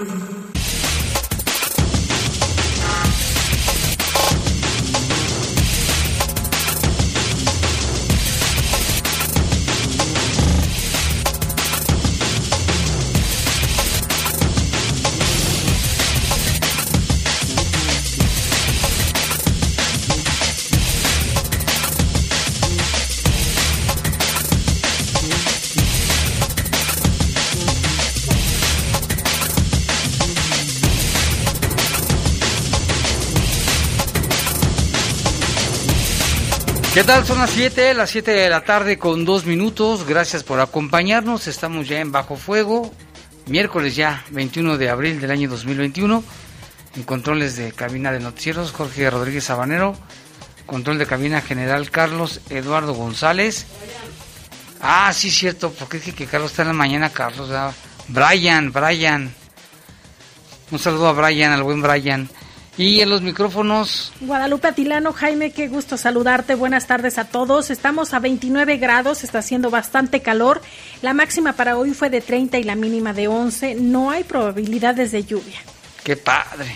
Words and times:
¿Qué 36.93 37.03
tal? 37.03 37.25
Son 37.25 37.39
las 37.39 37.49
7, 37.49 37.95
las 37.95 38.11
7 38.11 38.29
de 38.29 38.49
la 38.51 38.63
tarde 38.63 38.99
con 38.99 39.25
dos 39.25 39.47
minutos. 39.47 40.05
Gracias 40.05 40.43
por 40.43 40.59
acompañarnos. 40.59 41.47
Estamos 41.47 41.87
ya 41.87 41.99
en 41.99 42.11
Bajo 42.11 42.35
Fuego, 42.35 42.93
miércoles 43.47 43.95
ya, 43.95 44.23
21 44.29 44.77
de 44.77 44.91
abril 44.91 45.19
del 45.19 45.31
año 45.31 45.49
2021. 45.49 46.23
En 46.95 47.01
controles 47.01 47.55
de 47.55 47.71
cabina 47.71 48.11
de 48.11 48.19
noticieros, 48.19 48.71
Jorge 48.71 49.09
Rodríguez 49.09 49.45
Sabanero. 49.45 49.95
Control 50.67 50.99
de 50.99 51.07
cabina 51.07 51.41
general, 51.41 51.89
Carlos 51.89 52.41
Eduardo 52.51 52.93
González. 52.93 53.65
Ah, 54.79 55.11
sí, 55.13 55.31
cierto, 55.31 55.71
porque 55.71 55.97
dije 55.97 56.13
que 56.13 56.27
Carlos 56.27 56.51
está 56.51 56.61
en 56.61 56.67
la 56.67 56.73
mañana, 56.75 57.09
Carlos. 57.09 57.49
Brian, 58.07 58.71
Brian. 58.71 59.33
Un 60.69 60.77
saludo 60.77 61.07
a 61.07 61.13
Brian, 61.13 61.53
al 61.53 61.63
buen 61.63 61.81
Brian. 61.81 62.29
Y 62.77 63.01
en 63.01 63.09
los 63.09 63.21
micrófonos. 63.21 64.11
Guadalupe 64.21 64.67
Atilano, 64.67 65.13
Jaime, 65.13 65.51
qué 65.51 65.67
gusto 65.67 65.95
saludarte. 65.95 66.55
Buenas 66.55 66.87
tardes 66.87 67.19
a 67.19 67.25
todos. 67.25 67.69
Estamos 67.69 68.15
a 68.15 68.19
29 68.19 68.77
grados, 68.77 69.23
está 69.23 69.39
haciendo 69.39 69.69
bastante 69.69 70.21
calor. 70.21 70.61
La 71.03 71.13
máxima 71.13 71.53
para 71.53 71.77
hoy 71.77 71.93
fue 71.93 72.09
de 72.09 72.21
30 72.21 72.57
y 72.57 72.63
la 72.63 72.75
mínima 72.75 73.13
de 73.13 73.27
11. 73.27 73.75
No 73.75 74.09
hay 74.09 74.23
probabilidades 74.23 75.11
de 75.11 75.23
lluvia. 75.23 75.59
Qué 76.03 76.17
padre. 76.17 76.75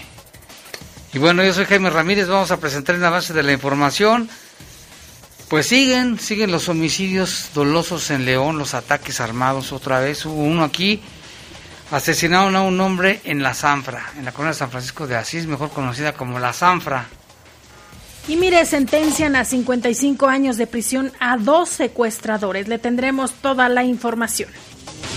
Y 1.14 1.18
bueno, 1.18 1.44
yo 1.44 1.52
soy 1.52 1.66
Jaime 1.66 1.90
Ramírez. 1.90 2.28
Vamos 2.28 2.52
a 2.52 2.60
presentar 2.60 2.94
en 2.94 3.02
la 3.02 3.10
base 3.10 3.34
de 3.34 3.42
la 3.42 3.54
información. 3.54 4.30
Pues 5.50 5.66
siguen, 5.66 6.20
siguen 6.20 6.52
los 6.52 6.70
homicidios 6.70 7.50
dolosos 7.56 8.12
en 8.12 8.26
León, 8.26 8.60
los 8.60 8.76
ataques 8.76 9.20
armados 9.20 9.72
otra 9.72 10.00
vez. 10.00 10.26
Hubo 10.26 10.44
uno 10.44 10.64
aquí 10.64 11.02
asesinaron 11.92 12.56
a 12.56 12.62
un 12.62 12.80
hombre 12.82 13.22
en 13.24 13.42
la 13.44 13.54
Zanfra, 13.54 14.12
en 14.18 14.26
la 14.26 14.32
colonia 14.32 14.52
de 14.52 14.60
San 14.60 14.72
Francisco 14.72 15.08
de 15.08 15.16
Asís, 15.16 15.48
mejor 15.48 15.70
conocida 15.70 16.14
como 16.14 16.40
la 16.40 16.54
Zanfra. 16.54 17.06
Y 18.28 18.36
mire, 18.36 18.66
sentencian 18.66 19.36
a 19.38 19.46
55 19.46 20.28
años 20.28 20.58
de 20.58 20.68
prisión 20.68 21.14
a 21.20 21.38
dos 21.38 21.70
secuestradores. 21.70 22.68
Le 22.68 22.78
tendremos 22.78 23.32
toda 23.34 23.70
la 23.70 23.86
información. 23.86 24.50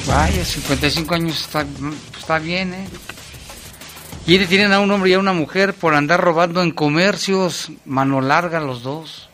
Vaya, 0.06 0.44
55 0.44 1.14
años 1.14 1.40
está, 1.40 1.66
está 2.18 2.38
bien, 2.38 2.72
¿eh? 2.74 2.88
Y 4.26 4.38
detienen 4.38 4.72
a 4.72 4.80
un 4.80 4.90
hombre 4.92 5.10
y 5.10 5.14
a 5.14 5.18
una 5.18 5.32
mujer 5.32 5.74
por 5.74 5.94
andar 5.94 6.20
robando 6.20 6.62
en 6.62 6.70
comercios, 6.70 7.72
mano 7.84 8.20
larga 8.20 8.60
los 8.60 8.82
dos. 8.82 9.28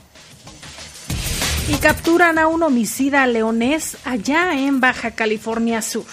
Y 1.69 1.75
capturan 1.75 2.39
a 2.39 2.47
un 2.47 2.63
homicida 2.63 3.27
leonés 3.27 3.99
allá 4.05 4.55
en 4.55 4.81
Baja 4.81 5.11
California 5.11 5.83
Sur. 5.83 6.07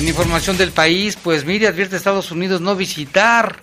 En 0.00 0.08
información 0.08 0.56
del 0.56 0.72
país, 0.72 1.18
pues 1.22 1.44
mire, 1.44 1.68
advierte 1.68 1.94
a 1.94 1.98
Estados 1.98 2.30
Unidos 2.30 2.62
no 2.62 2.74
visitar 2.74 3.56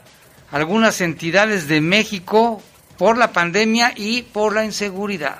algunas 0.51 1.01
entidades 1.01 1.67
de 1.67 1.81
México 1.81 2.61
por 2.95 3.17
la 3.17 3.31
pandemia 3.31 3.91
y 3.95 4.21
por 4.21 4.53
la 4.53 4.63
inseguridad. 4.63 5.39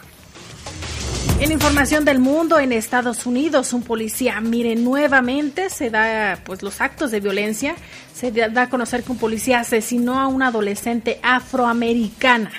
En 1.40 1.52
información 1.52 2.04
del 2.04 2.18
mundo, 2.18 2.58
en 2.58 2.74
Estados 2.74 3.28
Unidos, 3.28 3.74
un 3.74 3.84
policía, 3.84 4.42
mire, 4.42 4.76
nuevamente 4.76 5.70
se 5.70 5.92
da 5.92 6.40
pues 6.44 6.64
los 6.64 6.82
actos 6.82 7.12
de 7.12 7.20
violencia. 7.20 7.76
Se 8.16 8.32
da 8.32 8.64
a 8.64 8.70
conocer 8.70 9.04
que 9.04 9.12
un 9.12 9.20
policía 9.20 9.60
asesinó 9.60 10.20
a 10.20 10.26
una 10.26 10.48
adolescente 10.48 11.20
afroamericana. 11.22 12.52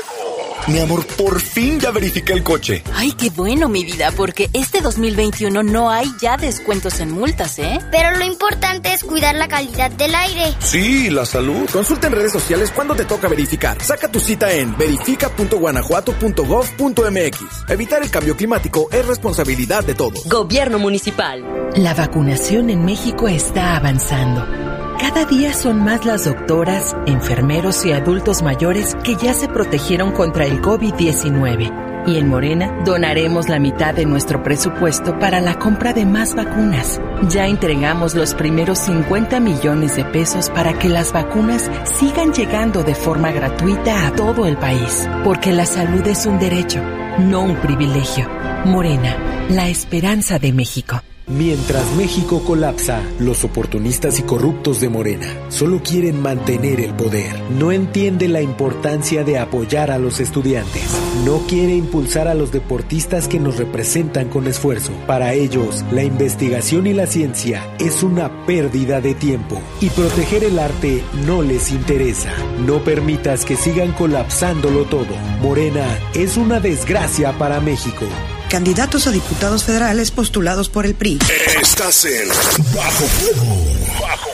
Mi 0.68 0.80
amor, 0.80 1.06
por 1.18 1.42
fin 1.42 1.80
ya 1.80 1.90
verifiqué 1.92 2.34
el 2.34 2.44
coche. 2.44 2.84
Ay, 2.96 3.14
qué 3.14 3.30
bueno, 3.32 3.68
mi 3.68 3.84
vida, 3.84 4.12
porque 4.16 4.48
este 4.54 4.82
2021 4.82 5.64
no 5.64 5.90
hay 5.90 6.06
ya 6.22 6.38
descuentos 6.38 7.00
en 7.00 7.10
multas, 7.12 7.58
¿eh? 7.60 7.80
Pero 7.92 8.18
lo 8.18 8.26
importante 8.26 8.94
es 8.94 9.04
cuidar 9.04 9.36
la 9.36 9.48
calidad 9.48 9.90
del 9.92 10.14
aire. 10.14 10.54
Sí, 10.60 11.10
la 11.10 11.26
salud. 11.26 11.68
Consulta 11.72 12.08
en 12.08 12.14
redes 12.14 12.32
sociales 12.32 12.72
cuándo 12.72 12.96
te 12.96 13.06
toca 13.06 13.28
verificar. 13.28 13.82
Saca 13.84 14.08
tu 14.10 14.20
cita 14.20 14.54
en 14.54 14.78
verifica.guanajuato.gov.mx. 14.78 17.70
Evitar 17.70 18.04
el 18.04 18.12
cambio 18.12 18.38
climático 18.38 18.88
es 18.92 19.06
responsabilidad 19.06 19.84
de 19.84 19.96
todos. 19.96 20.28
Gobierno 20.30 20.78
municipal. 20.80 21.44
La 21.76 21.94
vacunación 21.94 22.70
en 22.70 22.86
México 22.86 23.28
está 23.28 23.76
avanzando. 23.78 24.61
Cada 25.02 25.26
día 25.26 25.52
son 25.52 25.84
más 25.84 26.06
las 26.06 26.26
doctoras, 26.26 26.96
enfermeros 27.08 27.84
y 27.88 27.92
adultos 27.92 28.44
mayores 28.44 28.96
que 29.04 29.16
ya 29.16 29.34
se 29.34 29.48
protegieron 29.48 30.12
contra 30.12 30.46
el 30.46 30.62
COVID-19. 30.62 32.06
Y 32.06 32.18
en 32.18 32.30
Morena 32.30 32.84
donaremos 32.86 33.50
la 33.50 33.58
mitad 33.58 33.96
de 33.96 34.06
nuestro 34.06 34.44
presupuesto 34.44 35.18
para 35.18 35.42
la 35.42 35.58
compra 35.58 35.94
de 35.94 36.06
más 36.06 36.36
vacunas. 36.36 37.02
Ya 37.30 37.48
entregamos 37.48 38.14
los 38.14 38.36
primeros 38.36 38.78
50 38.78 39.40
millones 39.40 39.96
de 39.96 40.06
pesos 40.06 40.52
para 40.52 40.78
que 40.78 40.88
las 40.88 41.12
vacunas 41.12 41.70
sigan 41.84 42.32
llegando 42.32 42.84
de 42.84 42.94
forma 42.94 43.32
gratuita 43.32 44.06
a 44.06 44.16
todo 44.16 44.46
el 44.46 44.56
país. 44.58 45.10
Porque 45.24 45.52
la 45.52 45.66
salud 45.66 46.06
es 46.06 46.28
un 46.28 46.38
derecho, 46.38 46.80
no 47.18 47.42
un 47.42 47.56
privilegio. 47.56 48.30
Morena, 48.66 49.18
la 49.50 49.68
esperanza 49.68 50.38
de 50.38 50.54
México. 50.54 51.02
Mientras 51.28 51.96
México 51.96 52.44
colapsa, 52.46 53.02
los 53.20 53.44
oportunistas 53.44 54.20
y 54.20 54.24
corruptos 54.24 54.82
de 54.82 54.90
Morena 54.90 55.28
solo 55.50 55.82
quieren 55.84 56.22
mantener 56.22 56.82
el 56.82 56.94
poder. 56.94 57.40
No 57.52 57.72
entiende 57.72 58.28
la 58.28 58.42
importancia 58.42 59.24
de 59.24 59.38
apoyar 59.38 59.92
a 59.92 60.00
los 60.00 60.20
estudiantes. 60.20 60.84
No 61.24 61.40
quiere 61.48 61.76
impulsar 61.76 62.28
a 62.28 62.34
los 62.34 62.52
deportistas 62.52 63.28
que 63.28 63.40
nos 63.40 63.58
representan 63.58 64.30
con 64.30 64.48
esfuerzo. 64.48 64.92
Para 65.06 65.34
ellos, 65.34 65.86
la 65.92 66.04
investigación 66.04 66.88
y 66.88 66.94
la 66.94 67.06
ciencia 67.06 67.64
es 67.80 68.02
una 68.04 68.46
pérdida 68.46 69.00
de 69.00 69.14
tiempo. 69.14 69.62
Y 69.80 69.90
proteger 69.90 70.44
el 70.44 70.58
arte 70.58 71.04
no 71.26 71.44
les 71.44 71.72
interesa. 71.72 72.34
No 72.66 72.84
permitas 72.84 73.46
que 73.46 73.56
sigan 73.56 73.92
colapsándolo 73.94 74.86
todo. 74.86 75.16
Morena 75.42 75.86
es 76.16 76.36
una 76.36 76.60
desgracia 76.60 77.32
para 77.38 77.60
México 77.60 78.06
candidatos 78.52 79.08
a 79.08 79.12
diputados 79.12 79.64
federales 79.64 80.12
postulados 80.12 80.68
por 80.68 80.86
el 80.86 80.94
PRI. 80.94 81.20
Estás 81.62 82.04
en 82.04 82.28
Bajo 82.76 83.06
Fuego. 83.06 83.56
Bajo 84.02 84.30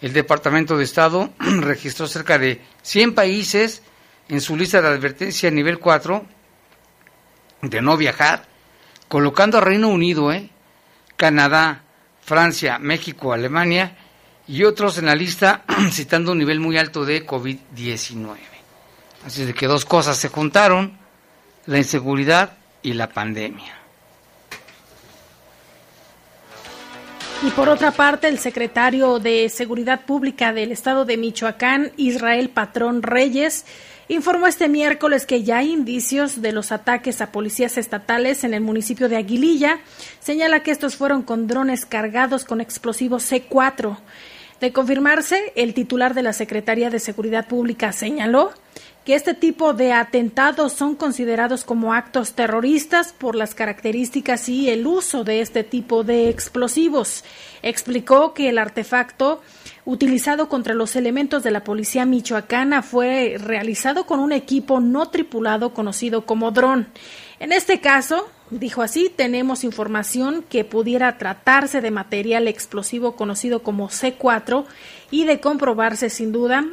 El 0.00 0.12
Departamento 0.12 0.76
de 0.76 0.84
Estado 0.84 1.32
registró 1.38 2.06
cerca 2.06 2.38
de 2.38 2.60
100 2.82 3.14
países 3.14 3.82
en 4.28 4.40
su 4.40 4.56
lista 4.56 4.80
de 4.80 4.88
advertencia 4.88 5.48
a 5.48 5.52
nivel 5.52 5.78
4 5.78 6.24
de 7.62 7.82
no 7.82 7.96
viajar, 7.96 8.46
colocando 9.08 9.58
a 9.58 9.60
Reino 9.60 9.88
Unido, 9.88 10.32
¿eh? 10.32 10.48
Canadá, 11.16 11.82
Francia, 12.22 12.78
México, 12.78 13.32
Alemania 13.32 13.96
y 14.48 14.64
otros 14.64 14.96
en 14.98 15.06
la 15.06 15.14
lista 15.14 15.64
citando 15.90 16.32
un 16.32 16.38
nivel 16.38 16.60
muy 16.60 16.78
alto 16.78 17.04
de 17.04 17.26
COVID-19. 17.26 18.36
Así 19.26 19.44
de 19.44 19.52
que 19.52 19.66
dos 19.66 19.84
cosas 19.84 20.16
se 20.16 20.28
juntaron, 20.28 20.96
la 21.66 21.76
inseguridad 21.76 22.56
y 22.82 22.92
la 22.92 23.08
pandemia. 23.08 23.80
Y 27.42 27.50
por 27.52 27.70
otra 27.70 27.90
parte, 27.90 28.28
el 28.28 28.38
secretario 28.38 29.18
de 29.18 29.48
Seguridad 29.48 30.02
Pública 30.04 30.52
del 30.52 30.72
Estado 30.72 31.06
de 31.06 31.16
Michoacán, 31.16 31.90
Israel 31.96 32.50
Patrón 32.50 33.02
Reyes, 33.02 33.64
informó 34.08 34.46
este 34.46 34.68
miércoles 34.68 35.24
que 35.24 35.42
ya 35.42 35.58
hay 35.58 35.72
indicios 35.72 36.42
de 36.42 36.52
los 36.52 36.70
ataques 36.70 37.22
a 37.22 37.32
policías 37.32 37.78
estatales 37.78 38.44
en 38.44 38.52
el 38.52 38.60
municipio 38.60 39.08
de 39.08 39.16
Aguililla. 39.16 39.78
Señala 40.20 40.62
que 40.62 40.70
estos 40.70 40.96
fueron 40.96 41.22
con 41.22 41.46
drones 41.46 41.86
cargados 41.86 42.44
con 42.44 42.60
explosivos 42.60 43.32
C4. 43.32 43.96
De 44.60 44.72
confirmarse, 44.74 45.54
el 45.56 45.72
titular 45.72 46.12
de 46.12 46.22
la 46.22 46.34
Secretaría 46.34 46.90
de 46.90 46.98
Seguridad 46.98 47.48
Pública 47.48 47.92
señaló 47.92 48.52
que 49.04 49.14
este 49.14 49.34
tipo 49.34 49.72
de 49.72 49.92
atentados 49.92 50.72
son 50.72 50.94
considerados 50.94 51.64
como 51.64 51.94
actos 51.94 52.32
terroristas 52.34 53.14
por 53.16 53.34
las 53.34 53.54
características 53.54 54.48
y 54.48 54.68
el 54.68 54.86
uso 54.86 55.24
de 55.24 55.40
este 55.40 55.64
tipo 55.64 56.04
de 56.04 56.28
explosivos. 56.28 57.24
Explicó 57.62 58.34
que 58.34 58.50
el 58.50 58.58
artefacto 58.58 59.40
utilizado 59.86 60.48
contra 60.48 60.74
los 60.74 60.96
elementos 60.96 61.42
de 61.42 61.50
la 61.50 61.64
policía 61.64 62.04
michoacana 62.04 62.82
fue 62.82 63.36
realizado 63.38 64.04
con 64.04 64.20
un 64.20 64.32
equipo 64.32 64.80
no 64.80 65.08
tripulado 65.08 65.72
conocido 65.72 66.26
como 66.26 66.50
dron. 66.50 66.88
En 67.38 67.52
este 67.52 67.80
caso, 67.80 68.28
dijo 68.50 68.82
así, 68.82 69.10
tenemos 69.14 69.64
información 69.64 70.44
que 70.48 70.64
pudiera 70.64 71.16
tratarse 71.16 71.80
de 71.80 71.90
material 71.90 72.48
explosivo 72.48 73.16
conocido 73.16 73.62
como 73.62 73.88
C4 73.88 74.66
y 75.10 75.24
de 75.24 75.40
comprobarse 75.40 76.10
sin 76.10 76.32
duda 76.32 76.66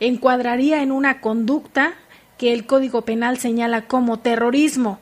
encuadraría 0.00 0.82
en 0.82 0.92
una 0.92 1.20
conducta 1.20 1.94
que 2.38 2.52
el 2.52 2.66
Código 2.66 3.02
Penal 3.02 3.38
señala 3.38 3.86
como 3.86 4.18
terrorismo. 4.18 4.98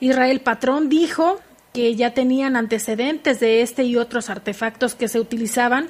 Israel 0.00 0.40
Patrón 0.40 0.88
dijo 0.88 1.40
que 1.72 1.96
ya 1.96 2.14
tenían 2.14 2.56
antecedentes 2.56 3.40
de 3.40 3.62
este 3.62 3.84
y 3.84 3.96
otros 3.96 4.30
artefactos 4.30 4.94
que 4.94 5.08
se 5.08 5.18
utilizaban 5.18 5.88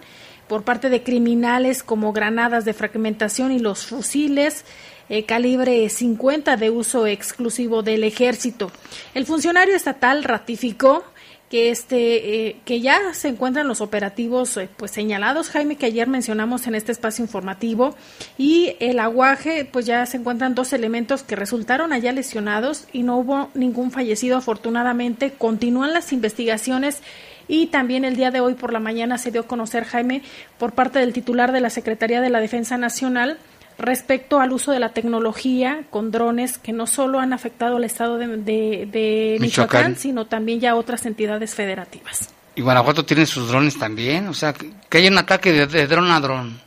por 0.49 0.63
parte 0.63 0.89
de 0.89 1.03
criminales 1.03 1.83
como 1.83 2.13
granadas 2.13 2.65
de 2.65 2.75
fragmentación 2.75 3.53
y 3.53 3.59
los 3.59 3.87
fusiles 3.87 4.65
eh, 5.09 5.25
calibre 5.25 5.89
50 5.89 6.57
de 6.57 6.71
uso 6.71 7.07
exclusivo 7.07 7.83
del 7.83 8.05
ejército. 8.05 8.71
El 9.15 9.27
funcionario 9.27 9.75
estatal 9.75 10.25
ratificó 10.25 11.05
que 11.51 11.71
este 11.71 12.47
eh, 12.47 12.57
que 12.65 12.81
ya 12.81 13.13
se 13.13 13.29
encuentran 13.29 13.69
los 13.69 13.81
operativos 13.81 14.57
eh, 14.57 14.69
pues 14.77 14.91
señalados 14.91 15.51
Jaime 15.51 15.77
que 15.77 15.87
ayer 15.87 16.09
mencionamos 16.09 16.67
en 16.67 16.75
este 16.75 16.91
espacio 16.91 17.23
informativo 17.23 17.95
y 18.39 18.77
el 18.81 18.99
aguaje 18.99 19.69
pues 19.71 19.87
ya 19.87 20.05
se 20.07 20.17
encuentran 20.17 20.55
dos 20.55 20.73
elementos 20.73 21.23
que 21.23 21.37
resultaron 21.37 21.93
allá 21.93 22.13
lesionados 22.13 22.87
y 22.93 23.03
no 23.03 23.19
hubo 23.19 23.51
ningún 23.55 23.91
fallecido 23.91 24.37
afortunadamente. 24.37 25.33
Continúan 25.33 25.93
las 25.93 26.13
investigaciones 26.13 27.01
y 27.49 27.67
también 27.67 28.05
el 28.05 28.17
día 28.17 28.31
de 28.31 28.41
hoy 28.41 28.55
por 28.55 28.73
la 28.73 28.81
mañana 28.81 29.19
se 29.19 29.31
dio 29.31 29.43
a 29.43 29.47
conocer 29.47 29.85
Jaime 29.85 30.23
por 30.59 30.73
parte 30.73 30.99
del 30.99 31.13
titular 31.13 31.53
de 31.53 31.61
la 31.61 31.71
Secretaría 31.71 32.21
de 32.21 32.31
la 32.31 32.41
Defensa 32.41 32.79
Nacional 32.79 33.39
respecto 33.79 34.41
al 34.41 34.53
uso 34.53 34.73
de 34.73 34.79
la 34.79 34.91
tecnología 34.91 35.85
con 35.91 36.11
drones 36.11 36.59
que 36.59 36.73
no 36.73 36.87
solo 36.87 37.19
han 37.19 37.33
afectado 37.33 37.77
al 37.77 37.85
estado 37.85 38.19
de, 38.19 39.39
Michoacán, 39.41 39.97
sino 39.97 40.27
también 40.27 40.61
ya 40.61 40.77
otras 40.77 41.07
entidades 41.07 41.55
federativas. 41.55 42.31
Y 42.55 42.63
Guanajuato 42.63 43.05
tiene 43.05 43.27
sus 43.27 43.49
drones 43.49 43.79
también, 43.79 44.29
o 44.29 44.35
sea, 44.35 44.53
que, 44.53 44.99
haya 44.99 45.11
un 45.11 45.19
ataque 45.19 45.67
de, 45.67 45.87
dron 45.87 46.11
a 46.11 46.21
dron. 46.21 46.61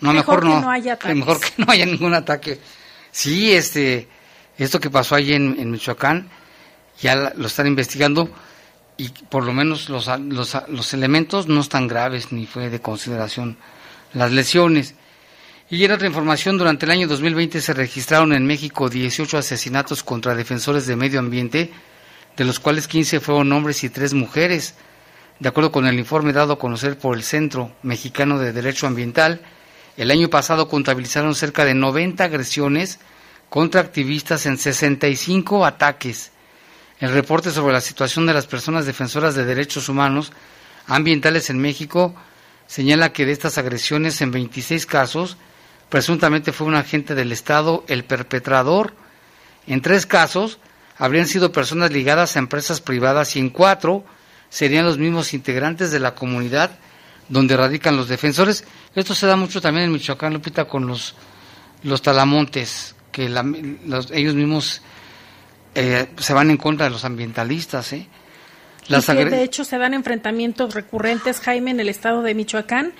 No, 0.00 0.12
mejor, 0.12 0.44
no. 0.44 0.68
haya 0.68 0.98
mejor 1.14 1.40
que 1.40 1.50
no 1.58 1.66
haya 1.70 1.86
ningún 1.86 2.14
ataque. 2.14 2.58
Sí, 3.12 3.52
este, 3.52 4.08
esto 4.58 4.80
que 4.80 4.90
pasó 4.90 5.14
allí 5.14 5.34
en, 5.34 5.70
Michoacán, 5.70 6.28
ya 7.00 7.32
lo 7.36 7.46
están 7.46 7.68
investigando 7.68 8.28
y 8.96 9.08
por 9.08 9.44
lo 9.44 9.52
menos 9.52 9.88
los, 9.88 10.08
los, 10.18 10.56
los 10.68 10.94
elementos 10.94 11.46
no 11.46 11.60
están 11.60 11.86
graves 11.86 12.32
ni 12.32 12.46
fue 12.46 12.68
de 12.68 12.80
consideración 12.80 13.56
las 14.12 14.32
lesiones. 14.32 14.94
Y 15.72 15.86
en 15.86 15.92
otra 15.92 16.06
información, 16.06 16.58
durante 16.58 16.84
el 16.84 16.92
año 16.92 17.08
2020 17.08 17.58
se 17.62 17.72
registraron 17.72 18.34
en 18.34 18.46
México 18.46 18.90
18 18.90 19.38
asesinatos 19.38 20.02
contra 20.02 20.34
defensores 20.34 20.86
de 20.86 20.96
medio 20.96 21.18
ambiente, 21.18 21.70
de 22.36 22.44
los 22.44 22.60
cuales 22.60 22.86
15 22.86 23.20
fueron 23.20 23.50
hombres 23.52 23.82
y 23.82 23.88
3 23.88 24.12
mujeres. 24.12 24.74
De 25.38 25.48
acuerdo 25.48 25.72
con 25.72 25.86
el 25.86 25.98
informe 25.98 26.34
dado 26.34 26.52
a 26.52 26.58
conocer 26.58 26.98
por 26.98 27.16
el 27.16 27.22
Centro 27.22 27.74
Mexicano 27.82 28.38
de 28.38 28.52
Derecho 28.52 28.86
Ambiental, 28.86 29.40
el 29.96 30.10
año 30.10 30.28
pasado 30.28 30.68
contabilizaron 30.68 31.34
cerca 31.34 31.64
de 31.64 31.72
90 31.72 32.22
agresiones 32.22 32.98
contra 33.48 33.80
activistas 33.80 34.44
en 34.44 34.58
65 34.58 35.64
ataques. 35.64 36.32
El 37.00 37.12
reporte 37.14 37.50
sobre 37.50 37.72
la 37.72 37.80
situación 37.80 38.26
de 38.26 38.34
las 38.34 38.46
personas 38.46 38.84
defensoras 38.84 39.34
de 39.34 39.46
derechos 39.46 39.88
humanos 39.88 40.34
ambientales 40.86 41.48
en 41.48 41.58
México 41.60 42.14
señala 42.66 43.14
que 43.14 43.24
de 43.24 43.32
estas 43.32 43.56
agresiones 43.56 44.20
en 44.20 44.32
26 44.32 44.84
casos, 44.84 45.38
Presuntamente 45.92 46.52
fue 46.52 46.66
un 46.68 46.74
agente 46.74 47.14
del 47.14 47.32
Estado 47.32 47.84
el 47.86 48.04
perpetrador. 48.04 48.94
En 49.66 49.82
tres 49.82 50.06
casos 50.06 50.58
habrían 50.96 51.26
sido 51.26 51.52
personas 51.52 51.92
ligadas 51.92 52.34
a 52.34 52.38
empresas 52.38 52.80
privadas 52.80 53.36
y 53.36 53.40
en 53.40 53.50
cuatro 53.50 54.02
serían 54.48 54.86
los 54.86 54.96
mismos 54.96 55.34
integrantes 55.34 55.90
de 55.90 56.00
la 56.00 56.14
comunidad 56.14 56.78
donde 57.28 57.58
radican 57.58 57.98
los 57.98 58.08
defensores. 58.08 58.64
Esto 58.94 59.14
se 59.14 59.26
da 59.26 59.36
mucho 59.36 59.60
también 59.60 59.84
en 59.84 59.92
Michoacán, 59.92 60.32
Lupita, 60.32 60.64
con 60.64 60.86
los, 60.86 61.14
los 61.82 62.00
talamontes, 62.00 62.94
que 63.12 63.26
ellos 63.26 64.34
mismos 64.34 64.80
eh, 65.74 66.06
se 66.16 66.32
van 66.32 66.48
en 66.48 66.56
contra 66.56 66.86
de 66.86 66.90
los 66.90 67.04
ambientalistas. 67.04 67.92
¿eh? 67.92 68.08
Las 68.88 69.08
de 69.08 69.42
hecho 69.42 69.62
se 69.62 69.76
dan 69.76 69.92
enfrentamientos 69.92 70.72
recurrentes, 70.72 71.40
Jaime, 71.40 71.70
en 71.70 71.80
el 71.80 71.90
estado 71.90 72.22
de 72.22 72.34
Michoacán 72.34 72.94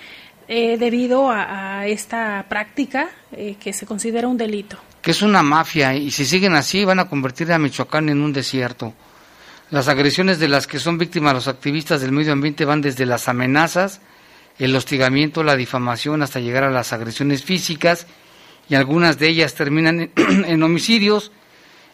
eh, 0.47 0.77
debido 0.77 1.29
a, 1.29 1.87
esta 1.87 2.45
práctica 2.49 3.09
eh, 3.31 3.55
que 3.59 3.73
se 3.73 3.85
considera 3.85 4.27
un 4.27 4.37
delito. 4.37 4.77
Que 5.01 5.11
es 5.11 5.21
una 5.21 5.43
mafia 5.43 5.95
y 5.95 6.11
si 6.11 6.25
siguen 6.25 6.53
así 6.53 6.85
van 6.85 6.99
a 6.99 7.09
convertir 7.09 7.51
a 7.51 7.59
Michoacán 7.59 8.09
en 8.09 8.21
un 8.21 8.31
desierto. 8.33 8.93
Las 9.69 9.87
agresiones 9.87 10.39
de 10.39 10.47
las 10.47 10.67
que 10.67 10.79
son 10.79 10.97
víctimas 10.97 11.33
los 11.33 11.47
activistas 11.47 12.01
del 12.01 12.11
medio 12.11 12.31
ambiente 12.31 12.63
van 12.63 12.81
desde 12.81 13.05
las 13.05 13.27
amenazas, 13.27 14.01
el 14.59 14.75
hostigamiento, 14.75 15.43
la 15.43 15.55
difamación, 15.55 16.21
hasta 16.21 16.39
llegar 16.39 16.63
a 16.63 16.69
las 16.69 16.93
agresiones 16.93 17.43
físicas 17.43 18.05
y 18.69 18.75
algunas 18.75 19.19
de 19.19 19.29
ellas 19.29 19.55
terminan 19.55 20.11
en, 20.15 20.63
homicidios. 20.63 21.31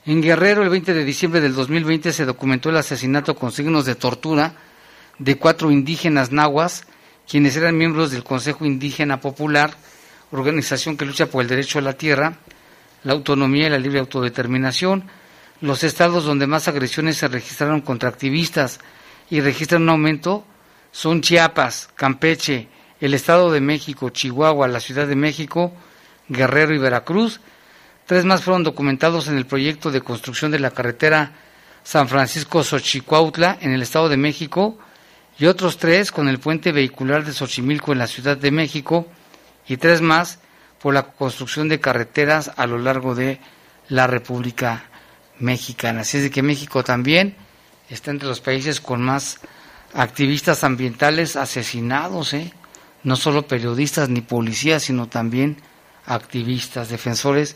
En 0.06 0.22
Guerrero, 0.22 0.64
el 0.64 0.70
20 0.70 0.94
de 0.94 1.06
diciembre 1.06 1.42
del 1.42 1.54
2020, 1.54 2.12
se 2.14 2.26
documentó 2.26 2.70
el 2.70 2.78
asesinato 2.78 3.36
con 3.36 3.52
signos 3.52 3.86
de 3.86 3.96
tortura 3.96 4.56
de 5.18 5.38
cuatro 5.38 5.72
indígenas 5.72 6.32
nahuas, 6.32 6.86
quienes 7.30 7.56
eran 7.56 7.78
miembros 7.78 8.10
del 8.10 8.24
Consejo 8.24 8.66
Indígena 8.66 9.22
Popular, 9.22 9.76
organización 10.32 10.98
que 10.98 11.06
lucha 11.06 11.28
por 11.28 11.44
el 11.44 11.48
derecho 11.48 11.78
a 11.78 11.84
la 11.84 11.94
tierra, 11.94 12.40
la 13.04 13.14
autonomía 13.14 13.68
y 13.68 13.70
la 13.70 13.78
libre 13.78 14.00
autodeterminación. 14.00 15.04
Los 15.62 15.84
estados 15.84 16.26
donde 16.26 16.48
más 16.48 16.68
agresiones 16.68 17.18
se 17.18 17.28
registraron 17.28 17.82
contra 17.82 18.10
activistas 18.10 18.80
y 19.30 19.42
registran 19.42 19.84
un 19.84 19.90
aumento 19.90 20.44
son 20.92 21.22
Chiapas, 21.22 21.90
Campeche, 21.94 22.68
el 23.00 23.14
Estado 23.14 23.52
de 23.52 23.62
México, 23.62 24.10
Chihuahua, 24.10 24.68
la 24.68 24.80
Ciudad 24.80 25.06
de 25.06 25.16
México, 25.16 25.72
Guerrero 26.30 26.74
y 26.74 26.80
Veracruz. 26.80 27.42
Tres 28.08 28.26
más 28.26 28.42
fueron 28.42 28.64
documentados 28.64 29.28
en 29.28 29.38
el 29.38 29.46
proyecto 29.46 29.92
de 29.92 30.02
construcción 30.02 30.50
de 30.50 30.60
la 30.60 30.72
carretera 30.72 31.34
San 31.84 32.10
Francisco-Xochicuautla 32.10 33.60
en 33.62 33.72
el 33.72 33.84
Estado 33.84 34.10
de 34.10 34.18
México 34.18 34.80
y 35.40 35.46
otros 35.46 35.78
tres 35.78 36.12
con 36.12 36.28
el 36.28 36.40
puente 36.40 36.72
vehicular 36.72 37.26
de 37.26 37.34
Xochimilco 37.34 37.94
en 37.94 38.00
la 38.00 38.08
Ciudad 38.08 38.38
de 38.38 38.52
México 38.52 39.08
y 39.68 39.78
tres 39.78 40.02
más 40.02 40.40
por 40.82 40.94
la 40.94 41.04
construcción 41.04 41.70
de 41.70 41.80
carreteras 41.80 42.52
a 42.58 42.68
lo 42.68 42.78
largo 42.78 43.16
de 43.16 43.40
la 43.88 44.06
República 44.06 44.84
Mexicana. 45.40 46.02
Así 46.02 46.18
es 46.18 46.24
de 46.24 46.30
que 46.30 46.44
México 46.44 46.84
también 46.84 47.36
está 47.90 48.12
entre 48.12 48.28
los 48.28 48.42
países 48.42 48.82
con 48.82 49.02
más 49.02 49.40
activistas 49.94 50.64
ambientales 50.64 51.38
asesinados, 51.38 52.34
¿eh? 52.34 52.54
no 53.04 53.16
solo 53.16 53.48
periodistas 53.48 54.10
ni 54.10 54.22
policías, 54.22 54.84
sino 54.84 55.08
también 55.08 55.58
activistas, 56.06 56.90
defensores 56.90 57.56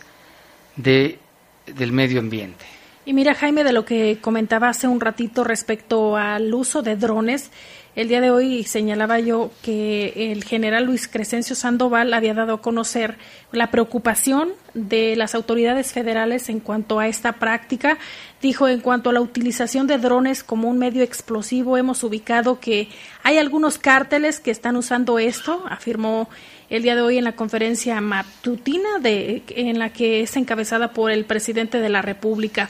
de, 0.77 1.19
del 1.65 1.91
medio 1.91 2.19
ambiente. 2.19 2.65
Y 3.05 3.13
mira, 3.13 3.35
Jaime, 3.35 3.65
de 3.65 3.73
lo 3.73 3.83
que 3.83 4.19
comentaba 4.21 4.69
hace 4.69 4.87
un 4.87 5.01
ratito 5.01 5.43
respecto 5.43 6.15
al 6.15 6.53
uso 6.53 6.81
de 6.81 6.95
drones, 6.95 7.51
el 7.95 8.07
día 8.07 8.21
de 8.21 8.31
hoy 8.31 8.63
señalaba 8.63 9.19
yo 9.19 9.51
que 9.61 10.31
el 10.31 10.43
general 10.45 10.85
Luis 10.85 11.07
Crescencio 11.07 11.55
Sandoval 11.55 12.13
había 12.13 12.33
dado 12.33 12.53
a 12.53 12.61
conocer 12.61 13.17
la 13.51 13.69
preocupación 13.71 14.49
de 14.73 15.15
las 15.15 15.35
autoridades 15.35 15.91
federales 15.91 16.49
en 16.49 16.59
cuanto 16.59 16.99
a 16.99 17.07
esta 17.07 17.33
práctica. 17.33 17.99
Dijo, 18.41 18.67
en 18.67 18.79
cuanto 18.79 19.09
a 19.09 19.13
la 19.13 19.21
utilización 19.21 19.85
de 19.85 19.99
drones 19.99 20.43
como 20.43 20.69
un 20.69 20.79
medio 20.79 21.03
explosivo, 21.03 21.77
hemos 21.77 22.03
ubicado 22.03 22.59
que 22.59 22.87
hay 23.21 23.37
algunos 23.37 23.77
cárteles 23.77 24.39
que 24.39 24.49
están 24.49 24.75
usando 24.75 25.19
esto, 25.19 25.63
afirmó 25.69 26.29
el 26.73 26.81
día 26.81 26.95
de 26.95 27.03
hoy 27.03 27.19
en 27.19 27.23
la 27.23 27.33
conferencia 27.33 28.01
matutina 28.01 28.97
de, 28.99 29.43
en 29.49 29.77
la 29.77 29.89
que 29.89 30.21
es 30.21 30.35
encabezada 30.37 30.91
por 30.91 31.11
el 31.11 31.23
presidente 31.23 31.79
de 31.79 31.87
la 31.87 32.01
República. 32.01 32.67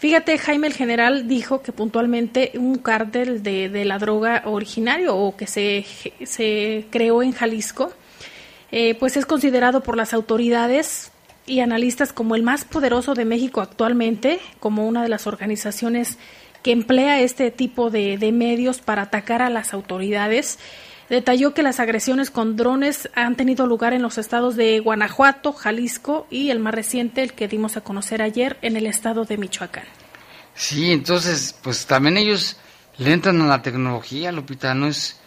Fíjate, 0.00 0.38
Jaime 0.38 0.66
el 0.66 0.72
General 0.72 1.28
dijo 1.28 1.62
que 1.62 1.70
puntualmente 1.70 2.50
un 2.56 2.78
cártel 2.78 3.44
de, 3.44 3.84
la 3.84 3.98
droga 3.98 4.42
originario 4.44 5.16
o 5.16 5.36
que 5.36 5.46
se, 5.46 5.86
se 6.24 6.86
creó 6.90 7.22
en 7.22 7.30
Jalisco, 7.30 7.92
eh, 8.72 8.96
pues 8.96 9.16
es 9.16 9.24
considerado 9.24 9.84
por 9.84 9.96
las 9.96 10.14
autoridades 10.14 11.12
y 11.46 11.60
analistas 11.60 12.12
como 12.12 12.34
el 12.34 12.42
más 12.42 12.64
poderoso 12.64 13.14
de 13.14 13.24
México 13.24 13.60
actualmente, 13.60 14.40
como 14.58 14.88
una 14.88 15.04
de 15.04 15.10
las 15.10 15.28
organizaciones 15.28 16.18
que 16.64 16.72
emplea 16.72 17.20
este 17.20 17.52
tipo 17.52 17.90
de, 17.90 18.18
de 18.18 18.32
medios 18.32 18.80
para 18.80 19.02
atacar 19.02 19.42
a 19.42 19.48
las 19.48 19.74
autoridades. 19.74 20.58
Detalló 21.08 21.54
que 21.54 21.62
las 21.62 21.80
agresiones 21.80 22.30
con 22.30 22.56
drones 22.56 23.08
han 23.14 23.34
tenido 23.34 23.66
lugar 23.66 23.94
en 23.94 24.02
los 24.02 24.18
estados 24.18 24.56
de 24.56 24.78
Guanajuato, 24.80 25.54
Jalisco 25.54 26.26
y 26.30 26.50
el 26.50 26.58
más 26.58 26.74
reciente, 26.74 27.22
el 27.22 27.32
que 27.32 27.48
dimos 27.48 27.78
a 27.78 27.80
conocer 27.80 28.20
ayer, 28.20 28.58
en 28.60 28.76
el 28.76 28.86
estado 28.86 29.24
de 29.24 29.38
Michoacán. 29.38 29.86
Sí, 30.54 30.92
entonces, 30.92 31.54
pues 31.62 31.86
también 31.86 32.18
ellos 32.18 32.58
le 32.98 33.12
entran 33.12 33.40
a 33.40 33.46
la 33.46 33.62
tecnología, 33.62 34.32
Lupita, 34.32 34.74
no 34.74 34.86
es, 34.86 35.18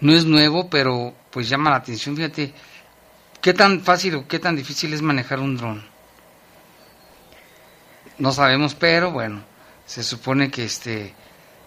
no 0.00 0.12
es 0.12 0.24
nuevo, 0.26 0.70
pero 0.70 1.12
pues 1.30 1.48
llama 1.48 1.70
la 1.70 1.76
atención, 1.76 2.14
fíjate, 2.14 2.52
qué 3.40 3.52
tan 3.52 3.80
fácil 3.80 4.14
o 4.14 4.28
qué 4.28 4.38
tan 4.38 4.54
difícil 4.54 4.92
es 4.92 5.02
manejar 5.02 5.40
un 5.40 5.56
dron. 5.56 5.82
No 8.18 8.32
sabemos, 8.32 8.74
pero 8.74 9.10
bueno, 9.10 9.42
se 9.86 10.04
supone 10.04 10.50
que 10.50 10.66
este, 10.66 11.14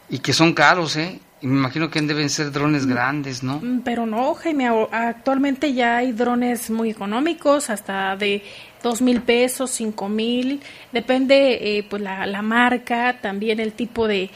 y 0.10 0.20
que 0.20 0.32
son 0.32 0.54
caros, 0.54 0.96
¿eh? 0.96 1.20
Y 1.44 1.48
me 1.48 1.58
imagino 1.58 1.90
que 1.90 2.00
deben 2.00 2.30
ser 2.30 2.54
drones 2.54 2.86
grandes, 2.86 3.44
¿no? 3.44 3.60
Mm, 3.62 3.82
pero 3.82 4.06
no, 4.06 4.34
Jaime, 4.34 4.70
actualmente 4.92 5.74
ya 5.74 5.98
hay 5.98 6.14
drones 6.14 6.70
muy 6.70 6.90
económicos, 6.90 7.70
hasta 7.70 8.16
de 8.16 8.44
dos 8.82 9.02
mil 9.02 9.22
pesos, 9.22 9.70
cinco 9.72 10.08
mil, 10.08 10.62
depende 10.94 11.78
eh, 11.78 11.86
pues 11.90 12.02
la, 12.02 12.26
la, 12.28 12.42
marca, 12.42 13.20
también 13.22 13.60
el 13.60 13.74
tipo 13.74 14.08
de, 14.08 14.30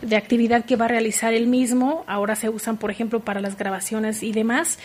de 0.00 0.16
actividad 0.16 0.64
que 0.64 0.76
va 0.76 0.86
a 0.86 0.88
realizar 0.88 1.34
el 1.34 1.46
mismo. 1.46 2.04
Ahora 2.06 2.36
se 2.36 2.48
usan, 2.48 2.78
por 2.78 2.90
ejemplo, 2.90 3.20
para 3.20 3.42
las 3.42 3.58
grabaciones 3.58 4.22
y 4.22 4.32
demás, 4.32 4.78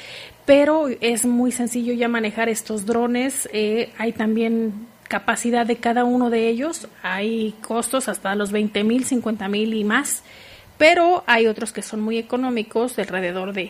pero 0.46 0.90
es 1.00 1.26
muy 1.26 1.54
sencillo 1.54 1.94
ya 1.94 2.10
manejar 2.10 2.50
estos 2.50 2.86
drones. 2.86 3.48
Eh, 3.54 3.94
hay 3.98 4.12
también 4.12 4.88
capacidad 5.08 5.66
de 5.66 5.78
cada 5.78 6.04
uno 6.04 6.30
de 6.30 6.50
ellos, 6.50 6.90
hay 7.02 7.56
costos 7.62 8.10
hasta 8.10 8.36
los 8.36 8.52
20 8.52 8.84
mil, 8.84 9.06
50 9.06 9.48
mil 9.48 9.74
y 9.74 9.86
más 9.86 10.24
pero 10.82 11.24
hay 11.28 11.46
otros 11.46 11.72
que 11.72 11.84
son 11.84 12.02
muy 12.02 12.18
económicos, 12.18 12.96
de 12.96 13.04
alrededor 13.04 13.54
de 13.54 13.70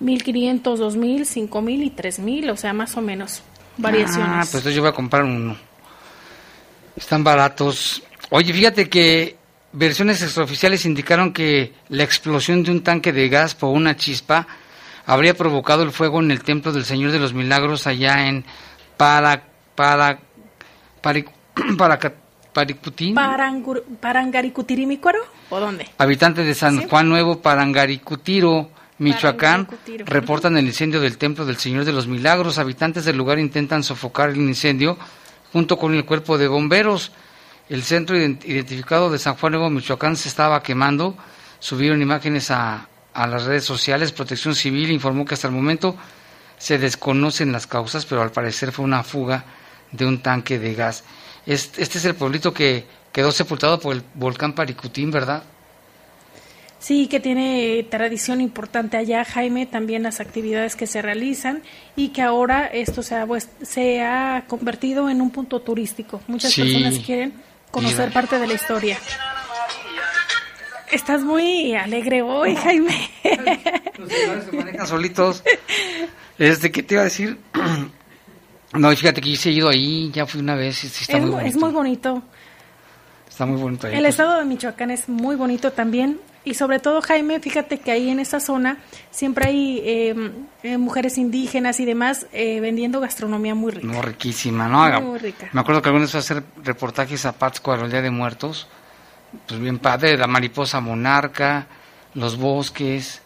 1.500, 0.00 0.62
2.000, 0.62 1.48
5.000 1.50 1.84
y 1.84 1.90
3.000, 1.90 2.52
o 2.52 2.56
sea, 2.56 2.72
más 2.72 2.96
o 2.96 3.00
menos 3.00 3.42
variaciones. 3.78 4.28
Ah, 4.28 4.44
pues 4.48 4.72
yo 4.72 4.80
voy 4.80 4.90
a 4.90 4.94
comprar 4.94 5.24
uno. 5.24 5.56
Están 6.94 7.24
baratos. 7.24 8.00
Oye, 8.30 8.52
fíjate 8.52 8.88
que 8.88 9.36
versiones 9.72 10.22
extraoficiales 10.22 10.86
indicaron 10.86 11.32
que 11.32 11.72
la 11.88 12.04
explosión 12.04 12.62
de 12.62 12.70
un 12.70 12.84
tanque 12.84 13.12
de 13.12 13.28
gas 13.28 13.56
por 13.56 13.70
una 13.70 13.96
chispa 13.96 14.46
habría 15.04 15.34
provocado 15.34 15.82
el 15.82 15.90
fuego 15.90 16.20
en 16.20 16.30
el 16.30 16.44
templo 16.44 16.70
del 16.70 16.84
Señor 16.84 17.10
de 17.10 17.18
los 17.18 17.34
Milagros 17.34 17.88
allá 17.88 18.28
en 18.28 18.44
para 18.96 19.42
para 19.74 20.20
para, 21.00 21.24
para, 21.76 21.98
Paricutín. 22.52 23.14
¿O 25.50 25.60
dónde? 25.60 25.88
Habitantes 25.98 26.46
de 26.46 26.54
San 26.54 26.88
Juan 26.88 27.08
Nuevo, 27.08 27.40
Parangaricutiro, 27.40 28.70
Michoacán, 28.98 29.68
reportan 30.04 30.56
el 30.56 30.66
incendio 30.66 31.00
del 31.00 31.18
Templo 31.18 31.44
del 31.44 31.56
Señor 31.56 31.84
de 31.84 31.92
los 31.92 32.06
Milagros. 32.06 32.58
Habitantes 32.58 33.04
del 33.04 33.16
lugar 33.16 33.38
intentan 33.38 33.82
sofocar 33.82 34.30
el 34.30 34.36
incendio 34.36 34.96
junto 35.52 35.76
con 35.78 35.94
el 35.94 36.04
cuerpo 36.04 36.38
de 36.38 36.48
bomberos. 36.48 37.12
El 37.68 37.82
centro 37.82 38.16
identificado 38.16 39.10
de 39.10 39.18
San 39.18 39.34
Juan 39.36 39.52
Nuevo, 39.52 39.70
Michoacán, 39.70 40.16
se 40.16 40.28
estaba 40.28 40.62
quemando. 40.62 41.16
Subieron 41.58 42.02
imágenes 42.02 42.50
a, 42.50 42.88
a 43.14 43.26
las 43.26 43.44
redes 43.44 43.64
sociales. 43.64 44.12
Protección 44.12 44.54
Civil 44.54 44.90
informó 44.90 45.24
que 45.24 45.34
hasta 45.34 45.48
el 45.48 45.54
momento 45.54 45.96
se 46.58 46.78
desconocen 46.78 47.50
las 47.50 47.66
causas, 47.66 48.06
pero 48.06 48.22
al 48.22 48.30
parecer 48.30 48.72
fue 48.72 48.84
una 48.84 49.02
fuga 49.02 49.44
de 49.90 50.06
un 50.06 50.22
tanque 50.22 50.58
de 50.58 50.74
gas. 50.74 51.04
Este, 51.46 51.82
es 51.82 52.04
el 52.04 52.14
pueblito 52.14 52.52
que 52.52 52.84
quedó 53.12 53.32
sepultado 53.32 53.80
por 53.80 53.94
el 53.94 54.02
volcán 54.14 54.54
Paricutín, 54.54 55.10
¿verdad? 55.10 55.42
Sí, 56.78 57.06
que 57.06 57.20
tiene 57.20 57.86
tradición 57.88 58.40
importante 58.40 58.96
allá, 58.96 59.24
Jaime, 59.24 59.66
también 59.66 60.02
las 60.02 60.18
actividades 60.18 60.74
que 60.74 60.88
se 60.88 61.00
realizan 61.00 61.62
y 61.94 62.08
que 62.08 62.22
ahora 62.22 62.66
esto 62.66 63.04
se 63.04 63.14
ha, 63.14 63.24
pues, 63.24 63.48
se 63.62 64.02
ha 64.02 64.44
convertido 64.48 65.08
en 65.08 65.20
un 65.20 65.30
punto 65.30 65.60
turístico. 65.60 66.20
Muchas 66.26 66.54
personas 66.54 66.98
quieren 66.98 67.34
conocer 67.70 68.12
parte 68.12 68.38
de 68.40 68.48
la 68.48 68.54
historia. 68.54 68.98
Estás 70.90 71.22
muy 71.22 71.74
alegre 71.74 72.20
hoy, 72.22 72.56
Jaime. 72.56 73.08
Los 73.96 74.10
se 74.10 74.52
manejan 74.52 74.86
solitos. 74.86 75.42
Este, 76.38 76.72
¿qué 76.72 76.82
te 76.82 76.94
iba 76.94 77.02
a 77.02 77.04
decir? 77.04 77.38
No, 78.74 78.90
fíjate 78.90 79.20
que 79.20 79.34
yo 79.34 79.50
he 79.50 79.52
ido 79.52 79.68
ahí, 79.68 80.10
ya 80.12 80.26
fui 80.26 80.40
una 80.40 80.54
vez. 80.54 80.84
está 80.84 81.18
es, 81.18 81.22
muy 81.22 81.30
bonito. 81.30 81.48
es 81.48 81.56
muy 81.56 81.72
bonito. 81.72 82.22
Está 83.28 83.46
muy 83.46 83.60
bonito 83.60 83.86
ahí. 83.86 83.94
El 83.94 84.00
pues. 84.00 84.10
estado 84.10 84.38
de 84.38 84.44
Michoacán 84.44 84.90
es 84.90 85.08
muy 85.08 85.36
bonito 85.36 85.72
también. 85.72 86.20
Y 86.44 86.54
sobre 86.54 86.80
todo, 86.80 87.00
Jaime, 87.02 87.38
fíjate 87.38 87.78
que 87.78 87.92
ahí 87.92 88.10
en 88.10 88.18
esa 88.18 88.40
zona 88.40 88.78
siempre 89.12 89.46
hay 89.46 89.80
em, 89.84 90.32
eh, 90.64 90.76
mujeres 90.76 91.16
indígenas 91.16 91.78
y 91.78 91.84
demás 91.84 92.26
eh, 92.32 92.58
vendiendo 92.60 92.98
gastronomía 92.98 93.54
muy 93.54 93.70
rica. 93.70 93.86
Muy 93.86 94.02
riquísima, 94.02 94.66
¿no? 94.66 95.00
Muy 95.02 95.18
rica. 95.20 95.48
Me 95.52 95.60
acuerdo 95.60 95.80
que 95.80 95.88
alguna 95.88 96.04
vez 96.04 96.10
fue 96.10 96.18
a 96.18 96.22
hacer 96.22 96.42
reportajes 96.64 97.24
a 97.26 97.32
Pátzcuaro 97.32 97.84
el 97.84 97.92
Día 97.92 98.02
de 98.02 98.10
Muertos. 98.10 98.66
Pues 99.46 99.60
bien 99.60 99.78
padre, 99.78 100.18
la 100.18 100.26
mariposa 100.26 100.80
monarca, 100.80 101.66
los 102.14 102.36
bosques. 102.36 103.22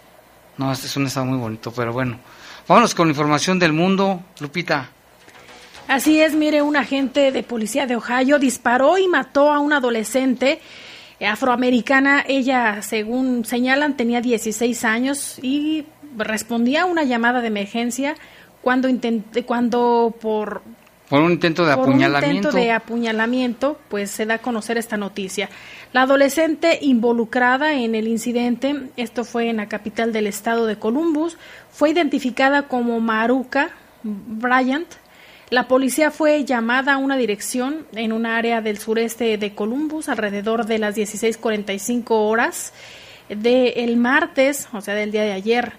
No, 0.59 0.71
este 0.71 0.87
es 0.87 0.97
un 0.97 1.07
estado 1.07 1.27
muy 1.27 1.39
bonito, 1.39 1.73
pero 1.73 1.93
bueno. 1.93 2.19
Vámonos 2.69 2.95
con 2.95 3.09
la 3.09 3.13
información 3.13 3.59
del 3.59 3.73
mundo, 3.73 4.23
Lupita. 4.41 4.91
Así 5.89 6.21
es, 6.21 6.35
mire, 6.35 6.63
un 6.63 6.77
agente 6.77 7.31
de 7.31 7.43
policía 7.43 7.87
de 7.87 7.97
Ohio 7.97 8.39
disparó 8.39 8.99
y 8.99 9.07
mató 9.07 9.53
a 9.53 9.61
una 9.61 9.77
adolescente 9.77 10.61
afroamericana. 11.25 12.25
Ella, 12.27 12.83
según 12.83 13.45
señalan, 13.45 13.97
tenía 13.97 14.21
16 14.21 14.85
años 14.85 15.39
y 15.43 15.87
respondía 16.17 16.83
a 16.83 16.85
una 16.87 17.05
llamada 17.05 17.41
de 17.41 17.49
emergencia 17.49 18.15
cuando 18.63 18.89
intenté, 18.89 19.45
cuando 19.45 20.15
por 20.21 20.63
por 21.09 21.21
un 21.21 21.33
intento 21.33 21.65
de 21.65 21.75
por 21.75 21.85
apuñalamiento. 21.85 22.29
un 22.29 22.37
intento 22.37 22.57
de 22.57 22.73
apuñalamiento, 22.73 23.79
pues 23.89 24.11
se 24.11 24.27
da 24.27 24.35
a 24.35 24.39
conocer 24.39 24.77
esta 24.77 24.97
noticia. 24.97 25.49
La 25.93 26.03
adolescente 26.03 26.81
involucrada 26.83 27.75
en 27.75 27.95
el 27.95 28.09
incidente, 28.09 28.89
esto 28.97 29.25
fue 29.25 29.49
en 29.49 29.59
la 29.59 29.69
capital 29.69 30.13
del 30.13 30.27
estado 30.27 30.67
de 30.67 30.77
Columbus, 30.77 31.39
fue 31.71 31.91
identificada 31.91 32.67
como 32.67 32.99
Maruka 32.99 33.71
Bryant. 34.03 34.89
La 35.49 35.69
policía 35.69 36.11
fue 36.11 36.45
llamada 36.45 36.95
a 36.95 36.97
una 36.97 37.17
dirección 37.17 37.87
en 37.93 38.11
un 38.13 38.27
área 38.27 38.61
del 38.63 38.79
sureste 38.79 39.39
de 39.39 39.55
Columbus 39.55 40.09
alrededor 40.09 40.67
de 40.67 40.79
las 40.79 40.97
16:45 40.97 42.11
horas 42.11 42.73
del 43.29 43.97
martes, 43.97 44.69
o 44.73 44.81
sea, 44.81 44.95
del 44.95 45.13
día 45.13 45.23
de 45.23 45.33
ayer. 45.33 45.75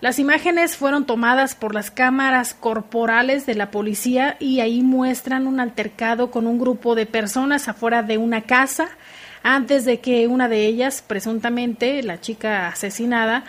Las 0.00 0.18
imágenes 0.18 0.76
fueron 0.76 1.06
tomadas 1.06 1.54
por 1.54 1.72
las 1.72 1.92
cámaras 1.92 2.52
corporales 2.54 3.46
de 3.46 3.54
la 3.54 3.70
policía 3.70 4.36
y 4.40 4.58
ahí 4.58 4.82
muestran 4.82 5.46
un 5.46 5.60
altercado 5.60 6.32
con 6.32 6.48
un 6.48 6.58
grupo 6.58 6.96
de 6.96 7.06
personas 7.06 7.68
afuera 7.68 8.02
de 8.02 8.18
una 8.18 8.42
casa 8.42 8.88
antes 9.44 9.84
de 9.84 10.00
que 10.00 10.26
una 10.26 10.48
de 10.48 10.66
ellas, 10.66 11.04
presuntamente 11.06 12.02
la 12.02 12.20
chica 12.20 12.66
asesinada, 12.66 13.44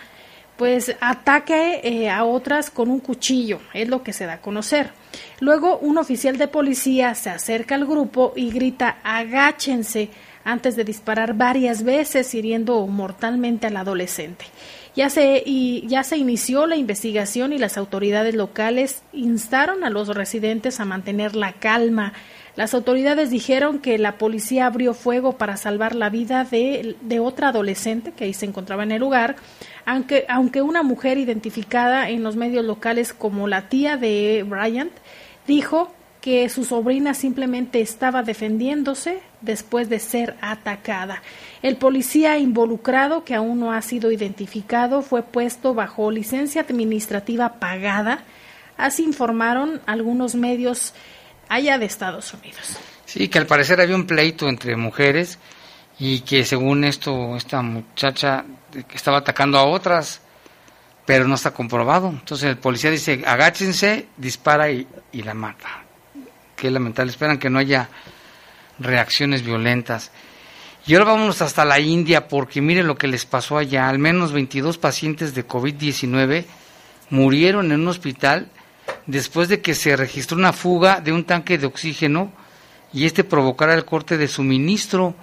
pues 0.56 0.94
ataque 1.00 1.80
eh, 1.82 2.10
a 2.10 2.24
otras 2.24 2.70
con 2.70 2.90
un 2.90 3.00
cuchillo, 3.00 3.60
es 3.72 3.88
lo 3.88 4.02
que 4.02 4.12
se 4.12 4.26
da 4.26 4.34
a 4.34 4.40
conocer. 4.40 4.90
Luego 5.40 5.78
un 5.78 5.98
oficial 5.98 6.38
de 6.38 6.48
policía 6.48 7.14
se 7.14 7.30
acerca 7.30 7.74
al 7.74 7.86
grupo 7.86 8.32
y 8.36 8.50
grita 8.50 8.98
agáchense 9.02 10.10
antes 10.44 10.76
de 10.76 10.84
disparar 10.84 11.34
varias 11.34 11.82
veces 11.82 12.34
hiriendo 12.34 12.86
mortalmente 12.86 13.66
al 13.66 13.76
adolescente. 13.76 14.44
Ya 14.94 15.10
se, 15.10 15.42
ya 15.86 16.04
se 16.04 16.16
inició 16.18 16.66
la 16.66 16.76
investigación 16.76 17.52
y 17.52 17.58
las 17.58 17.76
autoridades 17.76 18.34
locales 18.34 19.02
instaron 19.12 19.82
a 19.82 19.90
los 19.90 20.08
residentes 20.08 20.78
a 20.78 20.84
mantener 20.84 21.34
la 21.34 21.52
calma. 21.54 22.12
Las 22.54 22.74
autoridades 22.74 23.30
dijeron 23.30 23.80
que 23.80 23.98
la 23.98 24.18
policía 24.18 24.66
abrió 24.66 24.94
fuego 24.94 25.36
para 25.36 25.56
salvar 25.56 25.96
la 25.96 26.10
vida 26.10 26.44
de, 26.44 26.94
de 27.00 27.18
otra 27.18 27.48
adolescente 27.48 28.12
que 28.12 28.24
ahí 28.24 28.34
se 28.34 28.46
encontraba 28.46 28.84
en 28.84 28.92
el 28.92 29.00
lugar, 29.00 29.34
aunque, 29.86 30.24
aunque 30.28 30.62
una 30.62 30.82
mujer 30.82 31.18
identificada 31.18 32.08
en 32.08 32.22
los 32.22 32.36
medios 32.36 32.64
locales 32.64 33.12
como 33.12 33.48
la 33.48 33.68
tía 33.68 33.96
de 33.96 34.44
Bryant 34.46 34.92
dijo 35.46 35.92
que 36.20 36.48
su 36.48 36.64
sobrina 36.64 37.12
simplemente 37.12 37.82
estaba 37.82 38.22
defendiéndose 38.22 39.20
después 39.42 39.90
de 39.90 39.98
ser 39.98 40.36
atacada. 40.40 41.22
El 41.60 41.76
policía 41.76 42.38
involucrado, 42.38 43.24
que 43.24 43.34
aún 43.34 43.60
no 43.60 43.72
ha 43.72 43.82
sido 43.82 44.10
identificado, 44.10 45.02
fue 45.02 45.22
puesto 45.22 45.74
bajo 45.74 46.10
licencia 46.10 46.62
administrativa 46.62 47.60
pagada, 47.60 48.24
así 48.78 49.02
informaron 49.04 49.82
algunos 49.84 50.34
medios 50.34 50.94
allá 51.50 51.76
de 51.76 51.84
Estados 51.84 52.32
Unidos. 52.32 52.78
Sí, 53.04 53.28
que 53.28 53.38
al 53.38 53.46
parecer 53.46 53.82
había 53.82 53.94
un 53.94 54.06
pleito 54.06 54.48
entre 54.48 54.76
mujeres 54.76 55.38
y 55.98 56.20
que 56.20 56.44
según 56.44 56.84
esto, 56.84 57.36
esta 57.36 57.62
muchacha 57.62 58.44
estaba 58.92 59.18
atacando 59.18 59.58
a 59.58 59.64
otras, 59.64 60.20
pero 61.06 61.28
no 61.28 61.34
está 61.34 61.52
comprobado. 61.52 62.08
Entonces 62.08 62.48
el 62.48 62.58
policía 62.58 62.90
dice, 62.90 63.22
agáchense, 63.26 64.08
dispara 64.16 64.70
y, 64.70 64.86
la 65.12 65.34
mata. 65.34 65.84
Qué 66.56 66.70
lamentable, 66.70 67.10
esperan 67.10 67.38
que 67.38 67.50
no 67.50 67.58
haya 67.58 67.88
reacciones 68.78 69.42
violentas. 69.42 70.10
Y 70.86 70.94
ahora 70.94 71.12
vámonos 71.12 71.40
hasta 71.40 71.64
la 71.64 71.78
India 71.78 72.28
porque 72.28 72.60
miren 72.60 72.86
lo 72.86 72.96
que 72.96 73.06
les 73.06 73.24
pasó 73.24 73.56
allá. 73.56 73.88
Al 73.88 73.98
menos 73.98 74.32
22 74.32 74.78
pacientes 74.78 75.34
de 75.34 75.46
COVID-19 75.46 76.44
murieron 77.10 77.72
en 77.72 77.80
un 77.80 77.88
hospital 77.88 78.50
después 79.06 79.48
de 79.48 79.60
que 79.60 79.74
se 79.74 79.96
registró 79.96 80.36
una 80.36 80.52
fuga 80.52 81.00
de 81.00 81.12
un 81.12 81.24
tanque 81.24 81.56
de 81.56 81.66
oxígeno 81.66 82.32
y 82.92 83.06
este 83.06 83.24
provocara 83.24 83.74
el 83.74 83.84
corte 83.84 84.18
de 84.18 84.28
suministro 84.28 85.14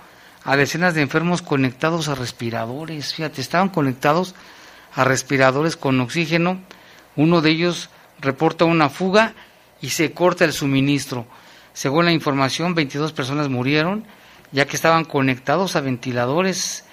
a 0.43 0.55
decenas 0.55 0.93
de 0.93 1.01
enfermos 1.01 1.41
conectados 1.41 2.07
a 2.07 2.15
respiradores. 2.15 3.13
Fíjate, 3.13 3.41
estaban 3.41 3.69
conectados 3.69 4.35
a 4.93 5.03
respiradores 5.03 5.77
con 5.77 5.99
oxígeno. 6.01 6.61
Uno 7.15 7.41
de 7.41 7.51
ellos 7.51 7.89
reporta 8.19 8.65
una 8.65 8.89
fuga 8.89 9.33
y 9.81 9.89
se 9.89 10.11
corta 10.11 10.45
el 10.45 10.53
suministro. 10.53 11.25
Según 11.73 12.05
la 12.05 12.11
información, 12.11 12.75
22 12.75 13.13
personas 13.13 13.49
murieron 13.49 14.05
ya 14.51 14.65
que 14.65 14.75
estaban 14.75 15.05
conectados 15.05 15.75
a 15.75 15.81
ventiladores 15.81 16.83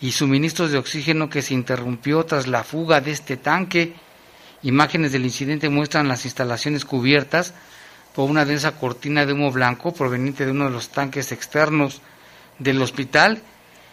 y 0.00 0.12
suministros 0.12 0.70
de 0.70 0.78
oxígeno 0.78 1.28
que 1.28 1.42
se 1.42 1.54
interrumpió 1.54 2.24
tras 2.24 2.46
la 2.46 2.64
fuga 2.64 3.00
de 3.00 3.12
este 3.12 3.36
tanque. 3.36 3.94
Imágenes 4.62 5.12
del 5.12 5.24
incidente 5.24 5.68
muestran 5.68 6.08
las 6.08 6.24
instalaciones 6.24 6.84
cubiertas 6.84 7.54
por 8.14 8.30
una 8.30 8.44
densa 8.44 8.72
cortina 8.72 9.26
de 9.26 9.32
humo 9.32 9.52
blanco 9.52 9.92
proveniente 9.92 10.44
de 10.44 10.52
uno 10.52 10.64
de 10.64 10.70
los 10.70 10.88
tanques 10.88 11.32
externos 11.32 12.00
del 12.58 12.80
hospital. 12.82 13.42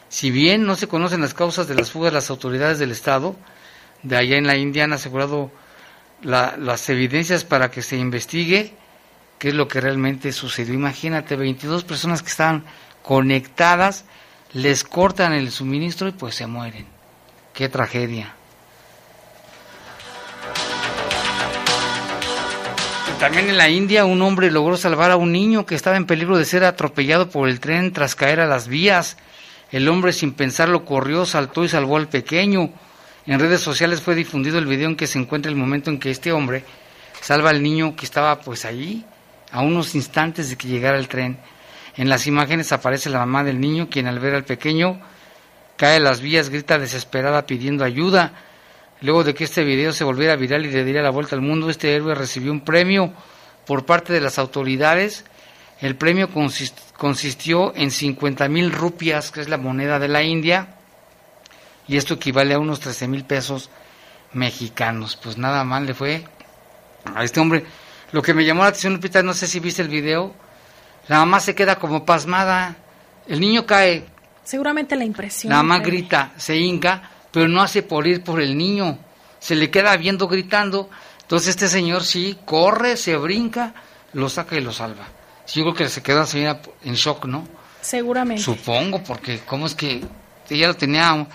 Si 0.10 0.32
bien 0.32 0.65
no 0.65 0.76
se 0.76 0.88
conocen 0.88 1.22
las 1.22 1.34
causas 1.34 1.67
de 1.67 1.76
las 1.76 1.91
fugas, 1.91 2.13
las 2.13 2.30
autoridades 2.30 2.80
del 2.80 2.91
Estado 2.91 3.36
de 4.04 4.17
allá 4.17 4.38
en 4.38 4.48
la 4.48 4.58
India 4.58 4.86
han 4.86 4.93
asegurado 4.93 5.52
las 6.22 6.89
evidencias 6.89 7.43
para 7.43 7.72
que 7.72 7.82
se 7.82 7.98
investigue 7.98 8.74
qué 9.38 9.50
es 9.50 9.54
lo 9.54 9.67
que 9.67 9.82
realmente 9.82 10.32
sucedió. 10.32 10.74
Imagínate, 10.74 11.36
22 11.36 11.84
personas 11.84 12.22
que 12.22 12.30
estaban 12.30 12.65
conectadas, 13.02 14.06
les 14.54 14.84
cortan 14.84 15.34
el 15.34 15.52
suministro 15.52 16.08
y 16.08 16.12
pues 16.12 16.36
se 16.36 16.48
mueren. 16.48 16.86
Qué 17.54 17.69
tragedia. 17.69 18.36
También 23.19 23.49
en 23.49 23.58
la 23.58 23.67
India 23.67 24.05
un 24.05 24.21
hombre 24.21 24.49
logró 24.49 24.77
salvar 24.77 25.12
a 25.12 25.17
un 25.17 25.34
niño 25.34 25.65
que 25.65 25.75
estaba 25.75 25.97
en 25.97 26.05
peligro 26.05 26.38
de 26.38 26.45
ser 26.45 26.63
atropellado 26.63 27.29
por 27.29 27.49
el 27.49 27.60
tren 27.60 27.91
tras 27.91 28.15
caer 28.15 28.39
a 28.39 28.47
las 28.47 28.69
vías. 28.69 29.17
El 29.71 29.89
hombre 29.89 30.13
sin 30.13 30.32
pensarlo 30.32 30.86
corrió, 30.86 31.25
saltó 31.25 31.65
y 31.65 31.67
salvó 31.67 31.97
al 31.97 32.08
pequeño. 32.08 32.69
En 33.25 33.39
redes 33.41 33.60
sociales 33.60 34.01
fue 34.01 34.15
difundido 34.15 34.58
el 34.58 34.67
video 34.67 34.88
en 34.88 34.95
que 34.95 35.05
se 35.05 35.19
encuentra 35.19 35.51
el 35.51 35.58
momento 35.58 35.89
en 35.89 35.99
que 35.99 36.12
este 36.12 36.32
hombre 36.32 36.63
salva 37.19 37.49
al 37.49 37.62
niño 37.62 37.93
que 37.93 38.05
estaba 38.05 38.39
pues 38.39 38.63
allí 38.63 39.03
a 39.51 39.62
unos 39.63 39.95
instantes 39.95 40.49
de 40.49 40.55
que 40.55 40.69
llegara 40.69 40.97
el 40.97 41.10
tren. 41.10 41.38
En 41.97 42.08
las 42.08 42.25
imágenes 42.25 42.71
aparece 42.71 43.10
la 43.10 43.19
mamá 43.19 43.43
del 43.43 43.60
niño, 43.60 43.89
quien 43.91 44.08
al 44.08 44.19
ver 44.19 44.34
al 44.34 44.45
pequeño 44.45 44.97
cae 45.75 45.97
a 45.97 45.99
las 45.99 46.21
vías, 46.21 46.49
grita 46.49 46.79
desesperada 46.79 47.45
pidiendo 47.45 47.84
ayuda. 47.84 48.32
Luego 49.01 49.23
de 49.23 49.33
que 49.33 49.45
este 49.45 49.63
video 49.63 49.93
se 49.93 50.03
volviera 50.03 50.35
viral 50.35 50.65
y 50.65 50.71
le 50.71 50.83
diera 50.83 51.01
la 51.01 51.09
vuelta 51.09 51.35
al 51.35 51.41
mundo, 51.41 51.69
este 51.69 51.95
héroe 51.95 52.15
recibió 52.15 52.51
un 52.51 52.62
premio 52.62 53.13
por 53.65 53.85
parte 53.85 54.12
de 54.12 54.19
las 54.19 54.38
autoridades. 54.39 55.23
El 55.79 55.95
premio 55.95 56.29
consistió 56.97 57.73
en 57.75 57.91
50 57.91 58.49
mil 58.49 58.71
rupias, 58.71 59.31
que 59.31 59.39
es 59.39 59.47
la 59.47 59.57
moneda 59.57 59.99
de 59.99 60.09
la 60.09 60.23
India, 60.23 60.75
y 61.88 61.95
esto 61.95 62.15
equivale 62.15 62.53
a 62.53 62.59
unos 62.59 62.81
13 62.81 63.07
mil 63.07 63.23
pesos 63.23 63.69
mexicanos. 64.33 65.15
Pues 65.15 65.38
nada 65.38 65.63
mal 65.63 65.85
le 65.85 65.93
fue 65.93 66.25
a 67.15 67.23
este 67.23 67.39
hombre. 67.39 67.65
Lo 68.12 68.21
que 68.21 68.33
me 68.33 68.43
llamó 68.43 68.63
la 68.63 68.69
atención, 68.69 68.93
Lupita, 68.93 69.23
no 69.23 69.33
sé 69.33 69.47
si 69.47 69.62
viste 69.62 69.81
el 69.81 69.88
video, 69.88 70.33
la 71.07 71.19
mamá 71.19 71.39
se 71.39 71.55
queda 71.55 71.77
como 71.77 72.05
pasmada. 72.05 72.75
El 73.27 73.39
niño 73.39 73.65
cae. 73.65 74.05
Seguramente 74.43 74.95
la 74.95 75.05
impresión. 75.05 75.51
La 75.51 75.57
mamá 75.57 75.79
grita, 75.79 76.33
se 76.38 76.57
hinca, 76.57 77.01
pero 77.32 77.48
no 77.48 77.62
hace 77.62 77.84
por 77.84 78.08
ir 78.08 78.24
por 78.24 78.42
el 78.42 78.58
niño. 78.58 78.98
Se 79.39 79.56
le 79.56 79.70
queda 79.70 79.96
viendo 79.98 80.28
gritando. 80.28 80.89
Entonces 81.22 81.50
este 81.50 81.68
señor 81.68 82.04
sí 82.04 82.38
corre, 82.46 82.98
se 82.98 83.15
brinca, 83.15 83.74
lo 84.13 84.30
saca 84.30 84.56
y 84.56 84.62
lo 84.62 84.72
salva. 84.72 85.08
Sí, 85.46 85.60
yo 85.60 85.65
creo 85.65 85.76
que 85.76 85.89
se 85.89 86.04
quedó 86.04 86.26
en 86.84 86.94
shock, 86.94 87.26
¿no? 87.26 87.48
Seguramente. 87.82 88.44
Supongo, 88.44 89.04
porque 89.04 89.39
cómo 89.46 89.65
es 89.65 89.76
que 89.76 90.02
ella 90.50 90.68
lo 90.68 90.76
tenía 90.76 91.10
a 91.10 91.13
un, 91.13 91.28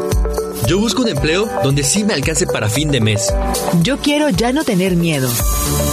Yo 0.67 0.79
busco 0.79 1.01
un 1.01 1.09
empleo 1.09 1.49
donde 1.61 1.83
sí 1.83 2.03
me 2.03 2.13
alcance 2.13 2.47
para 2.47 2.69
fin 2.69 2.89
de 2.89 3.01
mes. 3.01 3.33
Yo 3.81 3.97
quiero 3.97 4.29
ya 4.29 4.53
no 4.53 4.63
tener 4.63 4.95
miedo. 4.95 5.29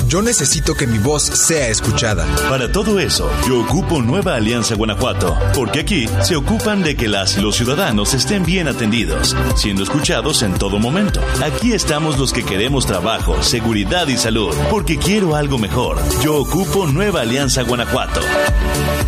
Yo 0.06 0.22
necesito 0.22 0.74
que 0.74 0.86
mi 0.86 0.98
voz 0.98 1.22
sea 1.22 1.68
escuchada. 1.68 2.24
Para 2.48 2.70
todo 2.70 3.00
eso, 3.00 3.30
yo 3.48 3.60
ocupo 3.60 4.00
Nueva 4.00 4.36
Alianza 4.36 4.76
Guanajuato, 4.76 5.36
porque 5.54 5.80
aquí 5.80 6.06
se 6.22 6.36
ocupan 6.36 6.82
de 6.82 6.96
que 6.96 7.08
las 7.08 7.36
y 7.36 7.40
los 7.40 7.56
ciudadanos 7.56 8.14
estén 8.14 8.44
bien 8.44 8.68
atendidos, 8.68 9.36
siendo 9.56 9.82
escuchados 9.82 10.42
en 10.42 10.54
todo 10.54 10.78
momento. 10.78 11.20
Aquí 11.42 11.72
estamos 11.72 12.18
los 12.18 12.32
que 12.32 12.44
queremos 12.44 12.86
trabajo, 12.86 13.42
seguridad 13.42 14.06
y 14.08 14.16
salud, 14.16 14.54
porque 14.70 14.98
quiero 14.98 15.34
algo 15.34 15.58
mejor. 15.58 15.98
Yo 16.22 16.36
ocupo 16.36 16.86
Nueva 16.86 17.22
Alianza 17.22 17.62
Guanajuato. 17.62 18.20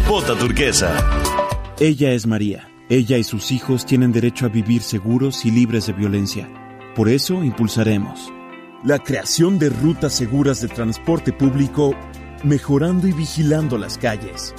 Vota 0.09 0.35
turquesa. 0.35 0.93
Ella 1.79 2.13
es 2.13 2.27
María. 2.27 2.72
Ella 2.93 3.17
y 3.17 3.25
sus 3.25 3.53
hijos 3.53 3.87
tienen 3.87 4.13
derecho 4.13 4.45
a 4.45 4.51
vivir 4.51 4.83
seguros 4.83 5.47
y 5.47 5.51
libres 5.51 5.87
de 5.87 5.95
violencia. 5.95 6.47
Por 6.95 7.09
eso 7.09 7.43
impulsaremos 7.43 8.31
la 8.85 8.99
creación 8.99 9.59
de 9.59 9.71
rutas 9.71 10.13
seguras 10.13 10.61
de 10.61 10.69
transporte 10.69 11.33
público, 11.33 11.95
mejorando 12.45 13.09
y 13.09 13.13
vigilando 13.13 13.79
las 13.79 13.97
calles. 13.97 14.55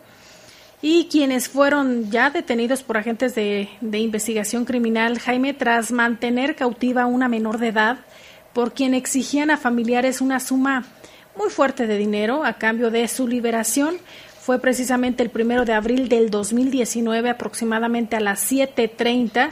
y 0.83 1.07
quienes 1.07 1.49
fueron 1.49 2.11
ya 2.11 2.31
detenidos 2.31 2.83
por 2.83 2.99
agentes 2.99 3.35
de, 3.35 3.69
investigación 3.81 4.65
criminal, 4.65 5.19
Jaime, 5.19 5.55
tras 5.55 5.91
mantener 5.91 6.55
cautiva 6.55 7.03
a 7.03 7.07
una 7.07 7.29
menor 7.29 7.59
de 7.59 7.69
edad, 7.69 7.99
por 8.53 8.73
quien 8.73 8.95
exigían 8.95 9.51
a 9.51 9.57
familiares 9.57 10.21
una 10.21 10.41
suma 10.41 10.85
muy 11.37 11.51
fuerte 11.51 11.87
de 11.87 11.99
dinero 11.99 12.45
a 12.45 12.55
cambio 12.55 12.91
de 12.91 13.09
su 13.09 13.27
liberación. 13.27 13.97
Fue 14.41 14.61
precisamente 14.61 15.23
el 15.23 15.31
primero 15.31 15.65
de 15.65 15.73
abril 15.73 16.09
del 16.09 16.31
2019, 16.31 17.31
aproximadamente 17.31 18.17
a 18.17 18.21
las 18.21 18.41
7:30, 18.41 19.51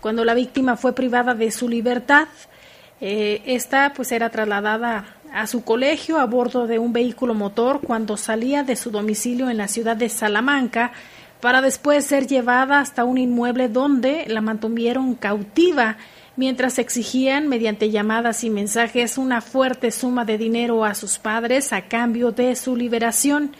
cuando 0.00 0.24
la 0.24 0.34
víctima 0.34 0.76
fue 0.76 0.94
privada 0.94 1.34
de 1.34 1.50
su 1.50 1.68
libertad. 1.68 2.28
Eh, 3.00 3.42
esta 3.46 3.92
pues 3.94 4.10
era 4.10 4.30
trasladada 4.30 5.04
a 5.32 5.46
su 5.46 5.62
colegio 5.62 6.18
a 6.18 6.26
bordo 6.26 6.66
de 6.66 6.78
un 6.78 6.92
vehículo 6.92 7.34
motor 7.34 7.80
cuando 7.80 8.16
salía 8.16 8.64
de 8.64 8.76
su 8.76 8.90
domicilio 8.90 9.50
en 9.50 9.56
la 9.56 9.68
ciudad 9.68 9.96
de 9.96 10.08
Salamanca 10.08 10.92
para 11.40 11.60
después 11.60 12.04
ser 12.04 12.26
llevada 12.26 12.80
hasta 12.80 13.04
un 13.04 13.18
inmueble 13.18 13.68
donde 13.68 14.24
la 14.26 14.40
mantuvieron 14.40 15.14
cautiva 15.14 15.96
mientras 16.36 16.78
exigían 16.78 17.48
mediante 17.48 17.90
llamadas 17.90 18.42
y 18.44 18.50
mensajes 18.50 19.18
una 19.18 19.40
fuerte 19.40 19.90
suma 19.90 20.24
de 20.24 20.38
dinero 20.38 20.84
a 20.84 20.94
sus 20.94 21.18
padres 21.18 21.72
a 21.72 21.82
cambio 21.82 22.32
de 22.32 22.56
su 22.56 22.76
liberación. 22.76 23.52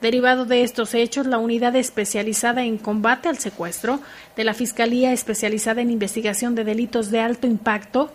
Derivado 0.00 0.46
de 0.46 0.62
estos 0.62 0.94
hechos, 0.94 1.26
la 1.26 1.38
unidad 1.38 1.76
especializada 1.76 2.64
en 2.64 2.78
combate 2.78 3.28
al 3.28 3.36
secuestro 3.36 4.00
de 4.34 4.44
la 4.44 4.54
Fiscalía 4.54 5.12
especializada 5.12 5.82
en 5.82 5.90
investigación 5.90 6.54
de 6.54 6.64
delitos 6.64 7.10
de 7.10 7.20
alto 7.20 7.46
impacto 7.46 8.10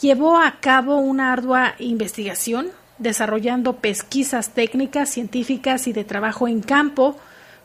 llevó 0.00 0.38
a 0.38 0.60
cabo 0.60 0.96
una 0.96 1.32
ardua 1.32 1.74
investigación, 1.78 2.68
desarrollando 2.98 3.76
pesquisas 3.76 4.50
técnicas, 4.50 5.10
científicas 5.10 5.86
y 5.86 5.92
de 5.92 6.04
trabajo 6.04 6.48
en 6.48 6.60
campo, 6.60 7.16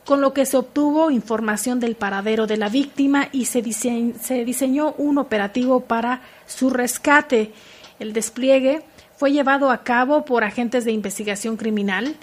con 0.04 0.20
lo 0.20 0.32
que 0.32 0.46
se 0.46 0.56
obtuvo 0.56 1.10
información 1.10 1.80
del 1.80 1.96
paradero 1.96 2.46
de 2.46 2.56
la 2.56 2.68
víctima 2.68 3.28
y 3.32 3.46
se, 3.46 3.62
se 3.72 4.44
diseñó 4.44 4.94
un 4.98 5.18
operativo 5.18 5.80
para 5.80 6.20
su 6.46 6.70
rescate. 6.70 7.52
El 7.98 8.12
despliegue 8.12 8.82
fue 9.16 9.32
llevado 9.32 9.70
a 9.70 9.82
cabo 9.82 10.24
por 10.24 10.44
agentes 10.44 10.84
de 10.84 10.92
investigación 10.92 11.56
criminal, 11.56 12.14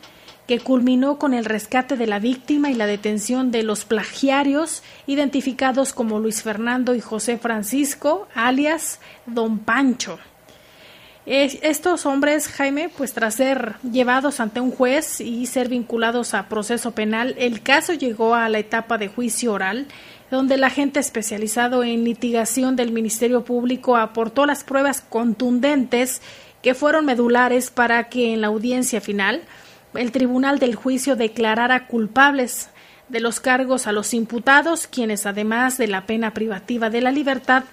que 0.47 0.60
culminó 0.60 1.17
con 1.17 1.34
el 1.34 1.45
rescate 1.45 1.95
de 1.95 2.08
la 2.08 2.19
víctima 2.19 2.69
y 2.69 2.73
la 2.73 2.86
detención 2.86 3.51
de 3.51 3.63
los 3.63 3.86
plagiarios 3.86 4.84
identificados 5.08 5.93
como 5.93 6.19
Luis 6.19 6.43
Fernando 6.43 6.95
y 6.95 7.01
José 7.01 7.38
Francisco, 7.38 8.27
alias 8.36 8.99
Don 9.25 9.60
Pancho. 9.60 10.19
Estos 11.25 12.06
hombres, 12.06 12.49
Jaime, 12.49 12.89
pues 12.89 13.13
tras 13.13 13.36
ser 13.36 13.75
llevados 13.89 14.41
ante 14.41 14.60
un 14.60 14.71
juez 14.71 15.21
y 15.21 15.45
ser 15.45 15.69
vinculados 15.69 16.34
a 16.34 16.49
proceso 16.49 16.91
penal, 16.91 17.34
el 17.38 17.62
caso 17.62 17.93
llegó 17.93 18.36
a 18.36 18.49
la 18.49 18.60
etapa 18.60 18.97
de 18.97 19.08
juicio 19.08 19.53
oral, 19.53 19.88
donde 20.29 20.56
el 20.56 20.63
agente 20.65 20.99
especializado 20.99 21.86
en 21.86 22.03
litigación 22.03 22.75
del 22.75 22.91
Ministerio 22.91 23.45
Público 23.45 23.95
aportó 23.95 24.45
las 24.45 24.65
pruebas 24.65 24.99
contundentes 24.99 26.21
que 26.62 26.73
fueron 26.73 27.06
medulares 27.06 27.71
para 27.71 28.10
que 28.10 28.34
en 28.34 28.41
la 28.41 28.47
audiencia 28.47 28.99
final 28.99 29.43
el 29.95 30.12
tribunal 30.12 30.60
del 30.60 30.75
juicio 30.75 31.15
declarara 31.15 31.88
culpables 31.88 32.69
de 33.10 33.19
los 33.19 33.39
cargos 33.39 33.88
a 33.88 33.91
los 33.91 34.13
imputados, 34.13 34.88
quienes 34.88 35.25
además 35.25 35.77
de 35.77 35.88
la 35.88 36.06
pena 36.06 36.34
privativa 36.34 36.89
de 36.89 37.01
la 37.01 37.12
libertad 37.12 37.63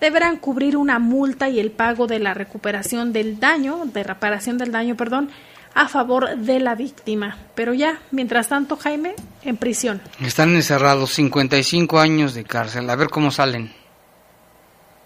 deberán 0.00 0.36
cubrir 0.36 0.76
una 0.76 0.98
multa 0.98 1.48
y 1.48 1.60
el 1.60 1.70
pago 1.70 2.06
de 2.06 2.18
la 2.18 2.34
recuperación 2.34 3.12
del 3.12 3.40
daño, 3.40 3.82
de 3.86 4.04
reparación 4.04 4.58
del 4.58 4.72
daño, 4.72 4.96
perdón, 4.96 5.30
a 5.74 5.88
favor 5.88 6.36
de 6.36 6.60
la 6.60 6.74
víctima. 6.74 7.36
Pero 7.54 7.74
ya, 7.74 8.00
mientras 8.10 8.48
tanto, 8.48 8.76
Jaime, 8.76 9.14
en 9.42 9.56
prisión. 9.56 10.00
Están 10.20 10.54
encerrados 10.54 11.12
55 11.12 11.98
años 11.98 12.34
de 12.34 12.44
cárcel. 12.44 12.88
A 12.90 12.96
ver 12.96 13.08
cómo 13.08 13.30
salen. 13.30 13.72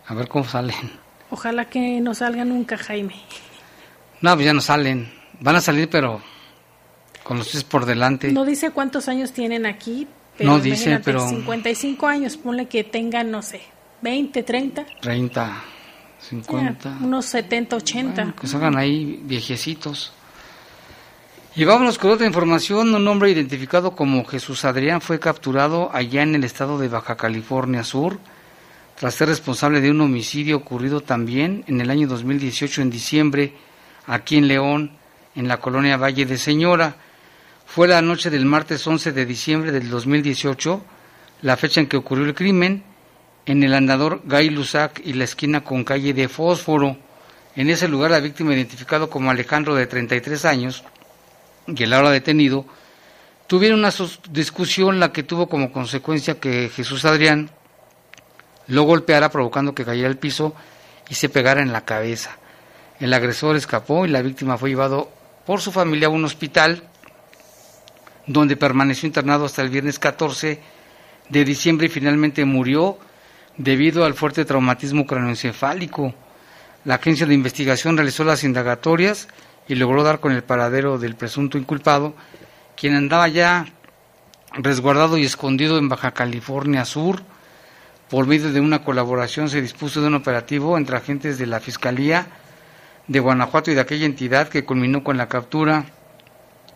A 0.07 0.15
ver 0.15 0.29
cómo 0.29 0.45
salen. 0.45 0.93
Ojalá 1.31 1.67
que 1.67 2.01
no 2.01 2.15
salgan 2.15 2.51
nunca, 2.51 2.77
Jaime. 2.77 3.15
No, 4.21 4.35
pues 4.35 4.47
ya 4.47 4.53
no 4.53 4.61
salen. 4.61 5.11
Van 5.41 5.57
a 5.57 5.61
salir, 5.61 5.89
pero 5.89 6.23
con 7.23 7.39
los 7.39 7.49
pies 7.49 7.65
por 7.65 7.87
delante. 7.87 8.33
No 8.33 8.45
dice 8.45 8.71
cuántos 8.71 9.09
años 9.09 9.33
tienen 9.33 9.67
aquí. 9.67 10.07
Pero 10.37 10.51
no 10.51 10.61
dice, 10.61 10.99
pero... 11.05 11.29
55 11.29 12.07
años, 12.07 12.39
ponle 12.39 12.67
que 12.67 12.85
tengan, 12.85 13.31
no 13.31 13.43
sé, 13.43 13.61
20, 14.01 14.43
30. 14.43 14.87
30, 15.01 15.63
50. 16.21 16.99
unos 17.03 17.27
70, 17.27 17.77
80. 17.77 18.35
que 18.41 18.47
salgan 18.47 18.79
ahí 18.79 19.21
viejecitos. 19.25 20.13
Y 21.55 21.65
vámonos 21.65 21.99
con 21.99 22.13
otra 22.13 22.27
información. 22.27 22.95
Un 22.95 23.07
hombre 23.09 23.31
identificado 23.31 23.95
como 23.95 24.25
Jesús 24.25 24.65
Adrián 24.65 25.03
fue 25.03 25.21
capturado 25.21 25.91
allá 25.93 26.23
en 26.23 26.35
el 26.35 26.45
estado 26.45 26.79
de 26.79 26.89
Baja 26.89 27.17
California 27.17 27.85
Sur 27.85 28.19
tras 29.03 29.15
ser 29.15 29.29
responsable 29.29 29.81
de 29.81 29.91
un 29.91 30.01
homicidio 30.01 30.57
ocurrido 30.57 31.01
también 31.01 31.65
en 31.67 31.81
el 31.81 31.91
año 31.91 32.07
2018 32.07 32.83
en 32.83 32.91
diciembre 32.91 33.53
aquí 34.07 34.37
en 34.37 34.47
León, 34.47 34.93
en 35.35 35.49
la 35.49 35.59
colonia 35.59 35.97
Valle 35.97 36.25
de 36.25 36.39
Señora. 36.39 36.95
Fue 37.75 37.89
la 37.89 38.03
noche 38.03 38.29
del 38.29 38.45
martes 38.45 38.87
11 38.87 39.13
de 39.13 39.25
diciembre 39.25 39.73
del 39.73 39.89
2018, 39.89 40.85
la 41.41 41.57
fecha 41.57 41.81
en 41.81 41.87
que 41.87 41.97
ocurrió 41.97 42.27
el 42.27 42.35
crimen, 42.35 42.85
en 43.47 43.63
el 43.63 43.73
andador 43.73 44.21
Gay 44.27 44.51
Lusac 44.51 45.01
y 45.03 45.15
la 45.15 45.25
esquina 45.25 45.65
con 45.65 45.83
calle 45.83 46.13
de 46.13 46.29
Fósforo. 46.29 46.99
En 47.57 47.71
ese 47.71 47.89
lugar 47.89 48.11
la 48.11 48.21
víctima 48.21 48.53
identificado 48.53 49.09
como 49.09 49.31
Alejandro 49.31 49.75
de 49.75 49.87
33 49.87 50.45
años 50.45 50.85
y 51.67 51.83
el 51.83 51.95
ahora 51.95 52.11
detenido 52.11 52.67
tuvieron 53.47 53.79
una 53.79 53.95
discusión 54.29 55.01
la 55.01 55.11
que 55.11 55.23
tuvo 55.23 55.49
como 55.49 55.73
consecuencia 55.73 56.39
que 56.39 56.69
Jesús 56.69 57.07
Adrián 57.07 57.49
lo 58.67 58.83
golpeara 58.83 59.31
provocando 59.31 59.75
que 59.75 59.87
cayera 59.87 60.09
al 60.11 60.19
piso 60.19 60.55
y 61.09 61.15
se 61.15 61.31
pegara 61.31 61.63
en 61.63 61.73
la 61.73 61.87
cabeza. 61.87 62.37
El 63.01 63.15
agresor 63.15 63.57
escapó 63.57 64.05
y 64.05 64.11
la 64.11 64.21
víctima 64.21 64.59
fue 64.59 64.69
llevado 64.69 65.11
por 65.47 65.63
su 65.63 65.73
familia 65.73 66.09
a 66.09 66.11
un 66.11 66.27
hospital 66.27 66.91
donde 68.27 68.57
permaneció 68.57 69.07
internado 69.07 69.45
hasta 69.45 69.63
el 69.63 69.71
viernes 69.71 69.99
14 69.99 70.61
de 71.29 71.45
diciembre 71.45 71.87
y 71.87 71.91
finalmente 71.91 72.45
murió 72.45 72.99
debido 73.57 74.05
al 74.05 74.15
fuerte 74.15 74.45
traumatismo 74.45 75.07
craneoencefálico. 75.07 76.15
La 76.85 76.97
agencia 76.97 77.27
de 77.27 77.35
investigación 77.35 77.97
realizó 77.97 78.25
las 78.25 78.45
indagatorias 78.45 79.29
y 79.69 79.75
logró 79.75 80.03
dar 80.03 80.21
con 80.21 80.33
el 80.33 80.43
paradero 80.43 80.99
del 80.99 81.15
presunto 81.15 81.59
inculpado, 81.59 82.15
quien 82.77 82.95
andaba 82.95 83.29
ya 83.29 83.67
resguardado 84.55 85.17
y 85.17 85.25
escondido 85.25 85.79
en 85.79 85.89
Baja 85.89 86.13
California 86.13 86.85
Sur. 86.85 87.23
Por 88.11 88.27
medio 88.27 88.53
de 88.53 88.61
una 88.61 88.85
colaboración 88.85 89.49
se 89.49 89.63
dispuso 89.63 90.01
de 90.01 90.09
un 90.09 90.15
operativo 90.15 90.77
entre 90.77 90.97
agentes 90.97 91.39
de 91.39 91.47
la 91.47 91.61
Fiscalía 91.61 92.27
de 93.07 93.21
Guanajuato 93.21 93.71
y 93.71 93.75
de 93.75 93.81
aquella 93.81 94.07
entidad 94.07 94.49
que 94.49 94.65
culminó 94.65 95.03
con 95.03 95.17
la 95.17 95.29
captura 95.29 95.87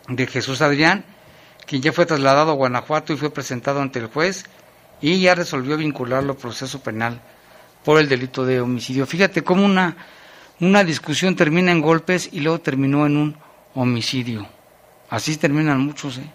de 0.08 0.26
Jesús 0.26 0.62
Adrián, 0.62 1.04
quien 1.66 1.82
ya 1.82 1.92
fue 1.92 2.06
trasladado 2.06 2.52
a 2.52 2.54
Guanajuato 2.54 3.12
y 3.12 3.16
fue 3.16 3.30
presentado 3.30 3.80
ante 3.80 3.98
el 3.98 4.06
juez 4.06 4.44
y 5.00 5.20
ya 5.20 5.34
resolvió 5.34 5.76
vincularlo 5.76 6.32
al 6.32 6.38
proceso 6.38 6.80
penal 6.80 7.20
por 7.84 8.00
el 8.00 8.08
delito 8.08 8.44
de 8.44 8.60
homicidio. 8.60 9.06
Fíjate 9.06 9.42
cómo 9.42 9.64
una, 9.64 9.96
una 10.60 10.84
discusión 10.84 11.36
termina 11.36 11.72
en 11.72 11.80
golpes 11.80 12.30
y 12.32 12.40
luego 12.40 12.60
terminó 12.60 13.06
en 13.06 13.16
un 13.16 13.36
homicidio. 13.74 14.46
Así 15.10 15.36
terminan 15.36 15.80
muchos, 15.80 16.18
¿eh? 16.18 16.30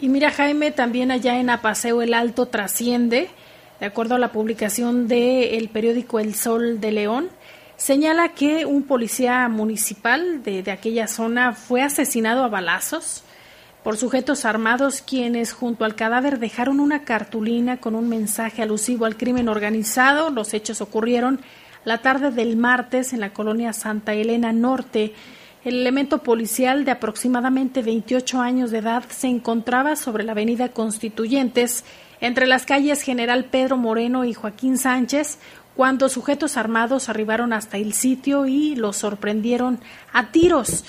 Y 0.00 0.08
mira, 0.08 0.30
Jaime, 0.30 0.72
también 0.72 1.10
allá 1.10 1.38
en 1.38 1.48
Apaseo 1.48 2.02
el 2.02 2.14
Alto 2.14 2.46
trasciende, 2.46 3.30
de 3.78 3.86
acuerdo 3.86 4.16
a 4.16 4.18
la 4.18 4.32
publicación 4.32 5.06
del 5.06 5.68
periódico 5.68 6.18
El 6.18 6.34
Sol 6.34 6.80
de 6.80 6.90
León, 6.90 7.28
señala 7.76 8.30
que 8.30 8.64
un 8.64 8.82
policía 8.82 9.48
municipal 9.48 10.42
de, 10.42 10.64
de 10.64 10.72
aquella 10.72 11.06
zona 11.06 11.52
fue 11.52 11.82
asesinado 11.82 12.42
a 12.42 12.48
balazos 12.48 13.22
por 13.82 13.96
sujetos 13.96 14.44
armados 14.44 15.02
quienes 15.02 15.52
junto 15.52 15.84
al 15.84 15.94
cadáver 15.96 16.38
dejaron 16.38 16.78
una 16.78 17.02
cartulina 17.04 17.78
con 17.78 17.94
un 17.94 18.08
mensaje 18.08 18.62
alusivo 18.62 19.06
al 19.06 19.16
crimen 19.16 19.48
organizado. 19.48 20.30
Los 20.30 20.54
hechos 20.54 20.80
ocurrieron 20.80 21.40
la 21.84 21.98
tarde 21.98 22.30
del 22.30 22.56
martes 22.56 23.12
en 23.12 23.20
la 23.20 23.32
colonia 23.32 23.72
Santa 23.72 24.14
Elena 24.14 24.52
Norte. 24.52 25.14
El 25.64 25.80
elemento 25.80 26.18
policial 26.22 26.84
de 26.84 26.92
aproximadamente 26.92 27.82
28 27.82 28.40
años 28.40 28.70
de 28.70 28.78
edad 28.78 29.04
se 29.08 29.28
encontraba 29.28 29.96
sobre 29.96 30.24
la 30.24 30.32
avenida 30.32 30.70
Constituyentes, 30.70 31.84
entre 32.20 32.46
las 32.46 32.66
calles 32.66 33.02
General 33.02 33.44
Pedro 33.46 33.76
Moreno 33.76 34.24
y 34.24 34.32
Joaquín 34.32 34.78
Sánchez, 34.78 35.38
cuando 35.74 36.08
sujetos 36.08 36.56
armados 36.56 37.08
arribaron 37.08 37.52
hasta 37.52 37.78
el 37.78 37.94
sitio 37.94 38.46
y 38.46 38.76
lo 38.76 38.92
sorprendieron 38.92 39.80
a 40.12 40.30
tiros. 40.30 40.84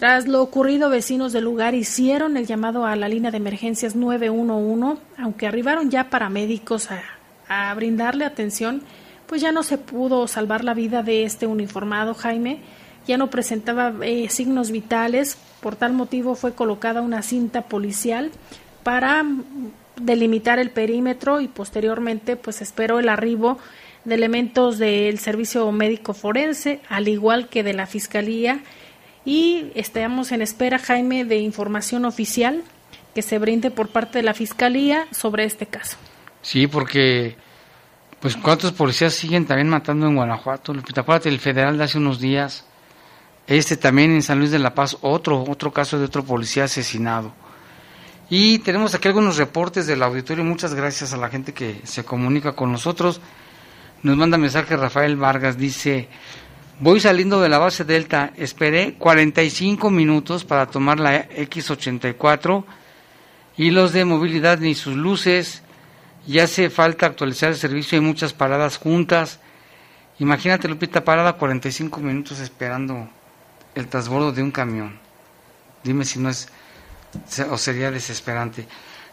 Tras 0.00 0.26
lo 0.26 0.40
ocurrido, 0.40 0.88
vecinos 0.88 1.34
del 1.34 1.44
lugar 1.44 1.74
hicieron 1.74 2.38
el 2.38 2.46
llamado 2.46 2.86
a 2.86 2.96
la 2.96 3.06
línea 3.06 3.30
de 3.30 3.36
emergencias 3.36 3.94
911, 3.96 4.98
aunque 5.18 5.46
arribaron 5.46 5.90
ya 5.90 6.08
paramédicos 6.08 6.90
a, 6.90 7.02
a 7.48 7.74
brindarle 7.74 8.24
atención, 8.24 8.80
pues 9.26 9.42
ya 9.42 9.52
no 9.52 9.62
se 9.62 9.76
pudo 9.76 10.26
salvar 10.26 10.64
la 10.64 10.72
vida 10.72 11.02
de 11.02 11.24
este 11.24 11.46
uniformado 11.46 12.14
Jaime, 12.14 12.60
ya 13.06 13.18
no 13.18 13.28
presentaba 13.28 13.92
eh, 14.00 14.30
signos 14.30 14.70
vitales, 14.70 15.36
por 15.60 15.76
tal 15.76 15.92
motivo 15.92 16.34
fue 16.34 16.54
colocada 16.54 17.02
una 17.02 17.20
cinta 17.20 17.60
policial 17.60 18.30
para 18.82 19.22
delimitar 19.96 20.58
el 20.58 20.70
perímetro 20.70 21.42
y 21.42 21.48
posteriormente 21.48 22.36
pues 22.36 22.62
esperó 22.62 23.00
el 23.00 23.10
arribo 23.10 23.58
de 24.06 24.14
elementos 24.14 24.78
del 24.78 25.18
servicio 25.18 25.70
médico 25.72 26.14
forense, 26.14 26.80
al 26.88 27.06
igual 27.06 27.50
que 27.50 27.62
de 27.62 27.74
la 27.74 27.86
fiscalía 27.86 28.62
y 29.24 29.70
estamos 29.74 30.32
en 30.32 30.42
espera, 30.42 30.78
Jaime, 30.78 31.24
de 31.24 31.38
información 31.38 32.04
oficial 32.04 32.62
que 33.14 33.22
se 33.22 33.38
brinde 33.38 33.70
por 33.70 33.88
parte 33.88 34.18
de 34.18 34.22
la 34.22 34.34
Fiscalía 34.34 35.06
sobre 35.10 35.44
este 35.44 35.66
caso. 35.66 35.96
Sí, 36.42 36.66
porque, 36.66 37.36
pues, 38.20 38.36
¿cuántos 38.36 38.72
policías 38.72 39.12
siguen 39.14 39.46
también 39.46 39.68
matando 39.68 40.06
en 40.06 40.16
Guanajuato? 40.16 40.72
¿Te 40.72 41.00
acuerdas 41.00 41.24
del 41.24 41.38
federal 41.38 41.76
de 41.76 41.84
hace 41.84 41.98
unos 41.98 42.20
días? 42.20 42.64
Este 43.46 43.76
también 43.76 44.12
en 44.12 44.22
San 44.22 44.38
Luis 44.38 44.50
de 44.50 44.58
la 44.58 44.74
Paz, 44.74 44.96
otro, 45.00 45.42
otro 45.42 45.72
caso 45.72 45.98
de 45.98 46.04
otro 46.04 46.24
policía 46.24 46.64
asesinado. 46.64 47.32
Y 48.30 48.60
tenemos 48.60 48.94
aquí 48.94 49.08
algunos 49.08 49.38
reportes 49.38 49.88
del 49.88 50.04
auditorio. 50.04 50.44
Muchas 50.44 50.72
gracias 50.72 51.12
a 51.12 51.16
la 51.16 51.28
gente 51.28 51.52
que 51.52 51.80
se 51.82 52.04
comunica 52.04 52.52
con 52.52 52.70
nosotros. 52.70 53.20
Nos 54.04 54.16
manda 54.16 54.38
mensaje 54.38 54.76
Rafael 54.76 55.16
Vargas, 55.16 55.58
dice, 55.58 56.08
Voy 56.82 56.98
saliendo 56.98 57.42
de 57.42 57.50
la 57.50 57.58
base 57.58 57.84
Delta, 57.84 58.32
esperé 58.38 58.94
45 58.94 59.90
minutos 59.90 60.46
para 60.46 60.64
tomar 60.64 60.98
la 60.98 61.28
X84 61.28 62.64
y 63.58 63.70
los 63.70 63.92
de 63.92 64.06
movilidad 64.06 64.58
ni 64.60 64.74
sus 64.74 64.96
luces, 64.96 65.62
ya 66.26 66.44
hace 66.44 66.70
falta 66.70 67.04
actualizar 67.04 67.50
el 67.50 67.56
servicio, 67.56 67.98
hay 67.98 68.04
muchas 68.04 68.32
paradas 68.32 68.78
juntas. 68.78 69.40
Imagínate, 70.20 70.68
Lupita, 70.68 71.04
parada 71.04 71.34
45 71.34 72.00
minutos 72.00 72.40
esperando 72.40 73.10
el 73.74 73.86
transbordo 73.86 74.32
de 74.32 74.42
un 74.42 74.50
camión. 74.50 74.98
Dime 75.84 76.06
si 76.06 76.18
no 76.18 76.30
es 76.30 76.48
o 77.50 77.58
sería 77.58 77.90
desesperante. 77.90 78.66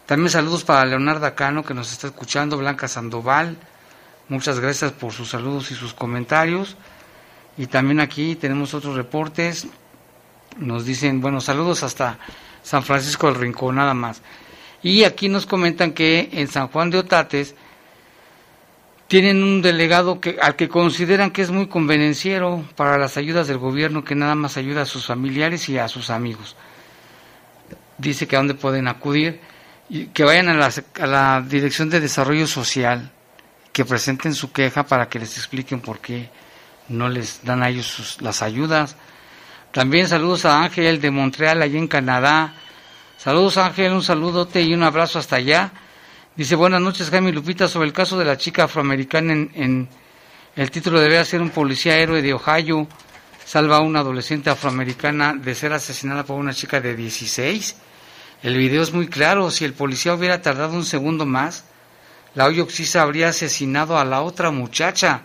También 0.06 0.30
saludos 0.30 0.64
para 0.64 0.86
Leonardo 0.86 1.36
Cano 1.36 1.66
que 1.66 1.74
nos 1.74 1.92
está 1.92 2.08
escuchando, 2.08 2.58
Blanca 2.58 2.88
Sandoval. 2.88 3.58
Muchas 4.30 4.62
gracias 4.62 4.94
por 4.94 5.12
sus 5.12 5.32
saludos 5.32 5.70
y 5.72 5.76
sus 5.76 5.94
comentarios. 5.94 6.78
Y 7.58 7.68
también 7.68 8.00
aquí 8.00 8.36
tenemos 8.36 8.74
otros 8.74 8.96
reportes. 8.96 9.68
Nos 10.58 10.86
dicen, 10.86 11.22
bueno, 11.22 11.42
saludos 11.42 11.84
hasta 11.84 12.20
San 12.64 12.84
Francisco 12.84 13.28
del 13.28 13.36
Rincón, 13.36 13.76
nada 13.76 13.94
más. 13.94 14.22
Y 14.84 15.04
aquí 15.04 15.28
nos 15.28 15.46
comentan 15.46 15.92
que 15.92 16.30
en 16.32 16.48
San 16.48 16.68
Juan 16.68 16.92
de 16.92 17.00
Otates 17.00 17.56
tienen 19.08 19.42
un 19.42 19.62
delegado 19.62 20.20
que, 20.20 20.38
al 20.42 20.56
que 20.56 20.70
consideran 20.70 21.32
que 21.32 21.42
es 21.42 21.50
muy 21.50 21.68
convenenciero 21.68 22.64
para 22.76 22.98
las 22.98 23.18
ayudas 23.18 23.48
del 23.48 23.58
gobierno, 23.58 24.04
que 24.04 24.16
nada 24.16 24.36
más 24.36 24.58
ayuda 24.58 24.84
a 24.84 24.86
sus 24.86 25.06
familiares 25.06 25.68
y 25.70 25.78
a 25.78 25.88
sus 25.88 26.10
amigos. 26.10 26.56
Dice 27.98 28.28
que 28.28 28.36
a 28.36 28.40
dónde 28.40 28.54
pueden 28.54 28.88
acudir, 28.88 29.40
y 29.90 30.08
que 30.08 30.24
vayan 30.24 30.50
a 30.50 30.54
la, 30.54 30.72
a 31.00 31.08
la 31.08 31.42
Dirección 31.48 31.90
de 31.90 32.02
Desarrollo 32.02 32.46
Social, 32.46 33.12
que 33.72 33.86
presenten 33.86 34.34
su 34.34 34.52
queja 34.52 34.84
para 34.84 35.08
que 35.08 35.20
les 35.20 35.38
expliquen 35.38 35.80
por 35.80 36.00
qué 36.00 36.30
no 36.90 37.10
les 37.10 37.44
dan 37.44 37.64
a 37.64 37.70
ellos 37.70 38.18
las 38.22 38.42
ayudas. 38.42 38.96
También 39.72 40.08
saludos 40.08 40.46
a 40.46 40.64
Ángel 40.64 41.02
de 41.02 41.12
Montreal, 41.12 41.62
allá 41.62 41.78
en 41.78 41.88
Canadá. 41.88 42.54
Saludos 43.18 43.58
Ángel, 43.58 43.94
un 43.94 44.04
saludote 44.04 44.62
y 44.62 44.74
un 44.74 44.84
abrazo 44.84 45.20
hasta 45.20 45.38
allá. 45.38 45.72
Dice, 46.36 46.56
buenas 46.56 46.82
noches 46.82 47.10
Jaime 47.10 47.32
Lupita, 47.32 47.68
sobre 47.68 47.88
el 47.88 47.94
caso 47.94 48.18
de 48.18 48.26
la 48.26 48.38
chica 48.38 48.66
afroamericana 48.66 49.34
en, 49.34 49.52
en 49.56 49.90
el 50.56 50.72
título 50.72 51.00
debe 51.00 51.24
ser 51.24 51.42
un 51.42 51.52
policía 51.52 51.98
héroe 52.00 52.24
de 52.24 52.34
Ohio, 52.34 52.88
salva 53.46 53.78
a 53.78 53.82
una 53.82 54.00
adolescente 54.00 54.50
afroamericana 54.50 55.36
de 55.36 55.54
ser 55.54 55.72
asesinada 55.72 56.24
por 56.24 56.40
una 56.40 56.52
chica 56.52 56.82
de 56.82 56.96
16. 56.96 57.76
El 58.42 58.58
video 58.58 58.82
es 58.82 58.92
muy 58.92 59.08
claro, 59.08 59.52
si 59.52 59.66
el 59.66 59.74
policía 59.74 60.16
hubiera 60.16 60.42
tardado 60.42 60.74
un 60.74 60.84
segundo 60.84 61.28
más, 61.28 61.66
la 62.34 62.48
Oxisa 62.48 63.04
habría 63.04 63.30
asesinado 63.30 64.00
a 64.00 64.06
la 64.06 64.22
otra 64.22 64.50
muchacha. 64.50 65.22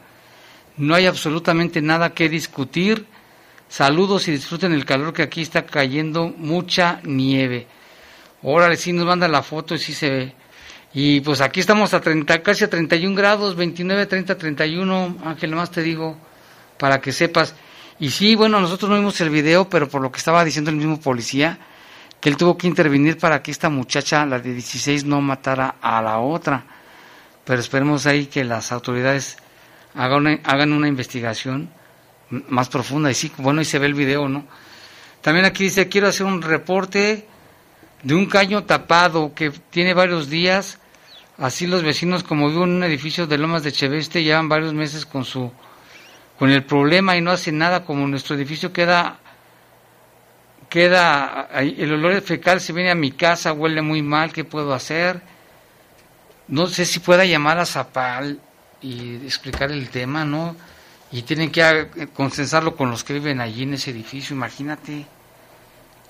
No 0.77 0.95
hay 0.95 1.07
absolutamente 1.07 1.83
nada 1.83 2.15
que 2.15 2.29
discutir. 2.29 3.07
Saludos 3.69 4.29
y 4.29 4.33
disfruten 4.33 4.73
el 4.73 4.85
calor 4.85 5.13
que 5.13 5.23
aquí 5.23 5.43
está 5.43 5.65
cayendo 5.65 6.29
mucha 6.37 7.01
nieve. 7.05 7.67
Órale, 8.43 8.77
sí 8.77 8.93
nos 8.93 9.07
manda 9.07 9.29
la 9.29 9.43
foto 9.43 9.75
y 9.75 9.79
sí 9.79 9.93
se 9.93 10.11
ve. 10.11 10.35
Y 10.95 11.21
pues 11.21 11.41
aquí 11.41 11.61
estamos 11.61 11.95
a 11.95 12.01
30, 12.01 12.43
casi 12.43 12.65
a 12.65 12.71
31 12.71 13.17
grados, 13.17 13.57
29, 13.57 14.07
30, 14.07 14.37
31. 14.37 15.17
Ángel, 15.25 15.55
más 15.55 15.71
te 15.71 15.83
digo, 15.83 16.19
para 16.79 17.01
que 17.01 17.13
sepas. 17.13 17.55
Y 17.99 18.11
sí, 18.11 18.35
bueno, 18.35 18.61
nosotros 18.61 18.91
no 18.91 18.97
vimos 18.97 19.21
el 19.21 19.31
video, 19.31 19.69
pero 19.69 19.89
por 19.89 20.03
lo 20.03 20.11
que 20.11 20.19
estaba 20.19 20.45
diciendo 20.45 20.71
el 20.71 20.77
mismo 20.77 21.01
policía, 21.01 21.59
que 22.21 22.29
él 22.29 22.37
tuvo 22.37 22.59
que 22.59 22.67
intervenir 22.67 23.17
para 23.17 23.43
que 23.43 23.51
esta 23.51 23.71
muchacha, 23.71 24.27
la 24.27 24.39
de 24.39 24.53
16, 24.53 25.05
no 25.05 25.21
matara 25.21 25.77
a 25.81 26.03
la 26.03 26.19
otra. 26.19 26.65
Pero 27.45 27.61
esperemos 27.61 28.07
ahí 28.07 28.27
que 28.27 28.45
las 28.45 28.71
autoridades 28.73 29.39
hagan 29.95 30.27
una, 30.27 30.41
hagan 30.45 30.73
una 30.73 30.89
investigación 30.89 31.71
más 32.49 32.69
profunda. 32.69 33.11
Y 33.11 33.15
sí, 33.15 33.33
bueno, 33.39 33.61
y 33.61 33.65
se 33.65 33.79
ve 33.79 33.87
el 33.87 33.95
video, 33.95 34.29
¿no? 34.29 34.45
También 35.21 35.47
aquí 35.47 35.65
dice, 35.65 35.89
quiero 35.89 36.09
hacer 36.09 36.27
un 36.27 36.43
reporte 36.43 37.27
de 38.03 38.15
un 38.15 38.27
caño 38.27 38.65
tapado 38.65 39.33
que 39.35 39.51
tiene 39.51 39.95
varios 39.95 40.29
días. 40.29 40.79
Así 41.39 41.67
los 41.67 41.83
vecinos, 41.83 42.25
como 42.25 42.49
vivo 42.49 42.65
en 42.65 42.71
un 42.71 42.85
edificio 42.85 43.27
de 43.27 43.39
Lomas 43.39 43.63
de 43.63 43.73
Cheveste, 43.73 44.23
llevan 44.23 44.49
varios 44.49 44.75
meses 44.75 45.07
con 45.07 45.25
su 45.25 45.51
con 46.39 46.51
el 46.51 46.65
problema 46.65 47.17
y 47.17 47.21
no 47.21 47.31
hacen 47.31 47.59
nada, 47.59 47.85
como 47.85 48.07
nuestro 48.09 48.35
edificio 48.35 48.73
queda 48.73 49.21
queda 50.69 51.49
el 51.53 51.93
olor 51.93 52.21
fecal 52.23 52.61
se 52.61 52.73
viene 52.73 52.91
a 52.91 52.97
mi 52.97 53.13
casa, 53.13 53.53
huele 53.53 53.83
muy 53.83 54.03
mal, 54.03 54.33
¿qué 54.33 54.43
puedo 54.43 54.75
hacer? 54.75 55.21
No 56.49 56.67
sé 56.67 56.85
si 56.85 56.99
pueda 56.99 57.25
llamar 57.25 57.59
a 57.59 57.67
Zapal 57.67 58.41
y 58.83 59.17
explicar 59.25 59.71
el 59.71 59.89
tema, 59.91 60.25
¿no? 60.25 60.57
Y 61.11 61.23
tienen 61.23 61.51
que 61.51 62.09
consensarlo 62.15 62.75
con 62.75 62.91
los 62.91 63.05
que 63.05 63.15
viven 63.15 63.41
allí 63.41 63.65
en 63.65 63.75
ese 63.75 63.91
edificio, 63.91 64.35
imagínate. 64.35 65.07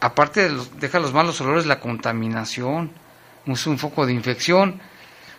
Aparte 0.00 0.42
de 0.42 0.50
los, 0.50 0.80
deja 0.80 1.00
los 1.00 1.12
malos 1.12 1.40
olores, 1.40 1.66
la 1.66 1.80
contaminación, 1.80 2.90
un 3.46 3.78
foco 3.78 4.06
de 4.06 4.12
infección. 4.12 4.80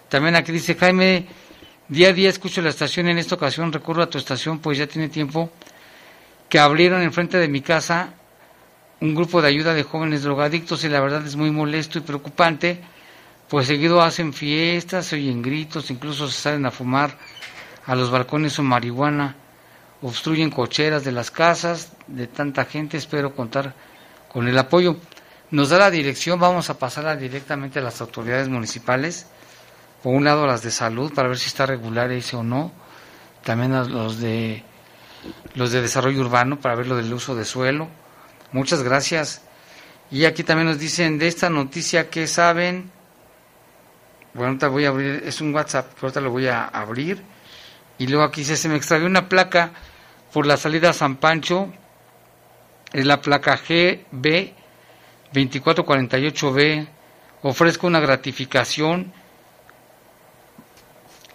También 0.10 0.36
aquí 0.36 0.52
dice 0.52 0.76
Jaime, 0.76 1.28
día 1.88 2.10
a 2.10 2.13
día 2.13 2.30
escucho 2.30 2.62
la 2.62 2.69
estación, 2.69 3.08
en 3.08 3.17
esta 3.17 3.36
ocasión 3.36 3.72
recurro 3.72 4.04
a 4.04 4.10
tu 4.10 4.17
estación, 4.17 4.60
pues 4.60 4.78
ya 4.78 4.88
tiene 4.88 5.10
tiempo 5.10 5.50
que 6.50 6.60
abrieron 6.60 7.02
enfrente 7.02 7.38
de 7.38 7.48
mi 7.48 7.62
casa 7.62 8.13
un 9.04 9.15
grupo 9.15 9.41
de 9.41 9.50
ayuda 9.50 9.74
de 9.74 9.84
jóvenes 9.84 10.24
drogadictos 10.24 10.86
y 10.86 10.89
la 10.89 11.02
verdad 11.02 11.26
es 11.26 11.36
muy 11.36 11.52
molesto 11.52 11.98
y 11.98 12.02
preocupante, 12.02 12.80
pues 13.49 13.67
seguido 13.67 14.01
hacen 14.01 14.34
fiestas, 14.34 15.08
se 15.08 15.15
oyen 15.15 15.41
gritos, 15.41 15.91
incluso 15.91 16.27
se 16.27 16.41
salen 16.41 16.65
a 16.65 16.71
fumar 16.71 17.17
a 17.86 17.95
los 17.95 18.10
balcones 18.10 18.58
o 18.60 18.63
marihuana, 18.63 19.36
obstruyen 20.01 20.49
cocheras 20.49 21.03
de 21.03 21.12
las 21.12 21.32
casas 21.32 21.93
de 22.08 22.27
tanta 22.27 22.65
gente, 22.65 22.97
espero 22.97 23.36
contar 23.36 23.73
con 24.27 24.47
el 24.47 24.58
apoyo. 24.58 24.97
Nos 25.51 25.69
da 25.69 25.77
la 25.77 25.91
dirección, 25.91 26.39
vamos 26.39 26.69
a 26.69 26.79
pasarla 26.79 27.15
directamente 27.15 27.79
a 27.79 27.84
las 27.84 28.01
autoridades 28.01 28.49
municipales, 28.49 29.27
por 30.01 30.13
un 30.13 30.23
lado 30.23 30.43
a 30.43 30.47
las 30.47 30.63
de 30.63 30.71
salud 30.71 31.13
para 31.13 31.27
ver 31.27 31.38
si 31.38 31.47
está 31.47 31.65
regular 31.65 32.12
ese 32.12 32.36
o 32.36 32.43
no, 32.43 32.71
también 33.43 33.73
a 33.73 33.84
los 33.84 34.19
de 34.19 34.63
los 35.56 35.71
de 35.71 35.82
desarrollo 35.82 36.19
urbano 36.19 36.60
para 36.60 36.75
ver 36.75 36.88
lo 36.88 36.97
del 36.97 37.13
uso 37.13 37.34
de 37.34 37.45
suelo, 37.45 37.88
Muchas 38.53 38.84
gracias. 38.84 39.41
Y 40.12 40.25
aquí 40.25 40.43
también 40.43 40.67
nos 40.67 40.77
dicen 40.77 41.17
de 41.17 41.27
esta 41.27 41.49
noticia 41.49 42.12
que 42.12 42.27
saben. 42.27 42.91
Bueno, 44.34 44.50
ahorita 44.50 44.67
voy 44.67 44.84
a 44.86 44.89
abrir, 44.89 45.24
es 45.26 45.39
un 45.41 45.54
WhatsApp, 45.54 45.93
ahorita 46.02 46.19
lo 46.19 46.32
voy 46.32 46.48
a 46.48 46.65
abrir. 46.65 47.22
Y 48.00 48.08
luego 48.08 48.24
aquí 48.24 48.41
dice, 48.41 48.58
se 48.58 48.67
me 48.67 48.76
extravió 48.76 49.06
una 49.06 49.30
placa 49.30 49.74
por 50.32 50.48
la 50.48 50.58
salida 50.58 50.89
a 50.89 50.93
San 50.93 51.17
Pancho. 51.17 51.72
Es 52.91 53.06
la 53.06 53.22
placa 53.22 53.58
GB 53.58 54.54
2448B. 55.34 56.88
Ofrezco 57.43 57.86
una 57.88 58.00
gratificación. 58.00 59.13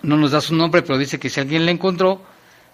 No 0.03 0.17
nos 0.17 0.33
da 0.33 0.41
su 0.41 0.57
nombre, 0.57 0.83
pero 0.83 0.99
dice 0.99 1.21
que 1.21 1.31
si 1.31 1.39
alguien 1.41 1.65
la 1.65 1.71
encontró, 1.71 2.21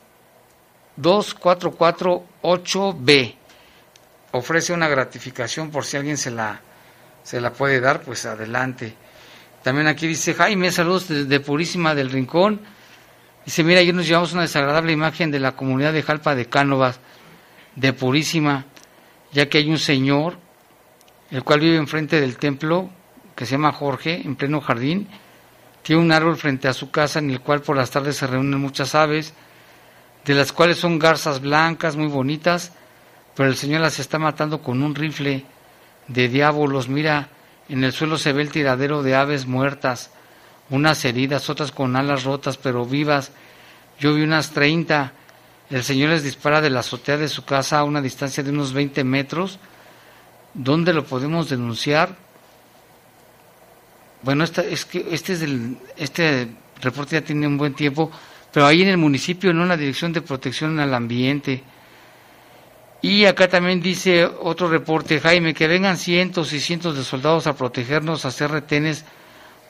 2448B. 0.99 3.35
Ofrece 4.31 4.73
una 4.73 4.87
gratificación 4.87 5.69
por 5.71 5.85
si 5.85 5.97
alguien 5.97 6.17
se 6.17 6.31
la, 6.31 6.61
se 7.23 7.41
la 7.41 7.53
puede 7.53 7.79
dar, 7.79 8.01
pues 8.01 8.25
adelante. 8.25 8.95
También 9.63 9.85
aquí 9.87 10.07
dice 10.07 10.33
Jaime, 10.33 10.71
saludos 10.71 11.07
desde 11.07 11.39
Purísima 11.39 11.93
del 11.93 12.09
Rincón. 12.09 12.61
Dice, 13.45 13.63
mira, 13.63 13.81
ayer 13.81 13.93
nos 13.93 14.07
llevamos 14.07 14.33
una 14.33 14.41
desagradable 14.43 14.91
imagen 14.91 15.29
de 15.31 15.39
la 15.39 15.55
comunidad 15.55 15.93
de 15.93 16.03
Jalpa 16.03 16.35
de 16.35 16.47
Cánovas 16.47 16.99
de 17.75 17.93
Purísima, 17.93 18.65
ya 19.31 19.47
que 19.49 19.59
hay 19.59 19.69
un 19.69 19.79
señor, 19.79 20.37
el 21.29 21.43
cual 21.43 21.59
vive 21.59 21.77
enfrente 21.77 22.19
del 22.21 22.37
templo, 22.37 22.89
que 23.35 23.45
se 23.45 23.51
llama 23.53 23.71
Jorge, 23.71 24.21
en 24.23 24.35
pleno 24.35 24.61
jardín, 24.61 25.07
tiene 25.83 26.01
un 26.01 26.11
árbol 26.11 26.37
frente 26.37 26.67
a 26.67 26.73
su 26.73 26.91
casa 26.91 27.19
en 27.19 27.31
el 27.31 27.41
cual 27.41 27.61
por 27.61 27.75
las 27.75 27.91
tardes 27.91 28.17
se 28.17 28.27
reúnen 28.27 28.59
muchas 28.59 28.95
aves, 28.95 29.33
de 30.25 30.35
las 30.35 30.51
cuales 30.51 30.77
son 30.77 30.99
garzas 30.99 31.41
blancas 31.41 31.95
muy 31.95 32.07
bonitas, 32.07 32.73
pero 33.35 33.49
el 33.49 33.55
señor 33.55 33.81
las 33.81 33.99
está 33.99 34.19
matando 34.19 34.61
con 34.61 34.83
un 34.83 34.93
rifle 34.93 35.45
de 36.07 36.27
diablos. 36.27 36.89
Mira, 36.89 37.29
en 37.69 37.83
el 37.83 37.91
suelo 37.91 38.17
se 38.17 38.33
ve 38.33 38.41
el 38.43 38.51
tiradero 38.51 39.01
de 39.03 39.15
aves 39.15 39.45
muertas, 39.45 40.11
unas 40.69 41.03
heridas, 41.05 41.49
otras 41.49 41.71
con 41.71 41.95
alas 41.95 42.23
rotas 42.23 42.57
pero 42.57 42.85
vivas. 42.85 43.31
Yo 43.99 44.13
vi 44.13 44.23
unas 44.23 44.51
treinta 44.51 45.13
el 45.71 45.83
Señor 45.85 46.09
les 46.09 46.23
dispara 46.23 46.59
de 46.59 46.69
la 46.69 46.81
azotea 46.81 47.15
de 47.15 47.29
su 47.29 47.45
casa 47.45 47.79
a 47.79 47.85
una 47.85 48.01
distancia 48.01 48.43
de 48.43 48.49
unos 48.49 48.73
20 48.73 49.05
metros. 49.05 49.57
¿Dónde 50.53 50.91
lo 50.91 51.05
podemos 51.05 51.49
denunciar? 51.49 52.17
Bueno, 54.23 54.43
es 54.43 54.85
que 54.85 55.05
este, 55.11 55.33
es 55.33 55.41
el, 55.41 55.77
este 55.97 56.47
reporte 56.81 57.15
ya 57.15 57.21
tiene 57.21 57.47
un 57.47 57.57
buen 57.57 57.73
tiempo, 57.73 58.11
pero 58.51 58.65
ahí 58.65 58.81
en 58.81 58.89
el 58.89 58.97
municipio, 58.97 59.49
en 59.49 59.59
una 59.59 59.77
dirección 59.77 60.13
de 60.13 60.21
protección 60.21 60.79
al 60.79 60.93
ambiente. 60.93 61.63
Y 63.01 63.25
acá 63.25 63.47
también 63.47 63.81
dice 63.81 64.25
otro 64.25 64.69
reporte, 64.69 65.19
Jaime, 65.19 65.53
que 65.53 65.67
vengan 65.67 65.97
cientos 65.97 66.53
y 66.53 66.59
cientos 66.59 66.95
de 66.95 67.03
soldados 67.03 67.47
a 67.47 67.55
protegernos, 67.55 68.25
a 68.25 68.27
hacer 68.27 68.51
retenes 68.51 69.05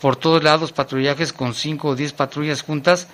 por 0.02 0.16
todos 0.18 0.44
lados, 0.44 0.72
patrullajes 0.72 1.32
con 1.32 1.54
cinco 1.54 1.90
o 1.90 1.96
diez 1.96 2.12
patrullas 2.12 2.64
juntas 2.64 3.08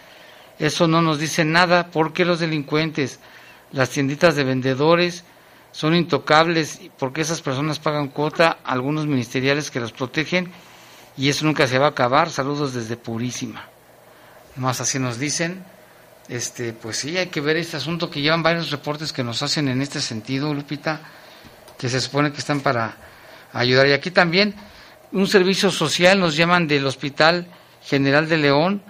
eso 0.60 0.88
no 0.88 1.02
nos 1.02 1.20
dice 1.20 1.46
nada 1.46 1.90
porque 1.92 2.26
los 2.26 2.40
delincuentes, 2.40 3.20
las 3.72 3.92
tienditas 3.92 4.36
de 4.36 4.44
vendedores 4.44 5.24
son 5.72 5.96
intocables 5.96 6.82
porque 6.98 7.22
esas 7.22 7.42
personas 7.42 7.80
pagan 7.80 8.08
cuota 8.08 8.58
a 8.64 8.74
algunos 8.74 9.06
ministeriales 9.06 9.70
que 9.70 9.80
los 9.80 9.92
protegen 9.92 10.52
y 11.18 11.30
eso 11.30 11.46
nunca 11.46 11.68
se 11.68 11.80
va 11.80 11.88
a 11.88 11.90
acabar. 11.90 12.30
Saludos 12.30 12.74
desde 12.74 12.96
Purísima. 12.98 13.66
Más 14.56 14.82
así 14.82 15.00
nos 15.00 15.20
dicen. 15.20 15.64
Este, 16.30 16.74
pues 16.74 16.98
sí, 16.98 17.18
hay 17.18 17.28
que 17.28 17.40
ver 17.40 17.58
este 17.58 17.78
asunto 17.78 18.10
que 18.10 18.22
llevan 18.22 18.44
varios 18.44 18.70
reportes 18.70 19.14
que 19.14 19.24
nos 19.24 19.42
hacen 19.44 19.70
en 19.70 19.82
este 19.82 20.02
sentido, 20.02 20.54
Lupita, 20.54 21.00
que 21.78 21.88
se 21.88 22.02
supone 22.02 22.32
que 22.32 22.40
están 22.40 22.60
para 22.60 22.98
ayudar. 23.54 23.88
Y 23.88 23.94
aquí 23.94 24.12
también 24.12 24.54
un 25.14 25.28
servicio 25.28 25.72
social 25.72 26.20
nos 26.20 26.36
llaman 26.36 26.68
del 26.68 26.86
Hospital 26.86 27.48
General 27.82 28.28
de 28.28 28.38
León 28.38 28.84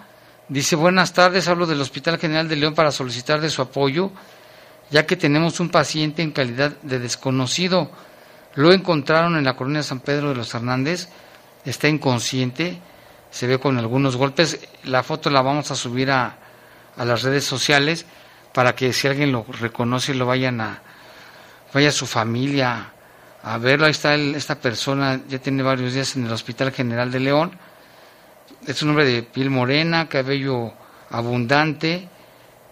Dice, 0.50 0.78
buenas 0.78 1.12
tardes, 1.12 1.50
hablo 1.50 1.66
del 1.66 1.82
Hospital 1.82 2.18
General 2.18 2.48
de 2.48 2.56
León 2.56 2.74
para 2.74 2.94
solicitar 2.94 3.42
de 3.42 3.50
su 3.50 3.62
apoyo, 3.62 4.12
ya 4.90 5.06
que 5.06 5.18
tenemos 5.18 5.60
un 5.60 5.68
paciente 5.68 6.22
en 6.22 6.32
calidad 6.32 6.72
de 6.84 7.00
desconocido. 7.00 7.92
Lo 8.56 8.72
encontraron 8.72 9.36
en 9.36 9.44
la 9.44 9.58
colonia 9.58 9.84
San 9.84 10.00
Pedro 10.00 10.30
de 10.30 10.36
los 10.36 10.54
Hernández, 10.54 11.10
está 11.70 11.88
inconsciente, 11.88 12.80
se 13.30 13.48
ve 13.48 13.60
con 13.60 13.78
algunos 13.78 14.16
golpes. 14.16 14.60
La 14.84 15.04
foto 15.04 15.30
la 15.30 15.42
vamos 15.42 15.72
a 15.72 15.76
subir 15.76 16.12
a, 16.12 16.38
a 16.96 17.06
las 17.06 17.24
redes 17.24 17.44
sociales 17.44 18.06
para 18.54 18.74
que 18.76 18.92
si 18.94 19.08
alguien 19.08 19.32
lo 19.32 19.46
reconoce 19.48 20.14
lo 20.14 20.26
vayan 20.26 20.62
a, 20.62 20.82
vaya 21.74 21.90
a 21.90 21.92
su 21.92 22.08
familia 22.08 22.92
a 23.44 23.58
verlo. 23.58 23.86
Ahí 23.86 23.92
está 23.92 24.16
esta 24.16 24.56
persona, 24.60 25.22
ya 25.28 25.40
tiene 25.40 25.64
varios 25.64 25.94
días 25.94 26.16
en 26.16 26.26
el 26.26 26.32
Hospital 26.32 26.72
General 26.72 27.12
de 27.12 27.20
León. 27.20 27.52
Es 28.66 28.82
un 28.82 28.90
hombre 28.90 29.06
de 29.06 29.24
piel 29.24 29.50
morena, 29.50 30.10
cabello 30.10 30.74
abundante, 31.10 32.10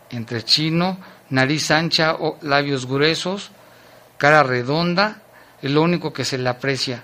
entre 0.09 0.43
chino, 0.43 0.97
nariz 1.29 1.71
ancha, 1.71 2.17
labios 2.41 2.85
gruesos, 2.85 3.51
cara 4.17 4.43
redonda, 4.43 5.21
es 5.61 5.71
lo 5.71 5.81
único 5.81 6.11
que 6.11 6.25
se 6.25 6.37
le 6.37 6.49
aprecia. 6.49 7.03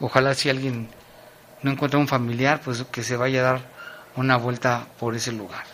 Ojalá 0.00 0.34
si 0.34 0.50
alguien 0.50 0.88
no 1.62 1.70
encuentra 1.70 1.98
un 1.98 2.08
familiar, 2.08 2.60
pues 2.64 2.84
que 2.84 3.02
se 3.02 3.16
vaya 3.16 3.40
a 3.40 3.52
dar 3.52 3.60
una 4.16 4.36
vuelta 4.36 4.86
por 4.98 5.14
ese 5.14 5.32
lugar. 5.32 5.64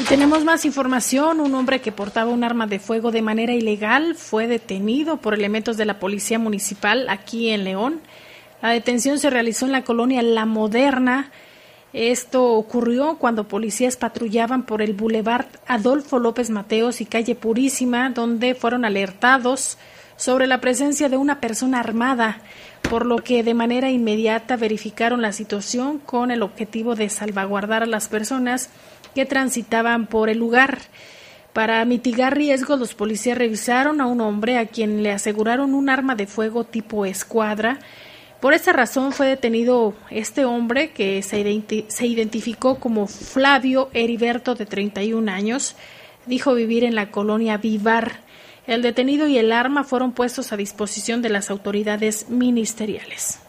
Y 0.00 0.04
tenemos 0.04 0.44
más 0.44 0.64
información. 0.64 1.40
Un 1.40 1.54
hombre 1.54 1.80
que 1.80 1.92
portaba 1.92 2.30
un 2.30 2.44
arma 2.44 2.66
de 2.66 2.78
fuego 2.78 3.10
de 3.10 3.22
manera 3.22 3.52
ilegal 3.52 4.14
fue 4.14 4.46
detenido 4.46 5.18
por 5.18 5.34
elementos 5.34 5.76
de 5.76 5.84
la 5.84 5.98
Policía 5.98 6.38
Municipal 6.38 7.08
aquí 7.08 7.50
en 7.50 7.64
León. 7.64 8.00
La 8.62 8.70
detención 8.70 9.18
se 9.18 9.30
realizó 9.30 9.66
en 9.66 9.72
la 9.72 9.82
colonia 9.82 10.22
La 10.22 10.46
Moderna. 10.46 11.30
Esto 11.92 12.52
ocurrió 12.52 13.16
cuando 13.16 13.48
policías 13.48 13.96
patrullaban 13.96 14.64
por 14.64 14.82
el 14.82 14.92
Boulevard 14.92 15.46
Adolfo 15.66 16.18
López 16.18 16.50
Mateos 16.50 17.00
y 17.00 17.06
calle 17.06 17.34
Purísima, 17.34 18.10
donde 18.10 18.54
fueron 18.54 18.84
alertados 18.84 19.78
sobre 20.16 20.46
la 20.46 20.60
presencia 20.60 21.08
de 21.08 21.16
una 21.16 21.40
persona 21.40 21.80
armada, 21.80 22.42
por 22.88 23.04
lo 23.04 23.18
que 23.18 23.42
de 23.42 23.54
manera 23.54 23.90
inmediata 23.90 24.56
verificaron 24.56 25.20
la 25.20 25.32
situación 25.32 25.98
con 25.98 26.30
el 26.30 26.42
objetivo 26.42 26.94
de 26.94 27.10
salvaguardar 27.10 27.82
a 27.82 27.86
las 27.86 28.08
personas 28.08 28.70
que 29.14 29.26
transitaban 29.26 30.06
por 30.06 30.30
el 30.30 30.38
lugar. 30.38 30.78
Para 31.52 31.84
mitigar 31.84 32.36
riesgos, 32.36 32.78
los 32.78 32.94
policías 32.94 33.36
revisaron 33.36 34.00
a 34.00 34.06
un 34.06 34.20
hombre 34.20 34.58
a 34.58 34.66
quien 34.66 35.02
le 35.02 35.12
aseguraron 35.12 35.74
un 35.74 35.90
arma 35.90 36.14
de 36.14 36.26
fuego 36.26 36.64
tipo 36.64 37.04
escuadra. 37.04 37.78
Por 38.40 38.54
esa 38.54 38.72
razón 38.72 39.12
fue 39.12 39.26
detenido 39.26 39.94
este 40.10 40.44
hombre 40.44 40.90
que 40.90 41.22
se, 41.22 41.84
se 41.88 42.06
identificó 42.06 42.78
como 42.78 43.06
Flavio 43.06 43.90
Heriberto 43.92 44.54
de 44.54 44.64
31 44.64 45.30
años. 45.30 45.74
Dijo 46.26 46.54
vivir 46.54 46.84
en 46.84 46.94
la 46.94 47.10
colonia 47.10 47.56
Vivar. 47.56 48.27
El 48.68 48.82
detenido 48.82 49.26
y 49.26 49.38
el 49.38 49.50
arma 49.50 49.82
fueron 49.82 50.12
puestos 50.12 50.52
a 50.52 50.56
disposición 50.58 51.22
de 51.22 51.30
las 51.30 51.48
autoridades 51.48 52.28
ministeriales. 52.28 53.40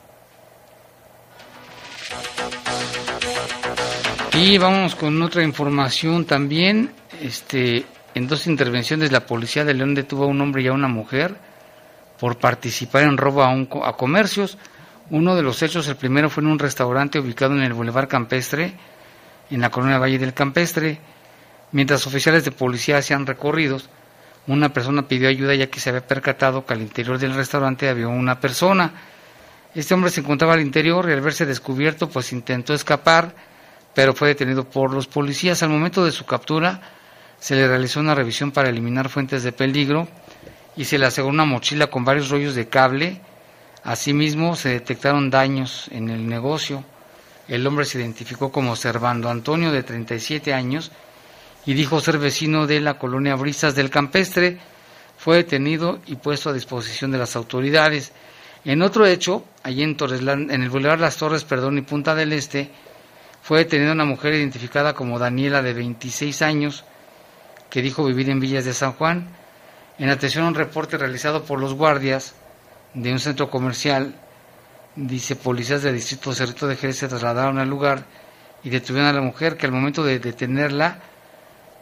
Y 4.33 4.57
vamos 4.57 4.95
con 4.95 5.21
otra 5.21 5.43
información 5.43 6.23
también. 6.23 6.93
Este, 7.21 7.85
en 8.15 8.27
dos 8.29 8.47
intervenciones 8.47 9.11
la 9.11 9.25
policía 9.25 9.65
de 9.65 9.73
León 9.73 9.93
detuvo 9.93 10.23
a 10.23 10.27
un 10.27 10.39
hombre 10.39 10.61
y 10.61 10.67
a 10.67 10.71
una 10.71 10.87
mujer 10.87 11.35
por 12.17 12.37
participar 12.37 13.03
en 13.03 13.17
robo 13.17 13.43
a, 13.43 13.49
un, 13.49 13.67
a 13.83 13.91
comercios. 13.97 14.57
Uno 15.09 15.35
de 15.35 15.43
los 15.43 15.61
hechos, 15.61 15.85
el 15.89 15.97
primero 15.97 16.29
fue 16.29 16.43
en 16.43 16.49
un 16.49 16.59
restaurante 16.59 17.19
ubicado 17.19 17.55
en 17.55 17.63
el 17.63 17.73
Boulevard 17.73 18.07
Campestre, 18.07 18.71
en 19.51 19.59
la 19.59 19.69
colonia 19.69 19.97
Valle 19.97 20.17
del 20.17 20.33
Campestre. 20.33 20.97
Mientras 21.73 22.07
oficiales 22.07 22.45
de 22.45 22.51
policía 22.51 22.99
hacían 22.99 23.25
recorridos, 23.25 23.89
una 24.47 24.73
persona 24.73 25.07
pidió 25.07 25.29
ayuda 25.29 25.55
ya 25.55 25.67
que 25.67 25.79
se 25.79 25.89
había 25.89 26.07
percatado 26.07 26.65
que 26.65 26.73
al 26.73 26.81
interior 26.81 27.17
del 27.19 27.33
restaurante 27.33 27.89
había 27.89 28.07
una 28.07 28.39
persona. 28.39 28.93
Este 29.75 29.93
hombre 29.93 30.09
se 30.09 30.21
encontraba 30.21 30.53
al 30.53 30.61
interior 30.61 31.07
y 31.09 31.13
al 31.13 31.21
verse 31.21 31.45
descubierto, 31.45 32.09
pues 32.09 32.31
intentó 32.33 32.73
escapar 32.73 33.35
pero 33.93 34.13
fue 34.13 34.29
detenido 34.29 34.63
por 34.63 34.93
los 34.93 35.07
policías. 35.07 35.63
Al 35.63 35.69
momento 35.69 36.05
de 36.05 36.11
su 36.11 36.25
captura 36.25 36.81
se 37.39 37.55
le 37.55 37.67
realizó 37.67 37.99
una 37.99 38.15
revisión 38.15 38.51
para 38.51 38.69
eliminar 38.69 39.09
fuentes 39.09 39.43
de 39.43 39.51
peligro 39.51 40.07
y 40.75 40.85
se 40.85 40.97
le 40.97 41.05
aseguró 41.05 41.33
una 41.33 41.45
mochila 41.45 41.87
con 41.87 42.05
varios 42.05 42.29
rollos 42.29 42.55
de 42.55 42.69
cable. 42.69 43.21
Asimismo 43.83 44.55
se 44.55 44.69
detectaron 44.69 45.29
daños 45.29 45.89
en 45.91 46.09
el 46.09 46.27
negocio. 46.27 46.83
El 47.47 47.65
hombre 47.65 47.85
se 47.85 47.99
identificó 47.99 48.51
como 48.51 48.75
Servando 48.75 49.29
Antonio 49.29 49.71
de 49.71 49.83
37 49.83 50.53
años 50.53 50.91
y 51.65 51.73
dijo 51.73 51.99
ser 51.99 52.17
vecino 52.17 52.67
de 52.67 52.79
la 52.79 52.97
colonia 52.97 53.35
Brisas 53.35 53.75
del 53.75 53.89
Campestre. 53.89 54.57
Fue 55.17 55.37
detenido 55.37 55.99
y 56.05 56.15
puesto 56.15 56.49
a 56.49 56.53
disposición 56.53 57.11
de 57.11 57.17
las 57.17 57.35
autoridades. 57.35 58.13
En 58.65 58.81
otro 58.81 59.05
hecho, 59.05 59.45
allí 59.63 59.83
en, 59.83 59.97
en 59.99 60.63
el 60.63 60.69
Boulevard 60.69 60.99
Las 60.99 61.17
Torres, 61.17 61.43
perdón, 61.43 61.77
y 61.77 61.81
Punta 61.81 62.15
del 62.15 62.33
Este, 62.33 62.69
fue 63.41 63.59
detenida 63.59 63.91
una 63.91 64.05
mujer 64.05 64.33
identificada 64.33 64.93
como 64.93 65.19
Daniela 65.19 65.61
de 65.61 65.73
26 65.73 66.41
años, 66.41 66.83
que 67.69 67.81
dijo 67.81 68.05
vivir 68.05 68.29
en 68.29 68.39
Villas 68.39 68.65
de 68.65 68.73
San 68.73 68.93
Juan. 68.93 69.27
En 69.97 70.09
atención 70.09 70.45
a 70.45 70.47
un 70.47 70.55
reporte 70.55 70.97
realizado 70.97 71.43
por 71.43 71.59
los 71.59 71.73
guardias 71.73 72.35
de 72.93 73.11
un 73.11 73.19
centro 73.19 73.49
comercial, 73.49 74.15
dice 74.95 75.35
policías 75.35 75.83
del 75.83 75.95
distrito 75.95 76.33
Cerrito 76.33 76.67
de 76.67 76.75
Jerez 76.75 76.97
se 76.97 77.07
trasladaron 77.07 77.59
al 77.59 77.69
lugar 77.69 78.05
y 78.63 78.69
detuvieron 78.69 79.09
a 79.09 79.13
la 79.13 79.21
mujer 79.21 79.57
que 79.57 79.65
al 79.65 79.71
momento 79.71 80.03
de 80.03 80.19
detenerla, 80.19 81.01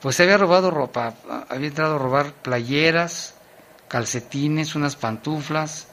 pues 0.01 0.15
se 0.15 0.23
había 0.23 0.37
robado 0.37 0.71
ropa, 0.71 1.13
había 1.49 1.67
entrado 1.67 1.95
a 1.95 1.99
robar 1.99 2.33
playeras, 2.33 3.35
calcetines, 3.87 4.75
unas 4.75 4.95
pantuflas, 4.95 5.87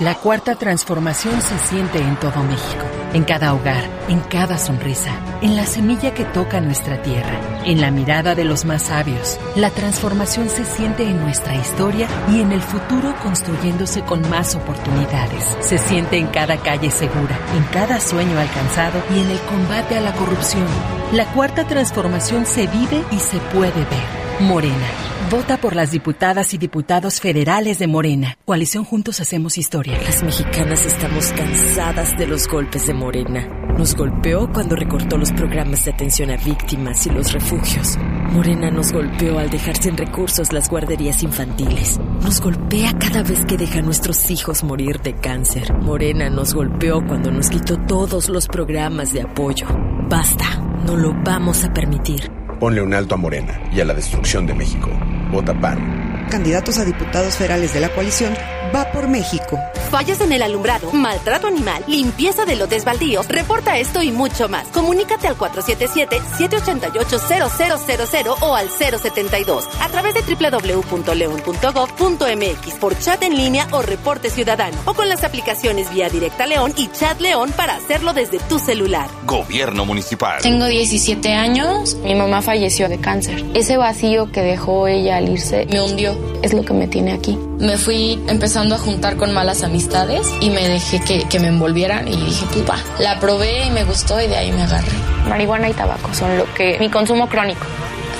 la 0.00 0.16
cuarta 0.16 0.56
transformación 0.56 1.40
se 1.40 1.56
siente 1.68 1.98
en 1.98 2.18
todo 2.18 2.42
México, 2.42 2.84
en 3.14 3.24
cada 3.24 3.54
hogar, 3.54 3.84
en 4.08 4.20
cada 4.20 4.58
sonrisa, 4.58 5.12
en 5.40 5.56
la 5.56 5.64
semilla 5.64 6.12
que 6.12 6.24
toca 6.24 6.60
nuestra 6.60 7.00
tierra, 7.00 7.40
en 7.64 7.80
la 7.80 7.90
mirada 7.90 8.34
de 8.34 8.44
los 8.44 8.64
más 8.64 8.82
sabios. 8.82 9.38
La 9.56 9.70
transformación 9.70 10.48
se 10.48 10.64
siente 10.64 11.04
en 11.04 11.20
nuestra 11.20 11.54
historia 11.54 12.08
y 12.30 12.40
en 12.40 12.52
el 12.52 12.60
futuro 12.60 13.14
construyéndose 13.22 14.02
con 14.02 14.28
más 14.28 14.56
oportunidades. 14.56 15.56
Se 15.60 15.78
siente 15.78 16.18
en 16.18 16.26
cada 16.26 16.56
calle 16.58 16.90
segura, 16.90 17.38
en 17.56 17.62
cada 17.72 18.00
sueño 18.00 18.38
alcanzado 18.38 19.00
y 19.14 19.20
en 19.20 19.30
el 19.30 19.38
combate 19.40 19.96
a 19.96 20.00
la 20.00 20.12
corrupción. 20.12 20.66
La 21.12 21.26
cuarta 21.32 21.66
transformación 21.66 22.44
se 22.44 22.66
vive 22.66 23.04
y 23.12 23.18
se 23.20 23.38
puede 23.38 23.84
ver 23.84 24.23
Morena. 24.40 24.88
Vota 25.30 25.56
por 25.58 25.76
las 25.76 25.92
diputadas 25.92 26.54
y 26.54 26.58
diputados 26.58 27.20
federales 27.20 27.78
de 27.78 27.86
Morena. 27.86 28.36
Coalición 28.44 28.84
Juntos 28.84 29.20
Hacemos 29.20 29.58
Historia. 29.58 29.98
Las 30.02 30.22
mexicanas 30.22 30.84
estamos 30.84 31.28
cansadas 31.32 32.18
de 32.18 32.26
los 32.26 32.48
golpes 32.48 32.86
de 32.86 32.94
Morena. 32.94 33.46
Nos 33.78 33.94
golpeó 33.94 34.50
cuando 34.52 34.76
recortó 34.76 35.16
los 35.16 35.32
programas 35.32 35.84
de 35.84 35.92
atención 35.92 36.30
a 36.30 36.36
víctimas 36.36 37.06
y 37.06 37.10
los 37.10 37.32
refugios. 37.32 37.96
Morena 38.32 38.70
nos 38.70 38.92
golpeó 38.92 39.38
al 39.38 39.50
dejar 39.50 39.76
sin 39.76 39.96
recursos 39.96 40.52
las 40.52 40.68
guarderías 40.68 41.22
infantiles. 41.22 41.98
Nos 42.22 42.40
golpea 42.40 42.92
cada 42.98 43.22
vez 43.22 43.44
que 43.44 43.56
deja 43.56 43.78
a 43.78 43.82
nuestros 43.82 44.30
hijos 44.30 44.64
morir 44.64 45.00
de 45.00 45.14
cáncer. 45.14 45.72
Morena 45.80 46.28
nos 46.28 46.54
golpeó 46.54 47.04
cuando 47.06 47.30
nos 47.30 47.48
quitó 47.48 47.76
todos 47.86 48.28
los 48.28 48.46
programas 48.48 49.12
de 49.12 49.22
apoyo. 49.22 49.66
Basta, 50.08 50.60
no 50.84 50.96
lo 50.96 51.14
vamos 51.24 51.64
a 51.64 51.72
permitir. 51.72 52.43
Ponle 52.64 52.80
un 52.80 52.94
alto 52.94 53.14
a 53.14 53.18
Morena 53.18 53.60
y 53.74 53.80
a 53.82 53.84
la 53.84 53.92
destrucción 53.92 54.46
de 54.46 54.54
México. 54.54 54.88
Vota 55.30 55.52
PAN. 55.52 56.26
Candidatos 56.30 56.78
a 56.78 56.84
diputados 56.86 57.36
federales 57.36 57.74
de 57.74 57.80
la 57.80 57.90
coalición 57.90 58.34
va 58.74 58.90
por 58.90 59.06
México. 59.08 59.60
Fallas 59.90 60.20
en 60.20 60.32
el 60.32 60.42
alumbrado, 60.42 60.90
maltrato 60.92 61.46
animal, 61.46 61.84
limpieza 61.86 62.44
de 62.44 62.56
lotes 62.56 62.84
baldíos, 62.84 63.28
reporta 63.28 63.78
esto 63.78 64.02
y 64.02 64.10
mucho 64.10 64.48
más. 64.48 64.66
Comunícate 64.68 65.28
al 65.28 65.38
477-788-0000 65.38 68.36
o 68.40 68.56
al 68.56 68.70
072 68.70 69.68
a 69.80 69.88
través 69.88 70.14
de 70.14 70.22
www.león.gov.mx 70.22 72.74
por 72.80 72.98
chat 72.98 73.22
en 73.22 73.36
línea 73.36 73.68
o 73.70 73.82
reporte 73.82 74.30
ciudadano 74.30 74.76
o 74.84 74.94
con 74.94 75.08
las 75.08 75.22
aplicaciones 75.22 75.94
Vía 75.94 76.08
Directa 76.08 76.46
León 76.46 76.72
y 76.76 76.88
Chat 76.88 77.20
León 77.20 77.52
para 77.56 77.76
hacerlo 77.76 78.12
desde 78.12 78.40
tu 78.40 78.58
celular. 78.58 79.08
Gobierno 79.26 79.84
municipal. 79.84 80.40
Tengo 80.42 80.66
17 80.66 81.34
años, 81.34 81.94
mi 82.02 82.16
mamá 82.16 82.42
falleció 82.42 82.88
de 82.88 82.98
cáncer. 82.98 83.44
Ese 83.54 83.76
vacío 83.76 84.32
que 84.32 84.40
dejó 84.40 84.88
ella 84.88 85.18
al 85.18 85.28
irse 85.28 85.66
me 85.70 85.80
hundió, 85.80 86.18
es 86.42 86.52
lo 86.52 86.64
que 86.64 86.72
me 86.72 86.88
tiene 86.88 87.12
aquí. 87.12 87.38
Me 87.58 87.78
fui 87.78 88.20
empezando 88.26 88.63
a 88.72 88.78
juntar 88.78 89.16
con 89.16 89.32
malas 89.32 89.62
amistades 89.62 90.28
y 90.40 90.50
me 90.50 90.68
dejé 90.68 91.00
que, 91.00 91.26
que 91.28 91.38
me 91.40 91.48
envolvieran 91.48 92.08
y 92.08 92.16
dije, 92.16 92.46
pues 92.52 92.68
va. 92.68 92.78
La 92.98 93.18
probé 93.20 93.66
y 93.66 93.70
me 93.70 93.84
gustó 93.84 94.20
y 94.20 94.26
de 94.26 94.36
ahí 94.36 94.52
me 94.52 94.62
agarré. 94.62 94.92
Marihuana 95.28 95.68
y 95.68 95.72
tabaco 95.72 96.12
son 96.14 96.36
lo 96.38 96.52
que... 96.54 96.78
mi 96.78 96.88
consumo 96.90 97.28
crónico. 97.28 97.64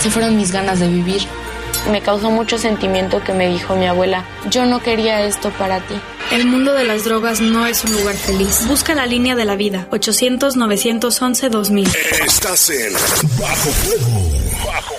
Se 0.01 0.11
fueron 0.11 0.37
mis 0.37 0.53
ganas 0.53 0.81
de 0.81 0.89
vivir. 0.89 1.23
Me 1.91 2.01
causó 2.01 2.31
mucho 2.31 2.57
sentimiento 2.59 3.23
que 3.23 3.33
me 3.33 3.49
dijo 3.49 3.77
mi 3.77 3.87
abuela, 3.87 4.25
yo 4.51 4.65
no 4.65 4.83
quería 4.83 5.23
esto 5.23 5.51
para 5.51 5.81
ti. 5.81 5.95
El 6.33 6.47
mundo 6.47 6.73
de 6.73 6.85
las 6.85 7.05
drogas 7.05 7.41
no 7.43 7.67
es 7.67 7.85
un 7.85 7.93
lugar 7.93 8.17
feliz. 8.17 8.67
Busca 8.67 8.95
la 8.95 9.05
línea 9.07 9.35
de 9.35 9.45
la 9.45 9.57
vida, 9.57 9.87
800-911-2000. 9.91 11.95
Estás 12.27 12.71
en 12.71 12.93
Bajo 13.39 13.71
Fuego. 13.71 14.31
Bajo 14.67 14.95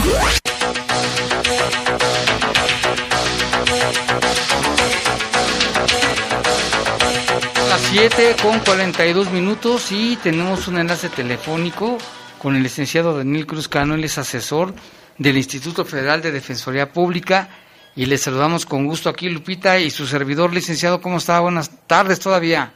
Las 7.70 7.82
7 7.92 8.36
con 8.42 8.60
42 8.60 9.32
minutos 9.32 9.92
y 9.92 10.16
tenemos 10.18 10.68
un 10.68 10.80
enlace 10.80 11.08
telefónico 11.10 11.98
con 12.40 12.56
el 12.56 12.64
licenciado 12.64 13.16
Daniel 13.18 13.46
Cruz 13.46 13.68
Cano, 13.68 13.94
él 13.96 14.06
es 14.06 14.18
asesor 14.18 14.74
del 15.20 15.38
Instituto 15.38 15.86
Federal 15.86 16.22
de 16.22 16.32
Defensoría 16.32 16.92
Pública 16.92 17.50
y 17.96 18.06
le 18.06 18.18
saludamos 18.18 18.66
con 18.66 18.88
gusto 18.88 19.10
aquí 19.10 19.30
Lupita 19.30 19.78
y 19.78 19.92
su 19.92 20.08
servidor 20.08 20.54
licenciado, 20.54 21.02
¿cómo 21.02 21.18
está? 21.18 21.42
Buenas 21.42 21.70
tardes 21.86 22.20
todavía. 22.20 22.74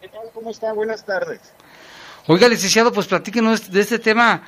¿Qué 0.00 0.08
tal? 0.08 0.28
¿Cómo 0.34 0.50
está? 0.50 0.72
Buenas 0.74 1.04
tardes. 1.04 1.40
Oiga, 2.26 2.46
licenciado, 2.46 2.92
pues 2.92 3.06
platíquenos 3.06 3.72
de 3.72 3.80
este 3.80 3.98
tema 3.98 4.42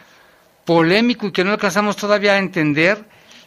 polémico 0.66 1.26
y 1.26 1.32
que 1.32 1.42
no 1.42 1.52
alcanzamos 1.52 1.96
todavía 1.96 2.34
a 2.34 2.38
entender, 2.38 3.02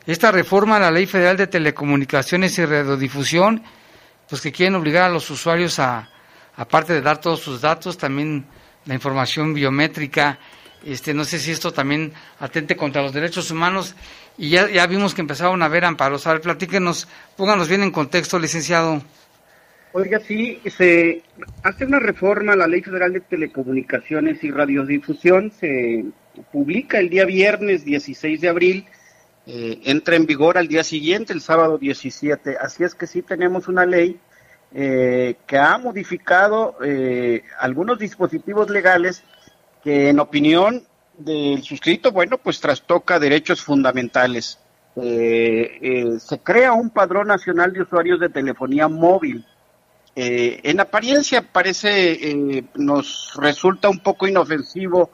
esta 0.07 0.31
reforma 0.31 0.77
a 0.77 0.79
la 0.79 0.91
Ley 0.91 1.05
Federal 1.05 1.37
de 1.37 1.47
Telecomunicaciones 1.47 2.57
y 2.57 2.65
Radiodifusión, 2.65 3.63
pues 4.27 4.41
que 4.41 4.51
quieren 4.51 4.75
obligar 4.75 5.03
a 5.03 5.09
los 5.09 5.29
usuarios 5.29 5.77
a, 5.79 6.09
aparte 6.55 6.93
de 6.93 7.01
dar 7.01 7.21
todos 7.21 7.41
sus 7.41 7.61
datos, 7.61 7.97
también 7.97 8.45
la 8.85 8.93
información 8.95 9.53
biométrica, 9.53 10.39
este, 10.85 11.13
no 11.13 11.23
sé 11.23 11.39
si 11.39 11.51
esto 11.51 11.73
también 11.73 12.13
atente 12.39 12.75
contra 12.75 13.01
los 13.01 13.13
derechos 13.13 13.49
humanos 13.51 13.95
y 14.37 14.49
ya, 14.49 14.69
ya 14.69 14.85
vimos 14.87 15.13
que 15.13 15.21
empezaron 15.21 15.61
a 15.61 15.65
haber 15.65 15.85
amparos. 15.85 16.27
A 16.27 16.33
ver, 16.33 16.41
platíquenos, 16.41 17.07
pónganos 17.35 17.67
bien 17.67 17.83
en 17.83 17.91
contexto, 17.91 18.37
licenciado. 18.39 19.01
Oiga, 19.93 20.19
sí, 20.19 20.59
se 20.65 21.23
hace 21.63 21.85
una 21.85 21.99
reforma 21.99 22.51
a 22.51 22.57
la 22.57 22.67
Ley 22.67 22.81
Federal 22.81 23.13
de 23.13 23.21
Telecomunicaciones 23.21 24.43
y 24.43 24.51
Radiodifusión, 24.51 25.51
se 25.51 26.03
publica 26.51 26.99
el 26.99 27.09
día 27.09 27.23
viernes 27.23 27.85
16 27.85 28.41
de 28.41 28.49
abril, 28.49 28.85
eh, 29.47 29.79
entra 29.85 30.17
en 30.17 30.25
vigor 30.25 30.57
al 30.57 30.67
día 30.67 30.83
siguiente, 30.83 31.31
el 31.31 31.39
sábado 31.39 31.77
17. 31.77 32.57
Así 32.59 32.83
es 32.83 32.93
que 32.93 33.07
sí 33.07 33.21
tenemos 33.21 33.69
una 33.69 33.85
ley 33.85 34.19
eh, 34.73 35.35
que 35.47 35.57
ha 35.57 35.77
modificado 35.77 36.75
eh, 36.83 37.43
algunos 37.57 37.97
dispositivos 37.97 38.69
legales 38.69 39.23
que 39.85 40.09
en 40.09 40.19
opinión 40.19 40.83
del 41.17 41.63
suscrito, 41.63 42.11
bueno, 42.11 42.37
pues 42.37 42.59
trastoca 42.59 43.19
derechos 43.19 43.61
fundamentales. 43.61 44.59
se 44.95 46.39
crea 46.43 46.73
un 46.73 46.89
padrón 46.89 47.27
nacional 47.27 47.71
de 47.71 47.83
usuarios 47.83 48.19
de 48.19 48.27
telefonía 48.27 48.89
móvil. 48.89 49.45
en 50.15 50.79
apariencia 50.81 51.41
parece, 51.41 52.65
nos 52.75 53.33
resulta 53.37 53.87
un 53.87 53.99
poco 53.99 54.27
inofensivo 54.27 55.11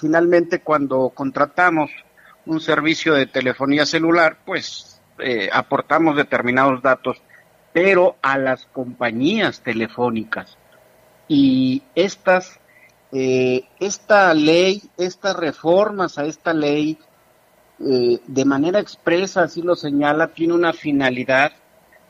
finalmente 0.00 0.60
cuando 0.60 1.10
contratamos 1.10 1.90
un 2.46 2.60
servicio 2.60 3.14
de 3.14 3.26
telefonía 3.26 3.86
celular, 3.86 4.38
pues 4.44 5.00
eh, 5.18 5.48
aportamos 5.52 6.16
determinados 6.16 6.82
datos, 6.82 7.20
pero 7.72 8.16
a 8.22 8.38
las 8.38 8.66
compañías 8.66 9.60
telefónicas. 9.60 10.56
Y 11.28 11.82
estas, 11.94 12.60
eh, 13.14 13.64
esta 13.80 14.34
ley, 14.34 14.82
estas 14.98 15.36
reformas 15.36 16.18
a 16.18 16.26
esta 16.26 16.52
ley, 16.52 16.98
eh, 17.80 18.18
de 18.26 18.44
manera 18.44 18.80
expresa, 18.80 19.44
así 19.44 19.62
lo 19.62 19.76
señala, 19.76 20.34
tiene 20.34 20.52
una 20.52 20.72
finalidad 20.74 21.52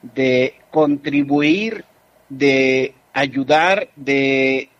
de 0.02 0.56
contribuir, 0.70 1.84
de 2.28 2.94
ayudar, 3.12 3.90
de 3.94 4.70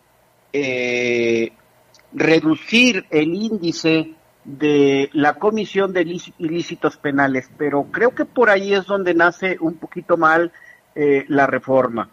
reducir 2.11 3.05
el 3.09 3.33
índice 3.33 4.15
de 4.45 5.09
la 5.13 5.33
comisión 5.33 5.91
de 5.91 6.19
ilícitos 6.37 6.97
penales, 6.97 7.49
pero 7.57 7.85
creo 7.91 8.13
que 8.13 8.25
por 8.25 8.49
ahí 8.49 8.73
es 8.73 8.85
donde 8.85 9.13
nace 9.13 9.57
un 9.59 9.75
poquito 9.75 10.17
mal 10.17 10.51
eh, 10.93 11.25
la 11.27 11.47
reforma. 11.47 12.09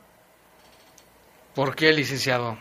¿Por 1.55 1.77
qué, 1.77 1.93
licenciado? 1.93 2.57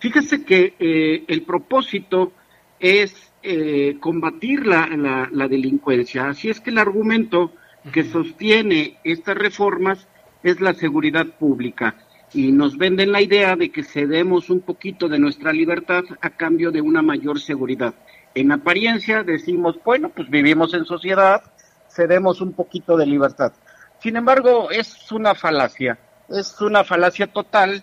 Fíjese 0.00 0.44
que 0.44 0.74
eh, 0.78 1.24
el 1.26 1.42
propósito 1.42 2.32
es 2.78 3.32
eh, 3.42 3.96
combatir 4.00 4.66
la, 4.66 4.86
la, 5.32 5.48
delincuencia, 5.48 6.28
así 6.28 6.50
es 6.50 6.60
que 6.60 6.70
el 6.70 6.78
argumento 6.78 7.52
que 7.92 8.04
sostiene 8.04 8.98
estas 9.04 9.36
reformas 9.36 10.06
es 10.42 10.60
la 10.60 10.74
seguridad 10.74 11.26
pública 11.26 11.96
y 12.32 12.52
nos 12.52 12.76
venden 12.76 13.12
la 13.12 13.22
idea 13.22 13.56
de 13.56 13.70
que 13.70 13.82
cedemos 13.82 14.50
un 14.50 14.60
poquito 14.60 15.08
de 15.08 15.18
nuestra 15.18 15.52
libertad 15.52 16.04
a 16.20 16.30
cambio 16.30 16.70
de 16.70 16.80
una 16.80 17.02
mayor 17.02 17.40
seguridad. 17.40 17.94
En 18.34 18.52
apariencia 18.52 19.22
decimos, 19.22 19.78
bueno, 19.84 20.10
pues 20.10 20.28
vivimos 20.28 20.74
en 20.74 20.84
sociedad, 20.84 21.42
cedemos 21.88 22.40
un 22.40 22.52
poquito 22.52 22.96
de 22.96 23.06
libertad. 23.06 23.52
Sin 24.00 24.16
embargo, 24.16 24.70
es 24.70 25.10
una 25.10 25.34
falacia, 25.34 25.98
es 26.28 26.60
una 26.60 26.84
falacia 26.84 27.26
total 27.26 27.82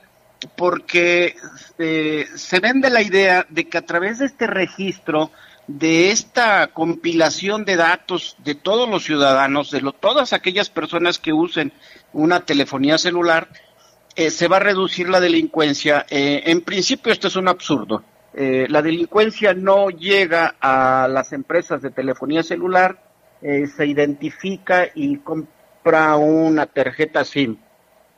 porque 0.55 1.35
eh, 1.77 2.27
se 2.35 2.59
vende 2.59 2.89
la 2.89 3.01
idea 3.01 3.45
de 3.49 3.67
que 3.67 3.77
a 3.77 3.85
través 3.85 4.19
de 4.19 4.25
este 4.25 4.47
registro, 4.47 5.31
de 5.67 6.11
esta 6.11 6.67
compilación 6.67 7.65
de 7.65 7.75
datos 7.75 8.35
de 8.43 8.55
todos 8.55 8.87
los 8.89 9.03
ciudadanos, 9.03 9.71
de 9.71 9.81
todas 9.99 10.33
aquellas 10.33 10.69
personas 10.69 11.19
que 11.19 11.33
usen 11.33 11.73
una 12.13 12.41
telefonía 12.41 12.97
celular, 12.97 13.49
eh, 14.15 14.29
se 14.29 14.47
va 14.47 14.57
a 14.57 14.61
reducir 14.61 15.09
la 15.09 15.19
delincuencia. 15.19 16.05
Eh, 16.09 16.43
en 16.45 16.61
principio 16.61 17.11
esto 17.11 17.27
es 17.27 17.35
un 17.35 17.47
absurdo. 17.47 18.03
La 18.37 18.81
delincuencia 18.81 19.53
no 19.53 19.89
llega 19.89 20.55
a 20.59 21.07
las 21.09 21.31
empresas 21.31 21.81
de 21.81 21.89
telefonía 21.89 22.43
celular, 22.43 23.01
se 23.39 23.85
identifica 23.85 24.89
y 24.93 25.19
compra 25.19 26.17
una 26.17 26.65
tarjeta 26.65 27.23
SIM. 27.23 27.57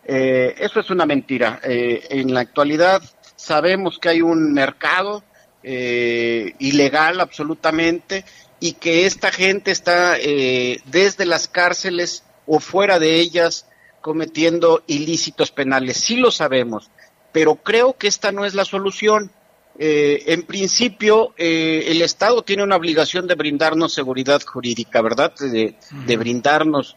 Eso 0.07 0.79
es 0.79 0.89
una 0.89 1.05
mentira. 1.05 1.59
en 1.63 2.33
la 2.33 2.39
actualidad 2.39 3.03
sabemos 3.37 3.99
que 3.99 4.09
hay 4.09 4.21
un 4.21 4.53
mercado 4.53 5.23
eh, 5.63 6.53
ilegal 6.59 7.21
absolutamente 7.21 8.25
y 8.59 8.73
que 8.73 9.05
esta 9.05 9.31
gente 9.31 9.71
está 9.71 10.17
eh, 10.17 10.81
desde 10.85 11.25
las 11.25 11.47
cárceles 11.47 12.23
o 12.45 12.59
fuera 12.59 12.99
de 12.99 13.19
ellas 13.19 13.67
cometiendo 14.01 14.83
ilícitos 14.87 15.51
penales. 15.51 15.97
Sí 15.97 16.17
lo 16.17 16.31
sabemos, 16.31 16.89
pero 17.31 17.55
creo 17.55 17.97
que 17.97 18.07
esta 18.07 18.31
no 18.31 18.45
es 18.45 18.53
la 18.53 18.65
solución. 18.65 19.31
Eh, 19.79 20.23
en 20.27 20.43
principio, 20.43 21.33
eh, 21.37 21.85
el 21.87 22.01
Estado 22.01 22.41
tiene 22.41 22.63
una 22.63 22.77
obligación 22.77 23.27
de 23.27 23.35
brindarnos 23.35 23.93
seguridad 23.93 24.41
jurídica, 24.41 25.01
¿verdad? 25.01 25.33
De, 25.35 25.75
brindarnos 26.17 26.95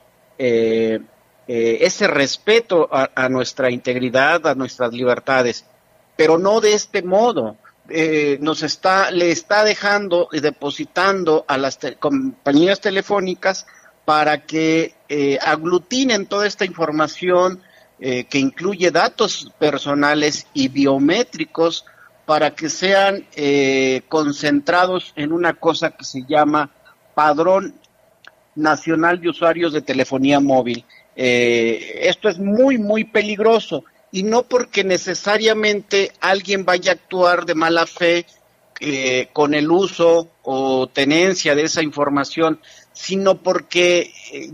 eh, 1.53 1.79
ese 1.87 2.07
respeto 2.07 2.89
a, 2.93 3.29
nuestra 3.29 3.71
integridad, 3.71 4.47
a 4.47 4.55
nuestras 4.55 4.93
libertades, 4.93 5.65
pero 6.17 6.39
no 6.39 6.61
de 6.61 6.75
este 6.75 7.03
modo. 7.03 7.57
nos 8.41 8.63
está, 8.63 9.11
le 9.11 9.33
está 9.33 9.65
dejando 9.65 10.29
y 10.31 10.39
depositando 10.39 11.45
a 11.49 11.59
las 11.59 11.77
compañías 11.99 12.81
telefónicas 12.81 13.67
para 14.05 14.47
que 14.47 14.95
aglutinen 15.45 16.27
toda 16.27 16.47
esta 16.47 16.65
información 16.65 17.61
que 17.99 18.39
incluye 18.39 18.93
datos 18.93 19.51
personales 19.59 20.47
y 20.55 20.69
biométricos 20.69 21.85
para 22.31 22.55
que 22.55 22.69
sean 22.69 23.27
eh, 23.35 24.03
concentrados 24.09 25.13
en 25.17 25.33
una 25.33 25.55
cosa 25.55 25.91
que 25.91 26.05
se 26.05 26.23
llama 26.29 26.71
Padrón 27.13 27.75
Nacional 28.55 29.21
de 29.21 29.31
Usuarios 29.31 29.73
de 29.73 29.83
Telefonía 29.83 30.39
Móvil. 30.39 30.85
Eh, 31.23 32.09
esto 32.09 32.31
es 32.31 32.39
muy, 32.39 32.79
muy 32.79 33.05
peligroso. 33.05 33.85
Y 34.11 34.23
no 34.23 34.45
porque 34.45 34.85
necesariamente 34.85 36.13
alguien 36.21 36.65
vaya 36.65 36.93
a 36.93 36.95
actuar 36.95 37.45
de 37.45 37.55
mala 37.55 37.87
fe 37.87 38.25
eh, 38.81 39.29
con 39.35 39.53
el 39.53 39.71
uso 39.71 40.31
o 40.43 40.89
tenencia 40.89 41.55
de 41.55 41.65
esa 41.65 41.83
información, 41.83 42.59
sino 42.93 43.43
porque 43.43 44.11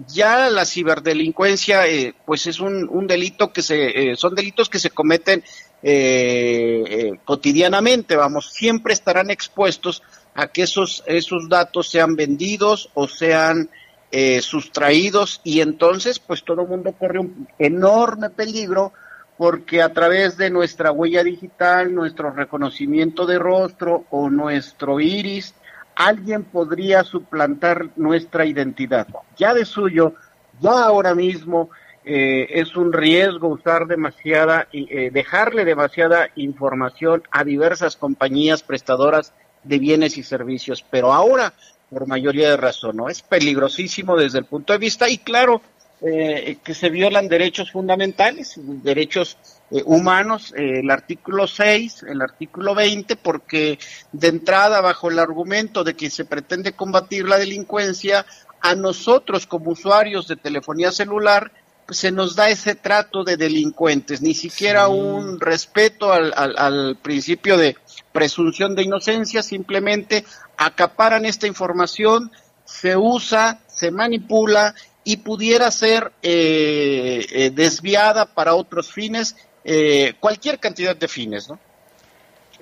ya 0.08 0.50
la 0.50 0.66
ciberdelincuencia 0.66 1.84
pues 2.26 2.46
es 2.46 2.60
un, 2.60 3.06
delito 3.06 3.52
que 3.52 3.62
se 3.62 4.14
son 4.16 4.34
delitos 4.34 4.68
que 4.68 4.78
se 4.78 4.90
cometen 4.90 5.42
eh, 5.82 6.82
eh, 6.88 7.12
cotidianamente, 7.24 8.16
vamos, 8.16 8.50
siempre 8.50 8.94
estarán 8.94 9.30
expuestos 9.30 10.02
a 10.34 10.48
que 10.48 10.62
esos, 10.62 11.04
esos 11.06 11.48
datos 11.48 11.90
sean 11.90 12.16
vendidos 12.16 12.90
o 12.94 13.06
sean 13.06 13.70
eh, 14.10 14.40
sustraídos 14.40 15.40
y 15.44 15.60
entonces 15.60 16.18
pues 16.18 16.44
todo 16.44 16.62
el 16.62 16.68
mundo 16.68 16.92
corre 16.92 17.18
un 17.18 17.48
enorme 17.58 18.30
peligro 18.30 18.92
porque 19.36 19.82
a 19.82 19.92
través 19.92 20.36
de 20.36 20.50
nuestra 20.50 20.92
huella 20.92 21.22
digital, 21.22 21.94
nuestro 21.94 22.30
reconocimiento 22.30 23.26
de 23.26 23.38
rostro 23.38 24.04
o 24.10 24.30
nuestro 24.30 25.00
iris, 25.00 25.54
alguien 25.94 26.44
podría 26.44 27.04
suplantar 27.04 27.88
nuestra 27.96 28.46
identidad. 28.46 29.06
Ya 29.36 29.52
de 29.52 29.64
suyo, 29.64 30.14
ya 30.60 30.84
ahora 30.84 31.14
mismo 31.14 31.70
eh, 32.04 32.46
es 32.50 32.76
un 32.76 32.92
riesgo 32.92 33.48
usar 33.48 33.86
demasiada, 33.86 34.68
eh, 34.72 35.10
dejarle 35.12 35.64
demasiada 35.64 36.28
información 36.36 37.22
a 37.30 37.44
diversas 37.44 37.96
compañías 37.96 38.62
prestadoras 38.62 39.32
de 39.64 39.78
bienes 39.78 40.16
y 40.16 40.22
servicios, 40.22 40.84
pero 40.88 41.12
ahora, 41.12 41.52
por 41.90 42.06
mayoría 42.06 42.50
de 42.50 42.56
razón, 42.56 42.96
¿no? 42.96 43.08
Es 43.08 43.22
peligrosísimo 43.22 44.16
desde 44.16 44.38
el 44.38 44.44
punto 44.44 44.72
de 44.72 44.78
vista, 44.78 45.08
y 45.08 45.18
claro, 45.18 45.62
eh, 46.02 46.58
que 46.62 46.74
se 46.74 46.90
violan 46.90 47.28
derechos 47.28 47.70
fundamentales, 47.70 48.54
derechos 48.56 49.38
humanos, 49.70 50.52
el 50.56 50.90
artículo 50.90 51.46
6, 51.46 52.04
el 52.08 52.20
artículo 52.22 52.74
20, 52.74 53.16
porque 53.16 53.78
de 54.12 54.28
entrada, 54.28 54.80
bajo 54.80 55.10
el 55.10 55.18
argumento 55.18 55.84
de 55.84 55.94
que 55.94 56.10
se 56.10 56.24
pretende 56.24 56.72
combatir 56.72 57.26
la 57.26 57.38
delincuencia, 57.38 58.26
a 58.60 58.74
nosotros 58.74 59.46
como 59.46 59.70
usuarios 59.70 60.28
de 60.28 60.36
telefonía 60.36 60.90
celular, 60.90 61.52
se 61.88 62.10
nos 62.10 62.34
da 62.34 62.48
ese 62.48 62.74
trato 62.74 63.22
de 63.22 63.36
delincuentes, 63.36 64.20
ni 64.20 64.34
siquiera 64.34 64.88
un 64.88 65.38
respeto 65.38 66.12
al, 66.12 66.32
al, 66.34 66.96
principio 67.00 67.56
de 67.56 67.76
presunción 68.12 68.74
de 68.74 68.82
inocencia, 68.82 69.42
simplemente 69.42 70.24
acaparan 70.56 71.24
esta 71.24 71.46
información, 71.46 72.30
se 72.64 72.96
usa, 72.96 73.60
se 73.66 73.90
manipula 73.90 74.74
y 75.04 75.18
pudiera 75.18 75.70
ser 75.70 76.12
eh, 76.22 77.24
eh, 77.30 77.50
desviada 77.50 78.26
para 78.26 78.54
otros 78.54 78.92
fines, 78.92 79.36
eh, 79.64 80.14
cualquier 80.18 80.58
cantidad 80.58 80.96
de 80.96 81.08
fines, 81.08 81.48
¿no? 81.48 81.58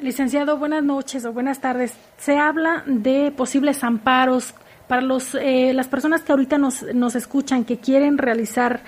Licenciado, 0.01 0.59
buenas 0.59 0.83
noches 0.83 1.25
o 1.25 1.33
buenas 1.33 1.61
tardes. 1.61 1.93
Se 2.19 2.37
habla 2.37 2.83
de 2.87 3.31
posibles 3.31 3.83
amparos 3.85 4.55
para 4.89 5.01
los, 5.01 5.35
las 5.35 5.89
personas 5.89 6.23
que 6.23 6.33
ahorita 6.33 6.59
nos, 6.59 6.83
nos 6.83 7.15
escuchan, 7.15 7.65
que 7.65 7.79
quieren 7.79 8.19
realizar 8.19 8.83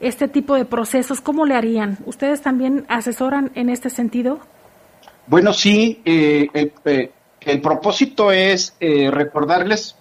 este 0.00 0.26
tipo 0.26 0.54
de 0.54 0.64
procesos, 0.64 1.20
¿cómo 1.20 1.44
le 1.44 1.54
harían? 1.54 1.98
¿Ustedes 2.06 2.40
también 2.40 2.86
asesoran 2.88 3.50
en 3.54 3.68
este 3.68 3.90
sentido? 3.90 4.40
Bueno, 5.28 5.52
sí, 5.52 6.00
eh, 6.06 6.48
eh, 6.54 7.10
el, 7.42 7.60
propósito 7.60 8.32
es 8.32 8.74
eh, 8.80 9.10
recordarles 9.10 9.94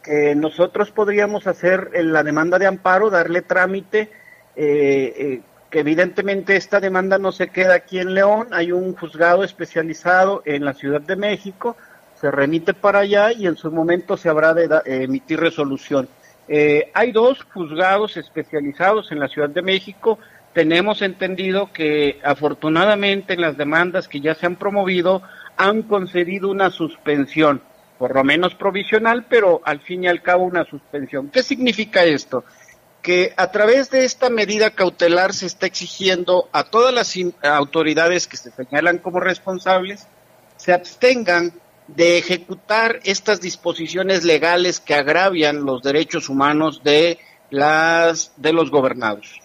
que 0.00 0.32
nosotros 0.36 0.92
podríamos 0.92 1.48
hacer 1.48 1.90
la 2.04 2.22
demanda 2.22 2.56
de 2.60 2.68
amparo, 2.68 3.10
darle 3.10 3.42
trámite, 3.42 4.08
que 4.54 5.42
evidentemente 5.72 6.54
esta 6.54 6.78
demanda 6.78 7.18
no 7.18 7.32
se 7.32 7.48
queda 7.48 7.74
aquí 7.74 7.98
en 7.98 8.14
León, 8.14 8.46
hay 8.52 8.70
un 8.70 8.94
juzgado 8.94 9.42
especializado 9.42 10.40
en 10.44 10.64
la 10.64 10.74
Ciudad 10.74 11.00
de 11.00 11.16
México, 11.16 11.76
se 12.14 12.30
remite 12.30 12.74
para 12.74 13.00
allá 13.00 13.32
y 13.32 13.48
en 13.48 13.56
su 13.56 13.72
momento 13.72 14.16
se 14.16 14.28
habrá 14.28 14.54
de 14.54 14.68
emitir 14.84 15.40
resolución. 15.40 16.08
Eh, 16.48 16.90
hay 16.94 17.10
dos 17.10 17.42
juzgados 17.52 18.16
especializados 18.16 19.10
en 19.10 19.18
la 19.18 19.28
Ciudad 19.28 19.50
de 19.50 19.62
México. 19.62 20.18
Tenemos 20.56 21.02
entendido 21.02 21.70
que 21.70 22.18
afortunadamente 22.24 23.34
en 23.34 23.42
las 23.42 23.58
demandas 23.58 24.08
que 24.08 24.22
ya 24.22 24.34
se 24.34 24.46
han 24.46 24.56
promovido 24.56 25.20
han 25.58 25.82
concedido 25.82 26.48
una 26.48 26.70
suspensión, 26.70 27.60
por 27.98 28.14
lo 28.14 28.24
menos 28.24 28.54
provisional, 28.54 29.26
pero 29.28 29.60
al 29.66 29.80
fin 29.80 30.04
y 30.04 30.06
al 30.06 30.22
cabo 30.22 30.44
una 30.44 30.64
suspensión. 30.64 31.28
¿Qué 31.28 31.42
significa 31.42 32.04
esto? 32.04 32.42
Que 33.02 33.34
a 33.36 33.50
través 33.50 33.90
de 33.90 34.06
esta 34.06 34.30
medida 34.30 34.70
cautelar 34.70 35.34
se 35.34 35.44
está 35.44 35.66
exigiendo 35.66 36.48
a 36.52 36.64
todas 36.64 36.94
las 36.94 37.14
autoridades 37.42 38.26
que 38.26 38.38
se 38.38 38.50
señalan 38.50 38.96
como 38.96 39.20
responsables 39.20 40.08
se 40.56 40.72
abstengan 40.72 41.52
de 41.86 42.16
ejecutar 42.16 43.00
estas 43.04 43.42
disposiciones 43.42 44.24
legales 44.24 44.80
que 44.80 44.94
agravian 44.94 45.66
los 45.66 45.82
derechos 45.82 46.30
humanos 46.30 46.80
de 46.82 47.18
las 47.50 48.32
de 48.38 48.54
los 48.54 48.70
gobernados. 48.70 49.38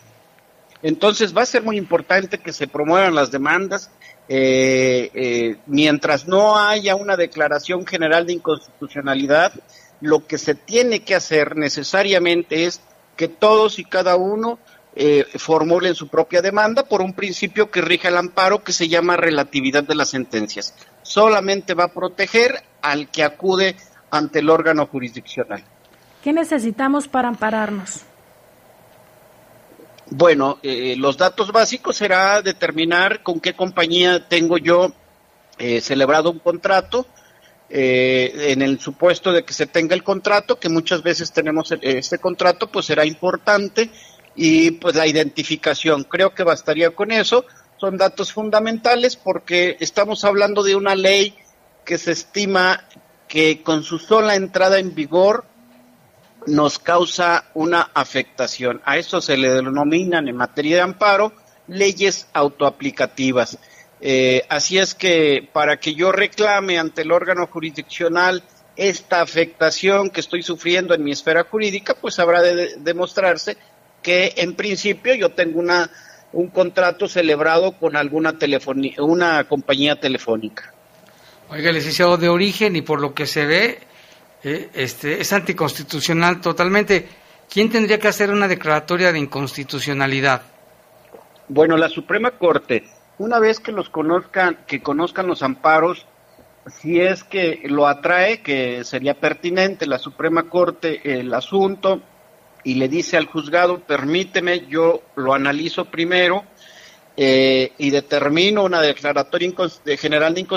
Entonces 0.83 1.35
va 1.35 1.43
a 1.43 1.45
ser 1.45 1.63
muy 1.63 1.77
importante 1.77 2.37
que 2.39 2.53
se 2.53 2.67
promuevan 2.67 3.15
las 3.15 3.31
demandas 3.31 3.91
eh, 4.27 5.11
eh, 5.13 5.57
mientras 5.67 6.27
no 6.27 6.57
haya 6.57 6.95
una 6.95 7.17
declaración 7.17 7.85
general 7.85 8.25
de 8.25 8.33
inconstitucionalidad. 8.33 9.53
Lo 9.99 10.25
que 10.25 10.37
se 10.37 10.55
tiene 10.55 11.01
que 11.01 11.15
hacer 11.15 11.55
necesariamente 11.55 12.65
es 12.65 12.81
que 13.15 13.27
todos 13.27 13.77
y 13.77 13.85
cada 13.85 14.15
uno 14.15 14.57
eh, 14.95 15.25
formulen 15.35 15.95
su 15.95 16.07
propia 16.07 16.41
demanda 16.41 16.83
por 16.83 17.01
un 17.01 17.13
principio 17.13 17.69
que 17.69 17.81
rige 17.81 18.07
el 18.07 18.17
amparo 18.17 18.63
que 18.63 18.73
se 18.73 18.89
llama 18.89 19.15
relatividad 19.15 19.83
de 19.83 19.95
las 19.95 20.09
sentencias 20.09 20.73
solamente 21.03 21.73
va 21.73 21.85
a 21.85 21.93
proteger 21.93 22.63
al 22.81 23.09
que 23.09 23.23
acude 23.23 23.75
ante 24.09 24.39
el 24.39 24.49
órgano 24.49 24.87
jurisdiccional. 24.87 25.63
¿Qué 26.23 26.33
necesitamos 26.33 27.07
para 27.07 27.27
ampararnos? 27.27 28.05
Bueno, 30.13 30.59
eh, 30.61 30.95
los 30.97 31.15
datos 31.15 31.53
básicos 31.53 31.95
será 31.95 32.41
determinar 32.41 33.23
con 33.23 33.39
qué 33.39 33.53
compañía 33.53 34.27
tengo 34.27 34.57
yo 34.57 34.91
eh, 35.57 35.79
celebrado 35.79 36.31
un 36.31 36.39
contrato, 36.39 37.07
eh, 37.69 38.49
en 38.49 38.61
el 38.61 38.77
supuesto 38.81 39.31
de 39.31 39.45
que 39.45 39.53
se 39.53 39.67
tenga 39.67 39.95
el 39.95 40.03
contrato, 40.03 40.59
que 40.59 40.67
muchas 40.67 41.01
veces 41.01 41.31
tenemos 41.31 41.73
este 41.81 42.17
contrato, 42.17 42.69
pues 42.69 42.87
será 42.87 43.05
importante 43.05 43.89
y 44.35 44.71
pues 44.71 44.95
la 44.95 45.07
identificación. 45.07 46.03
Creo 46.03 46.35
que 46.35 46.43
bastaría 46.43 46.89
con 46.89 47.13
eso 47.13 47.45
son 47.77 47.95
datos 47.95 48.33
fundamentales 48.33 49.15
porque 49.15 49.77
estamos 49.79 50.25
hablando 50.25 50.61
de 50.61 50.75
una 50.75 50.93
ley 50.93 51.35
que 51.85 51.97
se 51.97 52.11
estima 52.11 52.83
que 53.29 53.63
con 53.63 53.83
su 53.83 53.97
sola 53.97 54.35
entrada 54.35 54.77
en 54.77 54.93
vigor 54.93 55.45
nos 56.47 56.79
causa 56.79 57.45
una 57.53 57.91
afectación. 57.93 58.81
A 58.85 58.97
eso 58.97 59.21
se 59.21 59.37
le 59.37 59.49
denominan 59.49 60.27
en 60.27 60.35
materia 60.35 60.77
de 60.77 60.81
amparo 60.81 61.33
leyes 61.67 62.27
autoaplicativas. 62.33 63.57
Eh, 64.01 64.43
así 64.49 64.77
es 64.77 64.95
que 64.95 65.47
para 65.53 65.77
que 65.77 65.93
yo 65.93 66.11
reclame 66.11 66.79
ante 66.79 67.03
el 67.03 67.11
órgano 67.11 67.47
jurisdiccional 67.47 68.43
esta 68.75 69.21
afectación 69.21 70.09
que 70.09 70.21
estoy 70.21 70.41
sufriendo 70.41 70.95
en 70.95 71.03
mi 71.03 71.11
esfera 71.11 71.43
jurídica, 71.43 71.93
pues 71.93 72.17
habrá 72.19 72.41
de 72.41 72.77
demostrarse 72.77 73.57
que 74.01 74.33
en 74.37 74.55
principio 74.55 75.13
yo 75.13 75.29
tengo 75.29 75.59
una 75.59 75.91
un 76.33 76.47
contrato 76.47 77.07
celebrado 77.07 77.73
con 77.73 77.95
alguna 77.95 78.33
una 78.99 79.43
compañía 79.45 79.99
telefónica. 79.99 80.73
Oiga, 81.49 81.71
licenciado, 81.71 82.17
de 82.17 82.29
origen 82.29 82.75
y 82.75 82.81
por 82.81 83.01
lo 83.01 83.13
que 83.13 83.27
se 83.27 83.45
ve, 83.45 83.79
eh, 84.43 84.69
este, 84.73 85.21
es 85.21 85.33
anticonstitucional 85.33 86.41
totalmente. 86.41 87.07
¿Quién 87.49 87.69
tendría 87.69 87.99
que 87.99 88.07
hacer 88.07 88.31
una 88.31 88.47
declaratoria 88.47 89.11
de 89.11 89.19
inconstitucionalidad? 89.19 90.41
Bueno, 91.47 91.75
la 91.75 91.89
Suprema 91.89 92.31
Corte, 92.31 92.85
una 93.17 93.39
vez 93.39 93.59
que 93.59 93.71
los 93.71 93.89
conozcan, 93.89 94.59
que 94.67 94.81
conozcan 94.81 95.27
los 95.27 95.43
amparos, 95.43 96.07
si 96.67 97.01
es 97.01 97.23
que 97.23 97.61
lo 97.65 97.87
atrae, 97.87 98.41
que 98.41 98.83
sería 98.83 99.15
pertinente 99.19 99.85
la 99.85 99.97
Suprema 99.97 100.43
Corte 100.43 101.19
el 101.19 101.33
asunto 101.33 102.01
y 102.63 102.75
le 102.75 102.87
dice 102.87 103.17
al 103.17 103.25
juzgado, 103.25 103.79
permíteme, 103.79 104.67
yo 104.67 105.01
lo 105.15 105.33
analizo 105.33 105.85
primero 105.85 106.43
eh, 107.17 107.73
y 107.77 107.89
determino 107.89 108.63
una 108.63 108.81
declaratoria 108.81 109.51
de 109.83 109.97
general 109.97 110.33
de 110.33 110.47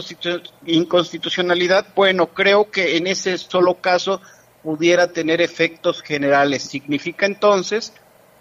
inconstitucionalidad, 0.66 1.86
bueno, 1.96 2.28
creo 2.28 2.70
que 2.70 2.96
en 2.96 3.08
ese 3.08 3.36
solo 3.38 3.80
caso 3.80 4.20
pudiera 4.62 5.12
tener 5.12 5.40
efectos 5.40 6.00
generales. 6.02 6.62
Significa 6.62 7.26
entonces 7.26 7.92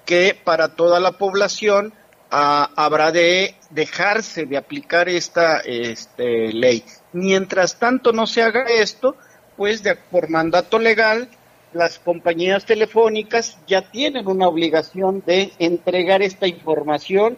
que 0.06 0.40
para 0.42 0.76
toda 0.76 1.00
la 1.00 1.14
población 1.14 1.94
ah, 2.30 2.70
habrá 2.76 3.12
de 3.12 3.56
dejarse 3.72 4.46
de 4.46 4.58
aplicar 4.58 5.10
esta 5.10 5.60
este, 5.60 6.54
ley. 6.54 6.84
Mientras 7.14 7.80
tanto 7.80 8.14
no 8.14 8.28
se 8.28 8.44
haga 8.44 8.66
esto, 8.66 9.16
pues 9.58 9.82
de, 9.82 9.96
por 9.96 10.30
mandato 10.30 10.78
legal, 10.78 11.30
las 11.74 11.98
compañías 11.98 12.66
telefónicas 12.66 13.58
ya 13.68 13.90
tienen 13.90 14.28
una 14.28 14.48
obligación 14.48 15.24
de 15.26 15.52
entregar 15.58 16.22
esta 16.22 16.48
información 16.48 17.38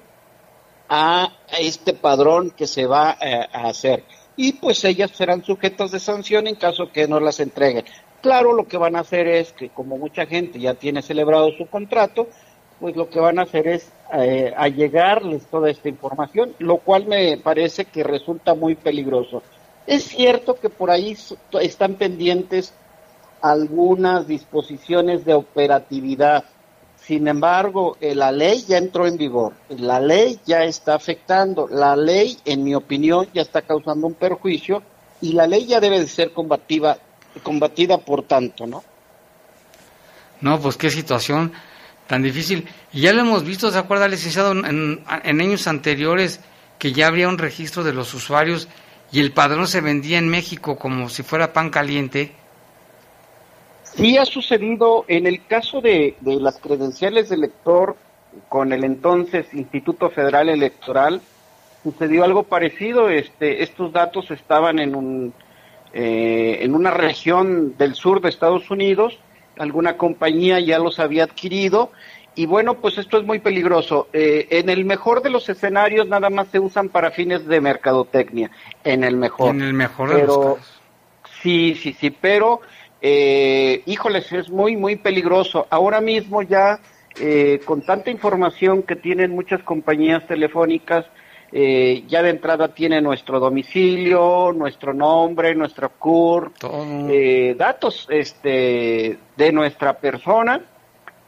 a 0.90 1.34
este 1.60 1.94
padrón 1.94 2.52
que 2.52 2.68
se 2.68 2.86
va 2.86 3.18
eh, 3.22 3.48
a 3.52 3.68
hacer. 3.68 4.04
Y 4.38 4.54
pues 4.54 4.84
ellas 4.84 5.12
serán 5.12 5.44
sujetas 5.44 5.92
de 5.92 6.00
sanción 6.00 6.48
en 6.48 6.56
caso 6.56 6.92
que 6.92 7.08
no 7.08 7.20
las 7.20 7.40
entreguen. 7.40 7.86
Claro, 8.22 8.54
lo 8.54 8.68
que 8.68 8.78
van 8.78 8.96
a 8.96 9.02
hacer 9.02 9.28
es 9.28 9.54
que 9.54 9.70
como 9.70 9.98
mucha 9.98 10.26
gente 10.26 10.60
ya 10.60 10.74
tiene 10.74 11.02
celebrado 11.02 11.52
su 11.58 11.68
contrato, 11.68 12.28
pues 12.80 12.96
lo 12.96 13.10
que 13.10 13.20
van 13.20 13.40
a 13.40 13.44
hacer 13.44 13.68
es 13.68 13.92
eh, 14.14 14.54
allegarles 14.58 15.46
toda 15.46 15.70
esta 15.70 15.90
información, 15.90 16.54
lo 16.60 16.78
cual 16.78 17.06
me 17.06 17.38
parece 17.38 17.86
que 17.86 18.04
resulta 18.04 18.54
muy 18.54 18.76
peligroso. 18.76 19.44
Es 19.88 20.04
cierto 20.06 20.56
que 20.56 20.70
por 20.70 20.90
ahí 20.90 21.16
están 21.62 21.96
pendientes 21.96 22.74
algunas 23.42 24.28
disposiciones 24.28 25.24
de 25.24 25.36
operatividad. 25.36 26.46
Sin 27.06 27.28
embargo, 27.28 27.97
eh, 28.01 28.16
la 28.16 28.32
ley 28.32 28.66
ya 28.68 28.80
entró 28.80 29.06
en 29.06 29.16
vigor, 29.16 29.53
la 29.70 29.99
ley 29.99 30.39
ya 30.43 30.64
está 30.64 30.95
afectando, 30.95 31.68
la 31.70 31.95
ley, 31.95 32.36
en 32.45 32.64
mi 32.64 32.74
opinión, 32.74 33.28
ya 33.32 33.43
está 33.43 33.62
causando 33.62 34.08
un 34.08 34.16
perjuicio 34.16 34.82
y 35.22 35.34
la 35.34 35.45
ley 35.45 35.68
ya 35.68 35.80
debe 35.80 35.99
de 35.99 36.08
ser 36.08 36.32
combativa, 36.34 36.97
combatida 37.43 37.99
por 37.99 38.24
tanto, 38.24 38.66
¿no? 38.66 38.84
No, 40.41 40.60
pues 40.60 40.78
qué 40.78 40.89
situación 40.89 41.53
tan 42.08 42.24
difícil. 42.24 42.68
Y 42.91 43.01
ya 43.01 43.14
lo 43.14 43.22
hemos 43.22 43.43
visto, 43.43 43.70
¿se 43.70 43.78
acuerda, 43.78 44.08
licenciado, 44.08 44.53
en, 44.53 45.03
en 45.24 45.41
años 45.41 45.68
anteriores 45.68 46.39
que 46.80 46.91
ya 46.91 47.06
habría 47.06 47.30
un 47.30 47.38
registro 47.38 47.84
de 47.84 47.93
los 47.93 48.16
usuarios 48.16 48.68
y 49.12 49.20
el 49.20 49.32
padrón 49.32 49.68
se 49.68 49.80
vendía 49.80 50.18
en 50.18 50.28
México 50.28 50.78
como 50.78 51.10
si 51.10 51.22
fuera 51.22 51.53
pan 51.53 51.70
caliente? 51.70 52.34
Sí 53.96 54.18
ha 54.18 54.26
sucedido 54.26 55.06
en 55.08 55.26
el 55.26 55.46
caso 55.46 55.82
de, 55.82 56.16
de 56.22 56.36
las 56.36 56.60
credenciales 56.60 57.30
de 57.30 57.36
elector 57.36 57.96
con 58.50 58.74
el 58.74 58.84
entonces 58.84 59.46
Instituto 59.54 60.10
Federal 60.10 60.50
Electoral, 60.50 61.22
sucedió 61.84 62.24
algo 62.24 62.43
parecido. 62.43 63.10
Este, 63.10 63.64
estos 63.64 63.93
datos 63.93 64.32
estaban 64.32 64.80
en 64.80 64.96
un 64.96 65.34
eh, 65.93 66.58
en 66.62 66.76
una 66.76 66.91
región 66.91 67.78
del 67.78 67.96
sur 67.96 68.20
de 68.20 68.28
Estados 68.28 68.70
Unidos, 68.70 69.18
alguna 69.58 69.96
compañía 69.96 70.60
ya 70.60 70.78
los 70.78 71.00
había 71.00 71.24
adquirido 71.24 71.91
y 72.36 72.48
bueno, 72.48 72.74
pues 72.74 72.98
esto 72.98 73.18
es 73.18 73.24
muy 73.24 73.39
peligroso. 73.39 74.10
Eh, 74.12 74.48
en 74.50 74.68
el 74.68 74.84
mejor 74.84 75.22
de 75.22 75.30
los 75.30 75.48
escenarios 75.48 76.06
nada 76.10 76.30
más 76.30 76.50
se 76.50 76.60
usan 76.60 76.89
para 76.89 77.12
fines 77.12 77.48
de 77.48 77.62
mercadotecnia, 77.62 78.52
en 78.84 79.06
el 79.06 79.16
mejor. 79.16 79.56
En 79.56 79.62
el 79.62 79.74
mejor 79.74 80.14
de 80.14 80.26
los 80.26 80.56
casos. 80.58 80.82
Sí, 81.41 81.76
sí, 81.82 81.93
sí, 81.93 82.10
pero 82.10 82.60
eh, 83.08 83.84
híjoles, 83.86 84.32
es 84.32 84.49
muy, 84.49 84.76
muy 84.76 84.95
peligroso. 84.95 85.68
Ahora 85.70 86.01
mismo 86.01 86.41
ya, 86.41 86.80
eh, 87.20 87.60
con 87.64 87.84
tanta 87.84 88.10
información 88.10 88.82
que 88.82 88.95
tienen 88.95 89.30
muchas 89.30 89.62
compañías 89.62 90.26
telefónicas, 90.26 91.06
eh, 91.51 92.03
ya 92.08 92.24
de 92.24 92.32
entrada 92.32 92.70
tiene 92.74 93.01
nuestro 93.01 93.39
domicilio, 93.39 94.51
nuestro 94.53 94.91
nombre, 94.91 95.53
nuestra 95.53 95.89
CUR, 95.89 96.51
eh, 97.08 97.53
datos 97.56 98.08
este, 98.10 99.20
de 99.38 99.51
nuestra 99.51 99.99
persona. 99.99 100.62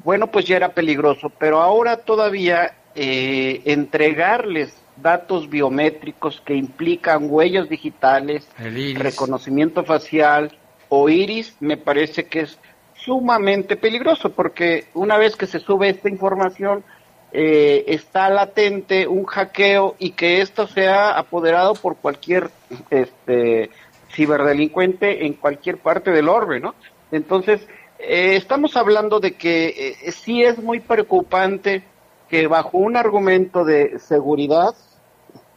Bueno, 0.03 0.32
pues 0.32 0.45
ya 0.45 0.55
era 0.55 0.69
peligroso, 0.69 1.30
pero 1.38 1.61
ahora 1.61 1.97
todavía 1.97 2.73
eh, 2.95 3.61
entregarles 3.65 4.75
datos 4.95 5.47
biométricos 5.47 6.41
que 6.41 6.55
implican 6.55 7.28
huellas 7.30 7.69
digitales, 7.69 8.49
reconocimiento 8.95 9.84
facial 9.84 10.51
o 10.89 11.09
iris, 11.09 11.55
me 11.59 11.77
parece 11.77 12.25
que 12.25 12.41
es 12.41 12.57
sumamente 12.95 13.75
peligroso 13.75 14.31
porque 14.31 14.85
una 14.93 15.17
vez 15.17 15.35
que 15.35 15.47
se 15.47 15.59
sube 15.59 15.89
esta 15.89 16.09
información, 16.09 16.83
eh, 17.31 17.83
está 17.88 18.29
latente 18.29 19.07
un 19.07 19.25
hackeo 19.25 19.95
y 19.99 20.11
que 20.11 20.41
esto 20.41 20.65
sea 20.65 21.17
apoderado 21.17 21.73
por 21.73 21.97
cualquier 21.97 22.49
este, 22.89 23.69
ciberdelincuente 24.09 25.25
en 25.25 25.33
cualquier 25.33 25.77
parte 25.77 26.11
del 26.11 26.29
orbe, 26.29 26.59
¿no? 26.59 26.73
Entonces, 27.11 27.61
eh, 27.99 28.35
estamos 28.35 28.77
hablando 28.77 29.19
de 29.19 29.33
que 29.33 29.97
eh, 30.05 30.11
sí 30.11 30.43
es 30.43 30.57
muy 30.57 30.79
preocupante 30.79 31.83
que 32.29 32.47
bajo 32.47 32.77
un 32.77 32.95
argumento 32.95 33.65
de 33.65 33.99
seguridad 33.99 34.73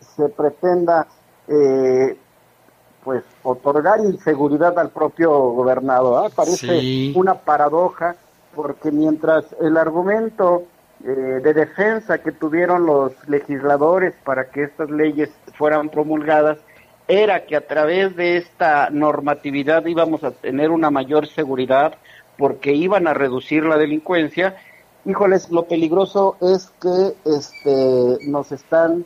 se 0.00 0.28
pretenda 0.28 1.06
pues 3.04 3.22
otorgar 3.42 4.00
inseguridad 4.00 4.78
al 4.78 4.90
propio 4.90 5.30
gobernador. 5.30 6.26
¿ah? 6.26 6.32
Parece 6.34 7.12
una 7.14 7.34
paradoja 7.34 8.16
porque 8.54 8.90
mientras 8.90 9.44
el 9.60 9.76
argumento 9.76 10.64
eh, 11.04 11.40
de 11.42 11.54
defensa 11.54 12.18
que 12.18 12.32
tuvieron 12.32 12.84
los 12.84 13.12
legisladores 13.28 14.14
para 14.24 14.50
que 14.50 14.64
estas 14.64 14.90
leyes 14.90 15.30
fueran 15.56 15.88
promulgadas 15.88 16.58
era 17.08 17.44
que 17.44 17.56
a 17.56 17.66
través 17.66 18.14
de 18.14 18.36
esta 18.36 18.88
normatividad 18.90 19.84
íbamos 19.86 20.22
a 20.22 20.30
tener 20.30 20.70
una 20.70 20.90
mayor 20.90 21.26
seguridad 21.26 21.94
porque 22.38 22.72
iban 22.72 23.08
a 23.08 23.14
reducir 23.14 23.64
la 23.64 23.76
delincuencia. 23.76 24.56
Híjoles, 25.04 25.50
lo 25.50 25.64
peligroso 25.64 26.36
es 26.40 26.70
que 26.80 27.14
este, 27.24 28.28
nos 28.28 28.52
están 28.52 29.04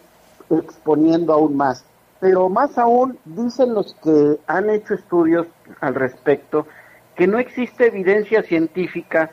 exponiendo 0.51 1.33
aún 1.33 1.57
más. 1.57 1.85
Pero 2.25 2.49
más 2.49 2.79
aún, 2.79 3.19
dicen 3.27 3.75
los 3.75 3.95
que 4.03 4.39
han 4.47 4.71
hecho 4.71 4.95
estudios 4.95 5.47
al 5.83 5.95
respecto, 5.95 6.67
que 7.17 7.27
no 7.27 7.39
existe 7.39 7.89
evidencia 7.89 8.43
científica 8.43 9.31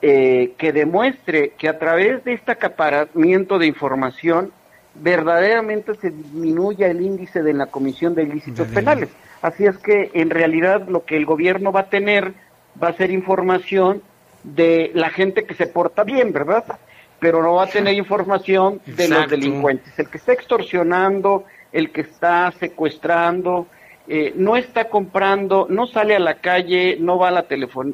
eh, 0.00 0.54
que 0.56 0.72
demuestre 0.72 1.54
que 1.58 1.68
a 1.68 1.80
través 1.80 2.22
de 2.22 2.34
este 2.34 2.52
acaparamiento 2.52 3.58
de 3.58 3.66
información 3.66 4.52
verdaderamente 4.94 5.96
se 5.96 6.10
disminuya 6.10 6.86
el 6.86 7.00
índice 7.00 7.42
de 7.42 7.52
la 7.52 7.66
comisión 7.66 8.14
de 8.14 8.22
ilícitos 8.22 8.68
penales. 8.68 9.08
Así 9.42 9.66
es 9.66 9.76
que 9.78 10.12
en 10.14 10.30
realidad 10.30 10.86
lo 10.86 11.04
que 11.04 11.16
el 11.16 11.26
gobierno 11.26 11.72
va 11.72 11.80
a 11.80 11.90
tener 11.90 12.34
va 12.80 12.90
a 12.90 12.92
ser 12.92 13.10
información 13.10 14.02
de 14.44 14.92
la 14.94 15.10
gente 15.10 15.46
que 15.46 15.54
se 15.54 15.66
porta 15.66 16.04
bien, 16.04 16.32
¿verdad? 16.32 16.78
Pero 17.18 17.42
no 17.42 17.54
va 17.54 17.64
a 17.64 17.66
tener 17.66 17.94
información 17.94 18.80
de 18.86 19.08
los 19.08 19.28
delincuentes. 19.28 19.98
El 19.98 20.08
que 20.08 20.18
está 20.18 20.32
extorsionando, 20.32 21.44
el 21.72 21.90
que 21.92 22.02
está 22.02 22.52
secuestrando, 22.52 23.66
eh, 24.08 24.32
no 24.36 24.56
está 24.56 24.88
comprando, 24.88 25.66
no 25.70 25.86
sale 25.86 26.16
a 26.16 26.18
la 26.18 26.34
calle, 26.34 26.96
no 26.98 27.18
va 27.18 27.28
a 27.28 27.30
la, 27.30 27.46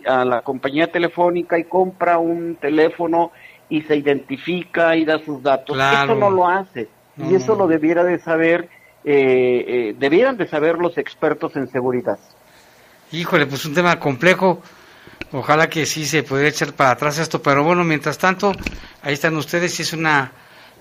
a 0.06 0.24
la 0.24 0.42
compañía 0.42 0.90
telefónica 0.90 1.58
y 1.58 1.64
compra 1.64 2.18
un 2.18 2.56
teléfono 2.56 3.32
y 3.68 3.82
se 3.82 3.96
identifica 3.96 4.96
y 4.96 5.04
da 5.04 5.18
sus 5.24 5.42
datos. 5.42 5.76
Eso 5.76 6.14
no 6.14 6.30
lo 6.30 6.48
hace. 6.48 6.88
Y 7.18 7.34
eso 7.34 7.54
lo 7.54 7.66
debiera 7.66 8.04
de 8.04 8.18
saber, 8.18 8.68
eh, 9.04 9.64
eh, 9.66 9.94
debieran 9.98 10.36
de 10.36 10.46
saber 10.46 10.78
los 10.78 10.96
expertos 10.98 11.56
en 11.56 11.68
seguridad. 11.70 12.18
Híjole, 13.12 13.46
pues 13.46 13.64
un 13.64 13.74
tema 13.74 13.98
complejo. 13.98 14.62
Ojalá 15.32 15.68
que 15.68 15.86
sí 15.86 16.04
se 16.04 16.22
pudiera 16.22 16.48
echar 16.48 16.72
para 16.72 16.90
atrás 16.92 17.18
esto, 17.18 17.42
pero 17.42 17.64
bueno, 17.64 17.84
mientras 17.84 18.16
tanto, 18.16 18.52
ahí 19.02 19.14
están 19.14 19.36
ustedes, 19.36 19.74
si 19.74 19.82
es 19.82 19.92
una, 19.92 20.32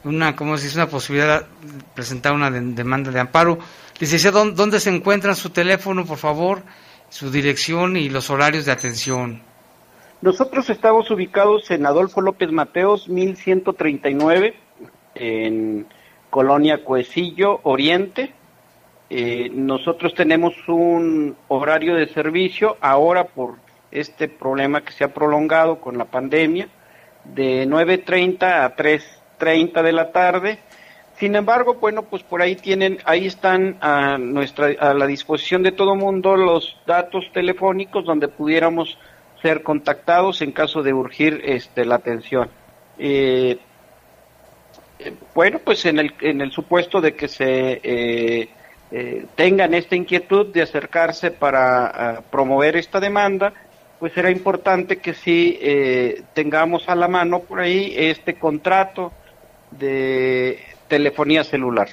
una, 0.05 0.35
como 0.35 0.57
si 0.57 0.67
es 0.67 0.75
una 0.75 0.87
posibilidad 0.87 1.41
de 1.41 1.83
presentar 1.93 2.33
una 2.33 2.49
demanda 2.49 3.11
de 3.11 3.19
amparo. 3.19 3.57
Licenciado, 3.99 4.51
¿dónde 4.51 4.79
se 4.79 4.89
encuentra 4.89 5.35
su 5.35 5.49
teléfono, 5.49 6.05
por 6.05 6.17
favor, 6.17 6.63
su 7.09 7.31
dirección 7.31 7.97
y 7.97 8.09
los 8.09 8.29
horarios 8.29 8.65
de 8.65 8.71
atención? 8.71 9.41
Nosotros 10.21 10.69
estamos 10.69 11.09
ubicados 11.11 11.69
en 11.71 11.85
Adolfo 11.85 12.21
López 12.21 12.51
Mateos, 12.51 13.09
1139, 13.09 14.55
en 15.15 15.85
Colonia 16.29 16.83
Cuecillo, 16.83 17.59
Oriente. 17.63 18.33
Eh, 19.09 19.49
nosotros 19.53 20.13
tenemos 20.13 20.53
un 20.67 21.35
horario 21.47 21.95
de 21.95 22.07
servicio 22.07 22.77
ahora 22.81 23.25
por 23.25 23.55
este 23.91 24.27
problema 24.27 24.81
que 24.81 24.91
se 24.91 25.03
ha 25.03 25.13
prolongado 25.13 25.79
con 25.79 25.97
la 25.97 26.05
pandemia 26.05 26.67
de 27.23 27.67
9.30 27.67 28.63
a 28.63 28.75
3.30 29.39 29.83
de 29.83 29.91
la 29.91 30.11
tarde. 30.11 30.59
Sin 31.17 31.35
embargo, 31.35 31.75
bueno, 31.75 32.03
pues 32.03 32.23
por 32.23 32.41
ahí 32.41 32.55
tienen, 32.55 32.97
ahí 33.05 33.25
están 33.25 33.77
a 33.79 34.17
nuestra, 34.17 34.67
a 34.79 34.93
la 34.93 35.07
disposición 35.07 35.63
de 35.63 35.71
todo 35.71 35.95
mundo 35.95 36.35
los 36.35 36.77
datos 36.85 37.25
telefónicos 37.33 38.03
donde 38.05 38.27
pudiéramos 38.27 38.97
ser 39.41 39.63
contactados 39.63 40.41
en 40.41 40.51
caso 40.51 40.83
de 40.83 40.93
urgir 40.93 41.41
este, 41.45 41.85
la 41.85 41.95
atención. 41.95 42.49
Eh, 42.97 43.57
eh, 44.99 45.13
bueno, 45.33 45.59
pues 45.63 45.85
en 45.85 45.99
el, 45.99 46.13
en 46.19 46.41
el 46.41 46.51
supuesto 46.51 46.99
de 46.99 47.15
que 47.15 47.29
se 47.29 47.79
eh, 47.83 48.49
tengan 49.35 49.73
esta 49.73 49.95
inquietud 49.95 50.47
de 50.47 50.63
acercarse 50.63 51.31
para 51.31 51.85
ah, 51.85 52.21
promover 52.29 52.75
esta 52.75 52.99
demanda, 52.99 53.53
pues 53.99 54.11
será 54.11 54.29
importante 54.29 54.97
que 54.97 55.13
sí 55.13 55.59
tengamos 56.33 56.89
a 56.89 56.95
la 56.95 57.07
mano 57.07 57.39
por 57.39 57.61
ahí 57.61 57.93
este 57.95 58.35
contrato 58.35 59.13
de 59.71 60.59
telefonía 60.87 61.43
celular. 61.43 61.89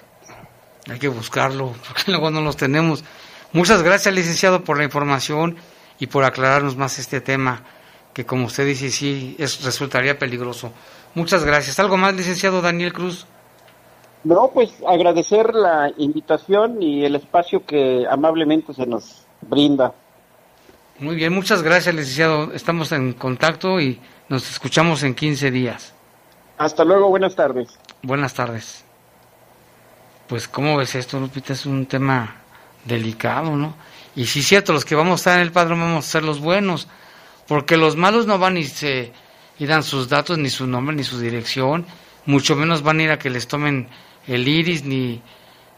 Hay 0.90 0.98
que 0.98 1.08
buscarlo, 1.08 1.74
porque 1.88 2.10
luego 2.10 2.30
no 2.30 2.40
los 2.40 2.56
tenemos. 2.56 3.04
Muchas 3.52 3.82
gracias, 3.82 4.14
licenciado, 4.14 4.64
por 4.64 4.78
la 4.78 4.84
información 4.84 5.56
y 5.98 6.06
por 6.06 6.24
aclararnos 6.24 6.76
más 6.76 6.98
este 6.98 7.20
tema, 7.20 7.62
que 8.14 8.24
como 8.24 8.46
usted 8.46 8.66
dice, 8.66 8.90
sí, 8.90 9.36
es, 9.38 9.62
resultaría 9.62 10.18
peligroso. 10.18 10.72
Muchas 11.14 11.44
gracias. 11.44 11.78
¿Algo 11.78 11.96
más, 11.96 12.14
licenciado 12.14 12.62
Daniel 12.62 12.92
Cruz? 12.92 13.26
No, 14.24 14.50
pues 14.54 14.72
agradecer 14.86 15.52
la 15.54 15.92
invitación 15.98 16.82
y 16.82 17.04
el 17.04 17.16
espacio 17.16 17.66
que 17.66 18.06
amablemente 18.08 18.72
se 18.72 18.86
nos 18.86 19.26
brinda. 19.40 19.92
Muy 20.98 21.16
bien, 21.16 21.32
muchas 21.32 21.62
gracias, 21.62 21.94
licenciado. 21.94 22.52
Estamos 22.52 22.92
en 22.92 23.12
contacto 23.14 23.80
y 23.80 24.00
nos 24.28 24.48
escuchamos 24.50 25.02
en 25.02 25.14
15 25.14 25.50
días. 25.50 25.94
Hasta 26.58 26.84
luego, 26.84 27.08
buenas 27.08 27.34
tardes. 27.34 27.68
Buenas 28.02 28.34
tardes. 28.34 28.84
Pues, 30.28 30.48
¿cómo 30.48 30.76
ves 30.76 30.94
esto, 30.94 31.20
Lupita? 31.20 31.52
Es 31.52 31.66
un 31.66 31.86
tema 31.86 32.36
delicado, 32.84 33.56
¿no? 33.56 33.74
Y 34.14 34.26
sí 34.26 34.42
cierto, 34.42 34.72
los 34.72 34.84
que 34.84 34.94
vamos 34.94 35.12
a 35.12 35.16
estar 35.20 35.36
en 35.36 35.42
el 35.42 35.52
padrón 35.52 35.80
vamos 35.80 36.06
a 36.06 36.10
ser 36.10 36.22
los 36.22 36.40
buenos, 36.40 36.88
porque 37.48 37.76
los 37.76 37.96
malos 37.96 38.26
no 38.26 38.38
van 38.38 38.56
y 38.56 38.64
se 38.64 39.12
y 39.58 39.66
dan 39.66 39.82
sus 39.82 40.08
datos, 40.08 40.38
ni 40.38 40.50
su 40.50 40.66
nombre, 40.66 40.96
ni 40.96 41.04
su 41.04 41.18
dirección, 41.18 41.86
mucho 42.26 42.56
menos 42.56 42.82
van 42.82 42.98
a 42.98 43.02
ir 43.02 43.10
a 43.10 43.18
que 43.18 43.30
les 43.30 43.46
tomen 43.46 43.88
el 44.26 44.46
iris, 44.48 44.84
ni, 44.84 45.22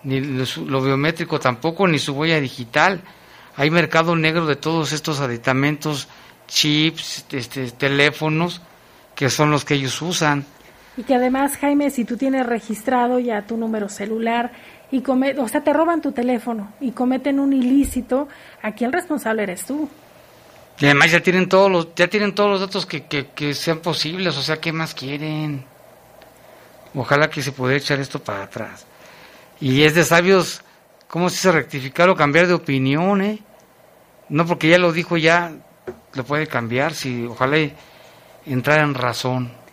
ni 0.03 0.21
lo 0.21 0.81
biométrico 0.83 1.39
tampoco, 1.41 1.87
ni 1.87 1.99
su 1.99 2.13
huella 2.13 2.41
digital. 2.41 3.03
Hay 3.57 3.71
mercado 3.71 4.17
negro 4.17 4.47
de 4.47 4.57
todos 4.57 4.93
estos 4.93 5.21
aditamentos, 5.21 6.09
chips, 6.49 7.27
este, 7.31 7.71
teléfonos, 7.73 8.61
que 9.15 9.31
son 9.31 9.51
los 9.51 9.65
que 9.65 9.75
ellos 9.75 10.01
usan. 10.03 10.47
Y 10.97 11.03
que 11.03 11.15
además, 11.15 11.57
Jaime, 11.57 11.91
si 11.91 12.05
tú 12.05 12.17
tienes 12.17 12.47
registrado 12.47 13.19
ya 13.19 13.43
tu 13.43 13.57
número 13.57 13.89
celular, 13.89 14.53
y 14.91 15.03
o 15.09 15.49
sea, 15.49 15.65
te 15.65 15.73
roban 15.73 16.01
tu 16.01 16.13
teléfono 16.13 16.73
y 16.81 16.93
cometen 16.93 17.41
un 17.41 17.53
ilícito, 17.53 18.29
aquí 18.63 18.85
el 18.85 18.93
responsable 18.93 19.43
eres 19.43 19.67
tú. 19.67 19.89
Y 20.79 20.87
además 20.87 21.11
ya 21.11 21.21
tienen 21.21 21.49
todos 21.49 21.71
los, 21.71 21.95
ya 21.95 22.09
tienen 22.09 22.35
todos 22.35 22.51
los 22.51 22.61
datos 22.61 22.87
que, 22.87 23.05
que, 23.05 23.55
sean 23.55 23.79
posibles, 23.79 24.37
o 24.37 24.43
sea, 24.43 24.61
¿qué 24.61 24.73
más 24.73 24.95
quieren? 24.95 25.65
Ojalá 26.95 27.29
que 27.29 27.43
se 27.43 27.53
pueda 27.53 27.75
echar 27.75 27.99
esto 27.99 28.23
para 28.23 28.45
atrás. 28.45 28.87
Y 29.61 29.83
es 29.83 29.95
de 29.95 30.05
sabios, 30.05 30.63
¿cómo 31.09 31.29
se 31.29 31.51
rectificar 31.51 32.09
o 32.09 32.15
cambiar 32.15 32.47
de 32.47 32.55
opinión, 32.55 33.23
eh? 33.23 33.41
No 34.29 34.47
porque 34.47 34.69
ya 34.69 34.79
lo 34.79 34.93
dijo, 34.93 35.17
ya 35.17 35.53
lo 36.13 36.25
puede 36.25 36.47
cambiar, 36.47 36.95
si 36.95 37.25
ojalá 37.25 37.57
entrar 38.47 38.81
en 38.81 38.95
razón. 38.95 39.64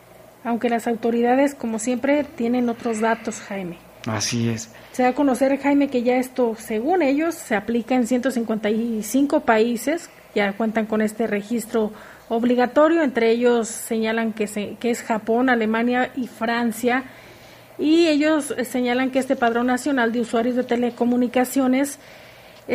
Aunque 0.43 0.69
las 0.69 0.87
autoridades, 0.87 1.55
como 1.55 1.79
siempre, 1.79 2.23
tienen 2.23 2.69
otros 2.69 2.99
datos, 2.99 3.39
Jaime. 3.41 3.77
Así 4.07 4.49
es. 4.49 4.71
Se 4.91 5.03
da 5.03 5.09
a 5.09 5.13
conocer, 5.13 5.59
Jaime, 5.59 5.89
que 5.89 6.03
ya 6.03 6.17
esto, 6.17 6.55
según 6.57 7.01
ellos, 7.03 7.35
se 7.35 7.55
aplica 7.55 7.95
en 7.95 8.07
155 8.07 9.41
países, 9.41 10.09
ya 10.33 10.53
cuentan 10.53 10.87
con 10.87 11.01
este 11.01 11.27
registro 11.27 11.91
obligatorio, 12.29 13.03
entre 13.03 13.29
ellos 13.29 13.67
señalan 13.67 14.33
que, 14.33 14.47
se, 14.47 14.75
que 14.79 14.89
es 14.89 15.03
Japón, 15.03 15.49
Alemania 15.49 16.11
y 16.15 16.27
Francia, 16.27 17.03
y 17.77 18.07
ellos 18.07 18.55
señalan 18.65 19.11
que 19.11 19.19
este 19.19 19.35
padrón 19.35 19.67
nacional 19.67 20.11
de 20.11 20.21
usuarios 20.21 20.55
de 20.55 20.63
telecomunicaciones 20.63 21.95
eh, 21.95 22.20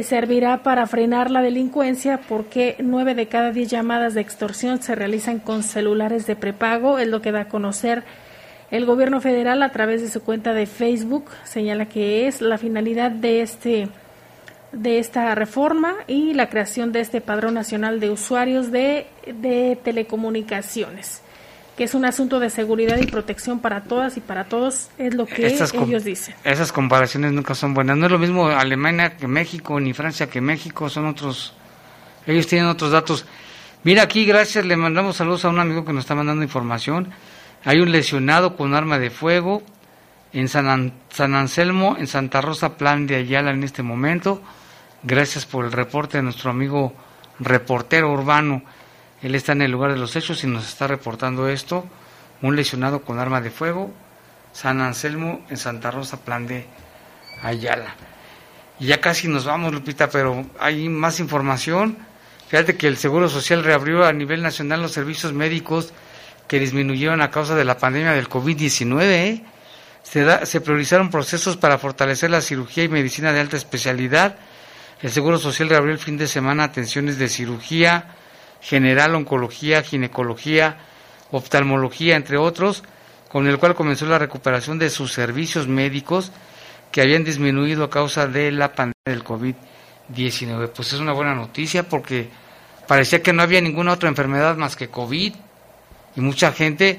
servirá 0.02 0.62
para 0.62 0.86
frenar 0.86 1.30
la 1.30 1.42
delincuencia 1.42 2.20
porque 2.28 2.76
nueve 2.80 3.14
de 3.14 3.28
cada 3.28 3.52
diez 3.52 3.70
llamadas 3.70 4.14
de 4.14 4.20
extorsión 4.20 4.82
se 4.82 4.94
realizan 4.94 5.38
con 5.38 5.62
celulares 5.62 6.26
de 6.26 6.36
prepago, 6.36 6.98
es 6.98 7.08
lo 7.08 7.22
que 7.22 7.32
da 7.32 7.42
a 7.42 7.48
conocer 7.48 8.04
el 8.70 8.84
gobierno 8.84 9.20
federal 9.20 9.62
a 9.62 9.70
través 9.70 10.02
de 10.02 10.10
su 10.10 10.22
cuenta 10.22 10.52
de 10.52 10.66
Facebook. 10.66 11.26
Señala 11.44 11.86
que 11.86 12.26
es 12.26 12.40
la 12.40 12.58
finalidad 12.58 13.10
de 13.10 13.40
este 13.42 13.88
de 14.72 14.98
esta 14.98 15.34
reforma 15.34 15.94
y 16.06 16.34
la 16.34 16.50
creación 16.50 16.92
de 16.92 17.00
este 17.00 17.20
padrón 17.20 17.54
nacional 17.54 17.98
de 18.00 18.10
usuarios 18.10 18.70
de, 18.70 19.06
de 19.24 19.78
telecomunicaciones 19.82 21.22
que 21.76 21.84
es 21.84 21.94
un 21.94 22.06
asunto 22.06 22.40
de 22.40 22.48
seguridad 22.48 22.96
y 22.98 23.06
protección 23.06 23.60
para 23.60 23.82
todas 23.84 24.16
y 24.16 24.20
para 24.20 24.44
todos, 24.44 24.88
es 24.96 25.14
lo 25.14 25.26
que 25.26 25.46
ellos 25.46 26.04
dicen. 26.04 26.34
Esas 26.42 26.72
comparaciones 26.72 27.32
nunca 27.32 27.54
son 27.54 27.74
buenas. 27.74 27.98
No 27.98 28.06
es 28.06 28.12
lo 28.12 28.18
mismo 28.18 28.48
Alemania 28.48 29.16
que 29.16 29.28
México, 29.28 29.78
ni 29.78 29.92
Francia 29.92 30.28
que 30.28 30.40
México, 30.40 30.88
son 30.88 31.06
otros, 31.06 31.52
ellos 32.26 32.46
tienen 32.46 32.68
otros 32.68 32.92
datos. 32.92 33.26
Mira 33.84 34.02
aquí, 34.02 34.24
gracias, 34.24 34.64
le 34.64 34.76
mandamos 34.76 35.16
saludos 35.16 35.44
a 35.44 35.50
un 35.50 35.58
amigo 35.58 35.84
que 35.84 35.92
nos 35.92 36.04
está 36.04 36.14
mandando 36.14 36.42
información. 36.42 37.10
Hay 37.64 37.80
un 37.80 37.92
lesionado 37.92 38.56
con 38.56 38.74
arma 38.74 38.98
de 38.98 39.10
fuego 39.10 39.62
en 40.32 40.48
San, 40.48 40.92
San 41.10 41.34
Anselmo, 41.34 41.96
en 41.98 42.06
Santa 42.06 42.40
Rosa, 42.40 42.78
Plan 42.78 43.06
de 43.06 43.16
Ayala 43.16 43.50
en 43.50 43.62
este 43.64 43.82
momento. 43.82 44.40
Gracias 45.02 45.44
por 45.44 45.66
el 45.66 45.72
reporte 45.72 46.16
de 46.16 46.22
nuestro 46.22 46.50
amigo 46.50 46.94
reportero 47.38 48.10
urbano. 48.10 48.62
Él 49.26 49.34
está 49.34 49.50
en 49.50 49.62
el 49.62 49.72
lugar 49.72 49.90
de 49.90 49.98
los 49.98 50.14
hechos 50.14 50.44
y 50.44 50.46
nos 50.46 50.68
está 50.68 50.86
reportando 50.86 51.48
esto. 51.48 51.84
Un 52.42 52.54
lesionado 52.54 53.02
con 53.02 53.18
arma 53.18 53.40
de 53.40 53.50
fuego, 53.50 53.92
San 54.52 54.80
Anselmo, 54.80 55.44
en 55.50 55.56
Santa 55.56 55.90
Rosa, 55.90 56.18
Plan 56.18 56.46
de 56.46 56.64
Ayala. 57.42 57.96
Y 58.78 58.86
ya 58.86 59.00
casi 59.00 59.26
nos 59.26 59.44
vamos, 59.44 59.72
Lupita, 59.72 60.08
pero 60.10 60.46
hay 60.60 60.88
más 60.88 61.18
información. 61.18 61.98
Fíjate 62.46 62.76
que 62.76 62.86
el 62.86 62.98
Seguro 62.98 63.28
Social 63.28 63.64
reabrió 63.64 64.04
a 64.04 64.12
nivel 64.12 64.42
nacional 64.42 64.80
los 64.80 64.92
servicios 64.92 65.32
médicos 65.32 65.92
que 66.46 66.60
disminuyeron 66.60 67.20
a 67.20 67.32
causa 67.32 67.56
de 67.56 67.64
la 67.64 67.78
pandemia 67.78 68.12
del 68.12 68.28
COVID-19. 68.28 69.02
¿eh? 69.02 69.44
Se, 70.04 70.46
se 70.46 70.60
priorizaron 70.60 71.10
procesos 71.10 71.56
para 71.56 71.78
fortalecer 71.78 72.30
la 72.30 72.42
cirugía 72.42 72.84
y 72.84 72.88
medicina 72.88 73.32
de 73.32 73.40
alta 73.40 73.56
especialidad. 73.56 74.36
El 75.02 75.10
Seguro 75.10 75.38
Social 75.38 75.68
reabrió 75.68 75.92
el 75.92 75.98
fin 75.98 76.16
de 76.16 76.28
semana 76.28 76.62
atenciones 76.62 77.18
de 77.18 77.28
cirugía 77.28 78.12
general, 78.66 79.14
oncología, 79.14 79.82
ginecología, 79.82 80.76
oftalmología, 81.30 82.16
entre 82.16 82.36
otros, 82.36 82.82
con 83.28 83.46
el 83.46 83.58
cual 83.58 83.76
comenzó 83.76 84.06
la 84.06 84.18
recuperación 84.18 84.78
de 84.80 84.90
sus 84.90 85.12
servicios 85.12 85.68
médicos 85.68 86.32
que 86.90 87.00
habían 87.00 87.22
disminuido 87.22 87.84
a 87.84 87.90
causa 87.90 88.26
de 88.26 88.50
la 88.50 88.72
pandemia 88.72 88.94
del 89.04 89.22
COVID-19. 89.22 90.70
Pues 90.74 90.92
es 90.92 90.98
una 90.98 91.12
buena 91.12 91.34
noticia 91.34 91.88
porque 91.88 92.28
parecía 92.88 93.22
que 93.22 93.32
no 93.32 93.42
había 93.42 93.60
ninguna 93.60 93.92
otra 93.92 94.08
enfermedad 94.08 94.56
más 94.56 94.74
que 94.74 94.88
COVID 94.88 95.34
y 96.16 96.20
mucha 96.20 96.50
gente 96.50 96.98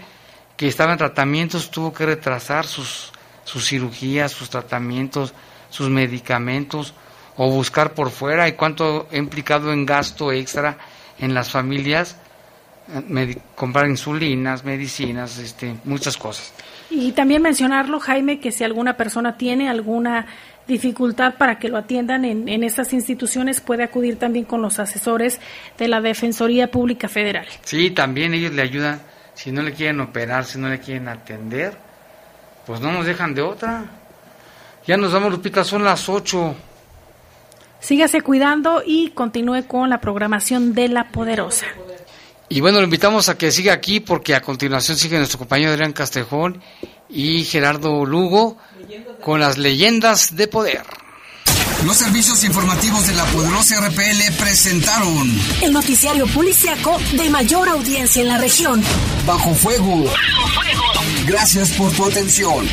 que 0.55 0.69
estaba 0.69 0.93
en 0.93 0.99
tratamientos 0.99 1.69
tuvo 1.69 1.93
que 1.93 2.05
retrasar 2.05 2.65
sus, 2.65 3.11
sus 3.43 3.67
cirugías, 3.67 4.31
sus 4.31 4.49
tratamientos, 4.49 5.33
sus 5.69 5.89
medicamentos 5.89 6.93
o 7.35 7.51
buscar 7.51 7.93
por 7.93 8.09
fuera 8.09 8.47
y 8.47 8.53
cuánto 8.53 9.07
ha 9.11 9.17
implicado 9.17 9.73
en 9.73 9.85
gasto 9.85 10.31
extra 10.31 10.77
en 11.19 11.33
las 11.33 11.49
familias 11.51 12.17
eh, 12.93 13.37
comprar 13.55 13.89
insulinas, 13.89 14.63
medicinas, 14.63 15.37
este, 15.39 15.75
muchas 15.83 16.15
cosas. 16.15 16.53
Y 16.89 17.11
también 17.11 17.41
mencionarlo, 17.41 17.99
Jaime, 17.99 18.39
que 18.39 18.51
si 18.51 18.63
alguna 18.63 18.95
persona 18.95 19.37
tiene 19.37 19.69
alguna 19.69 20.25
dificultad 20.67 21.35
para 21.35 21.59
que 21.59 21.67
lo 21.67 21.77
atiendan 21.77 22.23
en, 22.23 22.47
en 22.47 22.63
estas 22.63 22.93
instituciones, 22.93 23.59
puede 23.59 23.83
acudir 23.83 24.17
también 24.17 24.45
con 24.45 24.61
los 24.61 24.79
asesores 24.79 25.39
de 25.77 25.87
la 25.87 25.99
Defensoría 25.99 26.71
Pública 26.71 27.09
Federal. 27.09 27.45
Sí, 27.63 27.91
también 27.91 28.33
ellos 28.33 28.53
le 28.53 28.61
ayudan, 28.61 29.01
si 29.33 29.51
no 29.51 29.63
le 29.63 29.73
quieren 29.73 29.99
operar, 29.99 30.45
si 30.45 30.57
no 30.57 30.69
le 30.69 30.79
quieren 30.79 31.09
atender, 31.09 31.77
pues 32.65 32.79
no 32.79 32.91
nos 32.91 33.05
dejan 33.05 33.33
de 33.33 33.41
otra. 33.41 33.85
Ya 34.85 34.95
nos 34.95 35.11
vamos, 35.11 35.31
Lupita, 35.31 35.65
son 35.65 35.83
las 35.83 36.07
8. 36.07 36.55
Sígase 37.87 38.19
cuidando 38.19 38.83
y 38.85 39.11
continúe 39.11 39.65
con 39.65 39.89
la 39.89 40.01
programación 40.01 40.73
de 40.73 40.89
La 40.89 41.09
Poderosa. 41.09 41.67
Y 42.49 42.59
bueno, 42.59 42.79
lo 42.79 42.83
invitamos 42.83 43.29
a 43.29 43.37
que 43.37 43.49
siga 43.49 43.71
aquí 43.71 44.01
porque 44.01 44.35
a 44.35 44.41
continuación 44.41 44.97
sigue 44.97 45.17
nuestro 45.17 45.39
compañero 45.39 45.71
Adrián 45.71 45.93
Castejón 45.93 46.61
y 47.07 47.45
Gerardo 47.45 48.03
Lugo 48.03 48.57
con 49.21 49.39
las 49.39 49.57
leyendas 49.57 50.35
de 50.35 50.49
poder. 50.49 50.81
Los 51.85 51.95
servicios 51.95 52.43
informativos 52.43 53.07
de 53.07 53.15
la 53.15 53.23
poderosa 53.23 53.79
RPL 53.79 54.33
presentaron 54.37 55.31
el 55.61 55.71
noticiario 55.71 56.27
policiaco 56.27 56.97
de 57.13 57.29
mayor 57.29 57.69
audiencia 57.69 58.21
en 58.21 58.27
la 58.27 58.37
región. 58.37 58.83
Bajo 59.25 59.55
fuego. 59.55 60.03
Bajo 60.03 60.61
fuego. 60.61 60.83
Gracias 61.25 61.71
por 61.71 61.89
tu 61.93 62.05
atención. 62.05 62.67